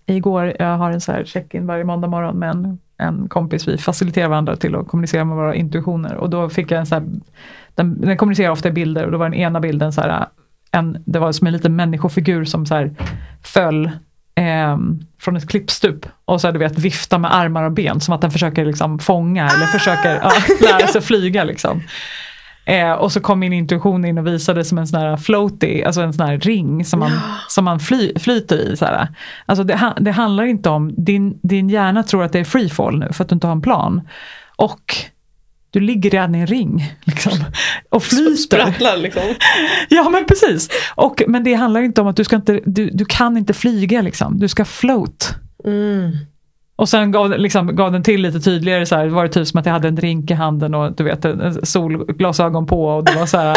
[0.07, 0.57] igår.
[0.59, 3.69] Jag har en så här check-in varje måndag morgon med en, en kompis.
[3.69, 6.15] Vi faciliterar varandra till att kommunicera med våra intuitioner.
[6.15, 7.07] Och då fick jag en så här,
[7.75, 10.27] den, den kommunicerar ofta i bilder och då var den ena bilden så här,
[10.75, 12.95] en, det var som en liten människofigur som så här
[13.43, 13.87] föll
[14.35, 14.79] eh,
[15.21, 16.07] från ett klippstup.
[16.25, 18.99] Och så här, du vet, vifta med armar och ben som att den försöker liksom
[18.99, 21.45] fånga eller försöker ja, lära sig flyga.
[21.45, 21.83] Liksom.
[22.67, 26.01] Eh, och så kom min intuition in och visade som en sån här floaty, alltså
[26.01, 27.13] en sån här ring som man,
[27.49, 28.77] som man fly, flyter i.
[28.77, 29.09] Så här.
[29.47, 32.99] Alltså det, det handlar inte om, din, din hjärna tror att det är free fall
[32.99, 34.09] nu för att du inte har en plan.
[34.57, 34.97] Och
[35.75, 37.33] Du ligger redan i en ring liksom,
[37.91, 38.37] och flyter.
[38.37, 39.23] Sprattlar liksom.
[39.89, 40.69] Ja men precis.
[40.95, 44.03] Och, men det handlar inte om att du ska inte, du, du kan inte flyga
[44.03, 44.39] liksom.
[44.39, 45.35] Du ska float.
[45.65, 46.13] Mm.
[46.77, 49.61] Och sen gav, liksom, gav den till lite tydligare, så här, var det typ som
[49.61, 51.27] att jag hade en drink i handen och du vet,
[51.63, 53.57] solglasögon på och det var så här,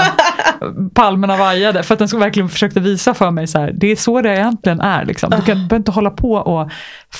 [0.93, 1.83] palmerna vajade.
[1.83, 4.81] För att den verkligen försökte visa för mig, så här, det är så det egentligen
[4.81, 5.05] är.
[5.05, 5.29] Liksom.
[5.29, 6.71] Du kan, behöver inte hålla på och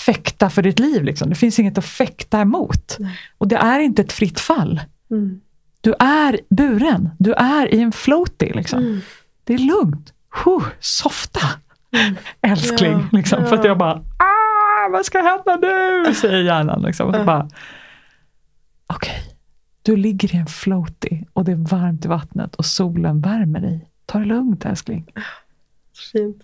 [0.06, 1.04] fäkta för ditt liv.
[1.04, 1.30] Liksom.
[1.30, 2.98] Det finns inget att fäkta emot.
[3.38, 4.82] Och det är inte ett fritt fall.
[5.12, 5.42] Mm.
[5.82, 8.52] Du är buren, du är i en floaty.
[8.54, 8.80] Liksom.
[8.80, 9.02] Mm.
[9.44, 10.14] Det är lugnt.
[10.46, 11.48] Huh, softa,
[12.42, 12.92] älskling.
[12.92, 13.46] Ja, liksom.
[13.46, 13.68] För att ja.
[13.68, 14.37] jag bara, ah,
[14.92, 16.14] vad ska hända nu?
[16.14, 16.82] Säger hjärnan.
[16.82, 17.08] Liksom.
[17.08, 17.26] Och så Ja.
[17.26, 17.50] bara,
[18.88, 19.24] okej,
[19.82, 23.90] du ligger i en floaty och det är varmt i vattnet och solen värmer dig.
[24.06, 25.14] Ta det lugnt älskling.
[26.12, 26.44] Fint.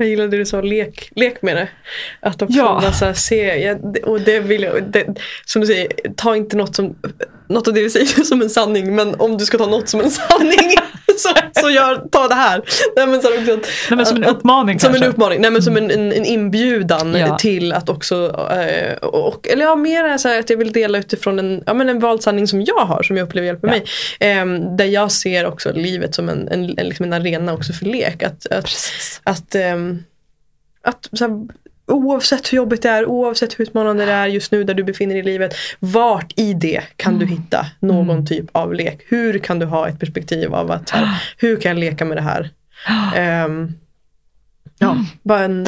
[0.00, 1.68] Jag gillade det du sa, lek, lek med det.
[2.20, 2.78] Att också Ja.
[2.82, 6.36] bara så här, se, ja, det- och det vill jag, det, som du säger, ta
[6.36, 6.96] inte något, som,
[7.48, 10.00] något av det vi säger som en sanning, men om du ska ta något som
[10.00, 10.74] en sanning
[11.22, 12.62] så, så gör, ta det här.
[12.96, 15.04] Nej, men så också, att- Nej, men som en att- uppmaning Som kanske.
[15.06, 17.38] en uppmaning, nej men som en, en, en inbjudan Ja.
[17.38, 21.38] till att också, eh, och, eller ja mer så här att jag vill dela utifrån
[21.38, 23.72] en, ja, men en vald sanning som jag har, som jag upplever hjälper Ja.
[23.72, 23.84] mig.
[24.20, 27.84] Ehm, där jag ser också livet som en, en, en, liksom en arena också för
[27.86, 28.22] lek.
[28.22, 29.20] Att, att, Precis.
[29.24, 30.02] att, ehm,
[30.82, 31.46] att så här,
[31.88, 35.14] oavsett hur jobbigt det är, oavsett hur utmanande det är just nu där du befinner
[35.14, 35.54] dig i livet.
[35.78, 38.26] Vart i det kan du hitta någon Mm.
[38.26, 39.00] typ av lek?
[39.08, 42.20] Hur kan du ha ett perspektiv av att här, hur kan jag leka med det
[42.22, 42.50] här?
[43.16, 43.72] Ehm,
[44.78, 45.66] ja, bara en...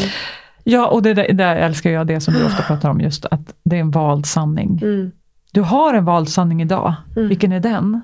[0.65, 3.55] Ja, och det där, där älskar jag det som du ofta pratar om, just att
[3.63, 4.81] det är en vald sanning.
[4.83, 5.11] Mm,
[5.53, 6.95] Du har en vald sanning idag.
[7.17, 7.29] Mm.
[7.29, 8.01] Vilken är den?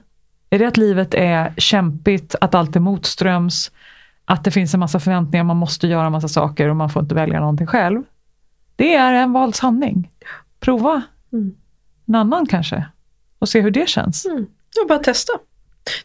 [0.51, 3.71] Är det att livet är kämpigt, att allt är motströms,
[4.27, 7.03] att det finns en massa förväntningar, man måste göra en massa saker och man får
[7.03, 8.03] inte välja någonting själv?
[8.77, 10.11] Det är en vald sanning.
[10.61, 11.55] Prova Mm.
[12.09, 12.85] en annan kanske
[13.39, 14.27] och se hur det känns.
[14.27, 14.47] mm.
[14.77, 15.32] Ja, bara testa.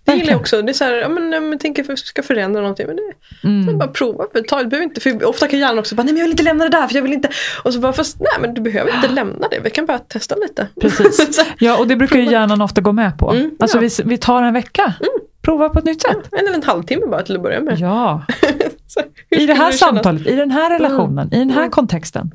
[0.03, 0.61] Det gillar jag också.
[0.61, 2.87] Det är så här, ja, men, jag tänker att jag ska förändra någonting.
[2.87, 3.13] Men det,
[3.47, 3.77] Mm.
[3.77, 4.25] bara prova.
[4.47, 6.63] Ta, behöver inte, för ofta kan hjärnan också bara, nej men jag vill inte lämna
[6.63, 7.29] det där för jag vill inte.
[7.63, 9.59] Och så bara, fast nej men du behöver inte lämna det.
[9.63, 10.67] Vi kan bara testa lite.
[10.81, 11.39] Precis.
[11.59, 13.31] Ja, och det brukar ju hjärnan ofta gå med på.
[13.31, 13.81] Mm, Alltså ja.
[13.81, 14.93] vi, vi tar en vecka,
[15.41, 16.17] prova på ett nytt sätt.
[16.31, 17.79] en eller en halvtimme bara till att börja med.
[17.79, 18.25] Ja,
[18.87, 18.99] Så,
[19.29, 21.71] i det här samtalet, i den här relationen, i den här Mm.
[21.71, 22.31] kontexten.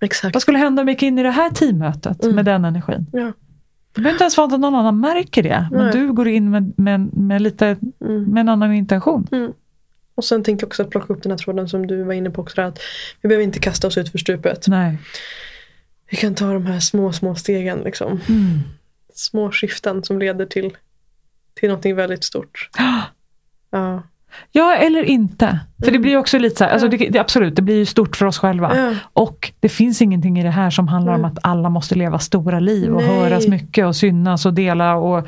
[0.00, 0.34] Exakt.
[0.34, 2.36] Vad skulle hända om vi gick in i det här teammötet Mm.
[2.36, 3.06] med den energin?
[3.12, 3.32] Ja.
[3.92, 5.92] Det behöver inte ens vara att någon annan märker det, men Nej.
[5.92, 8.24] du går in med, med, med, lite, Mm.
[8.24, 9.26] med en annan intention.
[10.14, 12.30] Och sen tänker jag också att plocka upp den här tråden som du var inne
[12.30, 12.62] på också.
[12.62, 12.78] Att
[13.22, 14.64] vi behöver inte kasta oss ut för stupet.
[14.68, 14.98] Nej.
[16.10, 17.78] Vi kan ta de här små, små stegen.
[17.78, 18.20] Liksom.
[18.28, 18.58] Mm.
[19.14, 20.76] Små skiften som leder till,
[21.54, 22.70] till någonting väldigt stort.
[23.72, 24.02] Ja.
[24.52, 25.60] Ja, eller inte.
[25.80, 26.02] För det Mm.
[26.02, 28.38] blir också lite så här, alltså det, det, absolut, det blir ju stort för oss
[28.38, 28.76] själva.
[28.76, 28.94] Ja.
[29.12, 31.30] Och det finns ingenting i det här som handlar om Nej.
[31.30, 33.16] att alla måste leva stora liv och Nej.
[33.20, 35.26] höras mycket och synas och dela och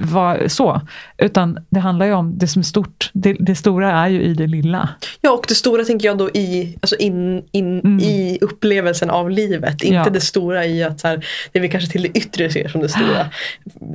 [0.00, 0.80] vara så.
[1.18, 3.10] Utan det handlar ju om det som är stort.
[3.12, 4.88] Det, det stora är ju i det lilla.
[5.20, 7.98] Ja, och det stora tänker jag då i, alltså in, in, Mm.
[8.00, 9.82] i upplevelsen av livet.
[9.82, 10.10] Inte Ja.
[10.10, 12.88] det stora i att så här, det vi kanske till det yttre ser som det
[12.88, 13.26] stora.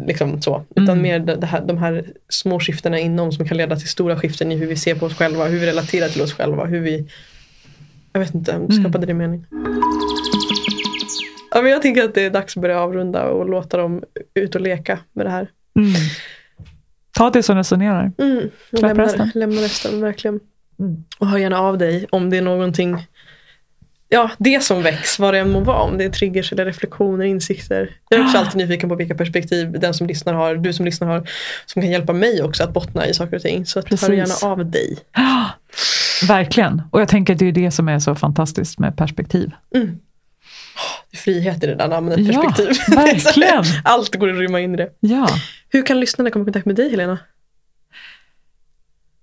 [0.07, 0.63] liksom så.
[0.75, 1.01] Utan Mm.
[1.01, 4.55] mer det här, de här små skiftena inom som kan leda till stora skiften i
[4.55, 7.07] hur vi ser på oss själva, hur vi relaterar till oss själva, hur vi
[8.13, 8.71] Jag vet inte, Mm.
[8.71, 9.45] skapade det mening?
[11.51, 14.03] Ja, men jag tänker att det är dags att börja avrunda och låta dem
[14.33, 15.47] ut och leka med det här.
[17.17, 18.11] Ta det som resonerar.
[18.17, 18.49] Mm.
[18.71, 19.31] Lämna, resten.
[19.33, 20.39] lämna resten, verkligen.
[20.79, 21.03] Mm.
[21.19, 22.97] Och hör gärna av dig om det är någonting
[24.09, 25.77] Ja, det som väcks, vad det än må vara.
[25.81, 27.95] Om det är triggers eller reflektioner, insikter.
[28.09, 31.07] Jag är också alltid nyfiken på vilka perspektiv den som lyssnar har, du som lyssnar
[31.07, 31.29] har,
[31.65, 33.65] som kan hjälpa mig också att bottna i saker och ting.
[33.65, 34.97] Så att hör gärna av dig.
[36.27, 36.81] Verkligen.
[36.91, 39.51] Och jag tänker att det är det som är så fantastiskt med perspektiv.
[39.75, 39.99] Mm.
[41.11, 42.77] Det frihet i det där namnet, Ja, perspektiv.
[42.95, 43.63] verkligen.
[43.83, 44.89] Allt går att rymma in i det.
[44.99, 45.27] Ja,
[45.69, 47.19] Hur kan lyssnarna komma i kontakt med dig Helena?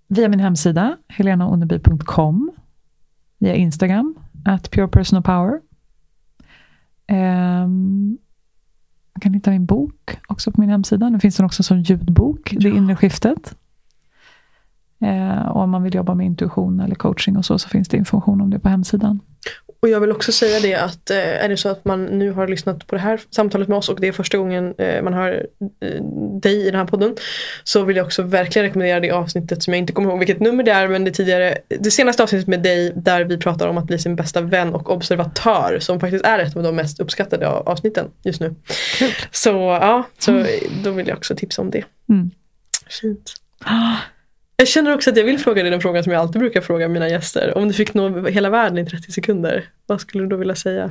[0.09, 2.51] via min hemsida, helenaonneby.com.
[3.39, 4.15] Via Instagram,
[4.45, 5.61] at Pure Personal Power.
[7.07, 8.19] Ehm,
[9.15, 11.09] man kan hitta min bok också på min hemsida.
[11.09, 12.75] Nu finns den också som ljudbok, Det Ja.
[12.77, 13.55] inre skiftet.
[15.03, 17.97] Eh, och om man vill jobba med intuition eller coaching och så, så finns det
[17.97, 19.21] information om det på hemsidan.
[19.83, 22.49] Och jag vill också säga det att eh, är det så att man nu har
[22.49, 25.47] lyssnat på det här samtalet med oss och det är första gången eh, man hör
[25.81, 26.03] eh,
[26.43, 27.15] dig i den här podden.
[27.65, 30.63] Så vill jag också verkligen rekommendera det avsnittet som jag inte kommer ihåg vilket nummer
[30.65, 33.85] det är men det tidigare, det senaste avsnittet med dig där vi pratar om att
[33.85, 37.69] bli sin bästa vän och observatör som faktiskt är ett av de mest uppskattade av-
[37.69, 38.55] avsnitten just nu.
[38.99, 39.11] Kul.
[39.31, 39.51] Så
[39.81, 40.45] ja, så
[40.85, 41.85] då vill jag också tipsa om det.
[42.09, 42.31] Mm.
[43.01, 43.35] Fint.
[44.61, 46.89] Jag känner också att jag vill fråga dig den frågan som jag alltid brukar fråga
[46.89, 47.59] mina gäster.
[47.59, 50.91] Om du fick nå hela världen i 30 sekunder, vad skulle du då vilja säga?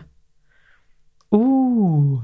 [1.29, 2.23] Ooh.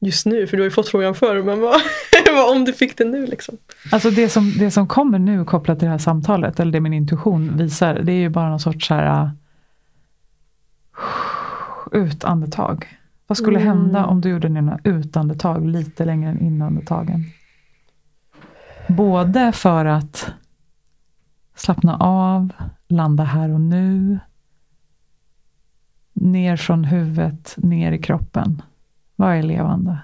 [0.00, 0.46] just nu?
[0.46, 1.80] För du har ju fått frågan förr, men vad,
[2.32, 3.26] vad om du fick det nu?
[3.26, 3.56] Liksom?
[3.92, 6.92] Alltså det som, det som kommer nu kopplat till det här samtalet, eller det min
[6.92, 9.30] intuition visar, det är ju bara någon sorts så här, uh,
[11.92, 12.98] utandetag.
[13.26, 13.68] Vad skulle Mm.
[13.68, 17.24] hända om du gjorde dina utandetag lite längre än inandetagen?
[18.96, 20.32] Både för att
[21.54, 22.52] slappna av,
[22.88, 24.18] landa här och nu,
[26.12, 28.62] ner från huvudet, ner i kroppen.
[29.16, 29.98] Vad är levande?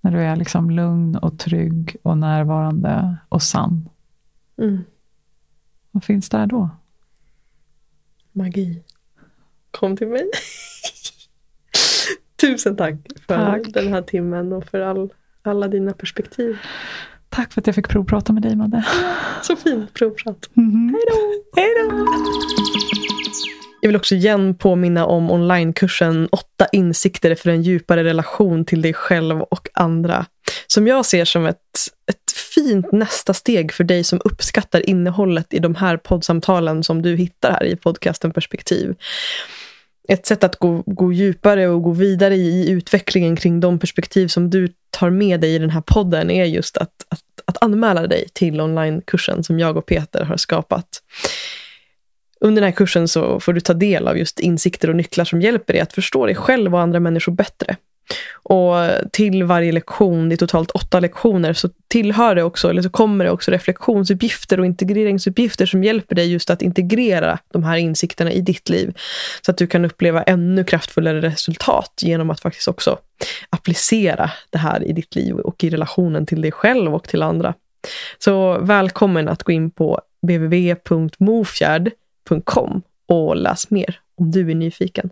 [0.00, 3.88] När du är liksom lugn och trygg och närvarande och sann.
[4.56, 4.84] Mm.
[5.90, 6.70] Vad finns där då?
[8.32, 8.82] Magi.
[9.70, 10.24] Kom till mig.
[12.40, 12.94] Tusen tack
[13.26, 13.74] för Tack.
[13.74, 15.12] den här timmen och för all,
[15.42, 16.58] alla dina perspektiv.
[17.30, 18.84] Tack för att jag fick provprata med dig, Madde.
[19.42, 20.50] Så fint provprat.
[20.56, 20.94] Mm.
[20.94, 21.60] Hej då!
[21.60, 22.06] Hej då!
[23.80, 28.94] Jag vill också igen påminna om onlinekursen åtta insikter för en djupare relation till dig
[28.94, 30.26] själv och andra.
[30.66, 31.56] Som jag ser som ett,
[32.10, 37.16] ett fint nästa steg för dig som uppskattar innehållet i de här poddsamtalen som du
[37.16, 38.94] hittar här i podcasten Perspektiv.
[40.10, 44.50] Ett sätt att gå, gå djupare och gå vidare i, utvecklingen kring de perspektiv som
[44.50, 48.28] du tar med dig i den här podden är just att, att, att anmäla dig
[48.32, 50.86] till onlinekursen som jag och Peter har skapat.
[52.40, 55.40] Under den här kursen så får du ta del av just insikter och nycklar som
[55.40, 57.76] hjälper dig att förstå dig själv och andra människor bättre.
[58.32, 58.74] Och
[59.12, 63.24] till varje lektion, det är totalt åtta lektioner, så tillhör det också, eller så kommer
[63.24, 68.40] det också reflektionsuppgifter och integreringsuppgifter som hjälper dig just att integrera de här insikterna i
[68.40, 68.96] ditt liv.
[69.42, 72.98] Så att du kan uppleva ännu kraftfullare resultat genom att faktiskt också
[73.50, 77.54] applicera det här i ditt liv och i relationen till dig själv och till andra.
[78.18, 85.10] Så välkommen att gå in på www.mofjärd.com och läs mer om du är nyfiken.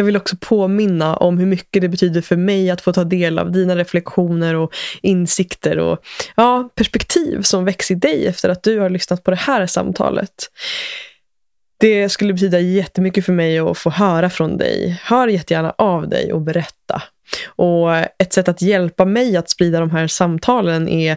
[0.00, 3.38] Jag vill också påminna om hur mycket det betyder för mig att få ta del
[3.38, 5.98] av dina reflektioner och insikter och
[6.36, 10.30] ja, perspektiv som väcks i dig efter att du har lyssnat på det här samtalet.
[11.80, 15.00] Det skulle betyda jättemycket för mig att få höra från dig.
[15.02, 17.02] Hör jättegärna av dig och berätta.
[17.46, 21.16] Och ett sätt att hjälpa mig att sprida de här samtalen är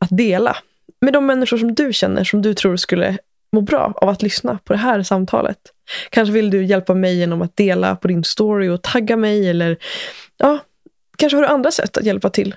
[0.00, 0.56] att dela
[1.00, 3.18] med de människor som du känner, som du tror skulle
[3.52, 5.58] må bra av att lyssna på det här samtalet.
[6.10, 9.76] Kanske vill du hjälpa mig genom att dela på din story och tagga mig eller
[10.36, 10.58] ja,
[11.18, 12.54] kanske har du andra sätt att hjälpa till.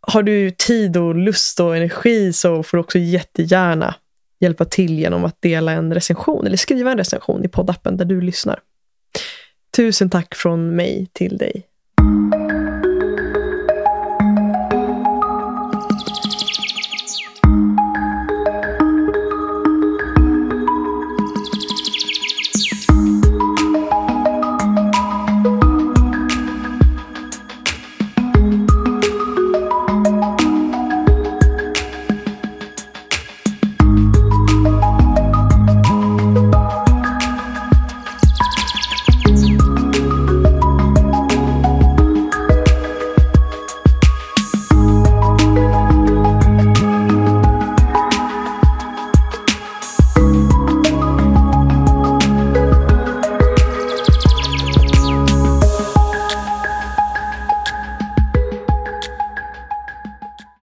[0.00, 3.94] Har du tid och lust och energi så får du också jättegärna
[4.40, 8.20] hjälpa till genom att dela en recension eller skriva en recension i poddappen där du
[8.20, 8.60] lyssnar.
[9.76, 11.66] Tusen tack från mig till dig.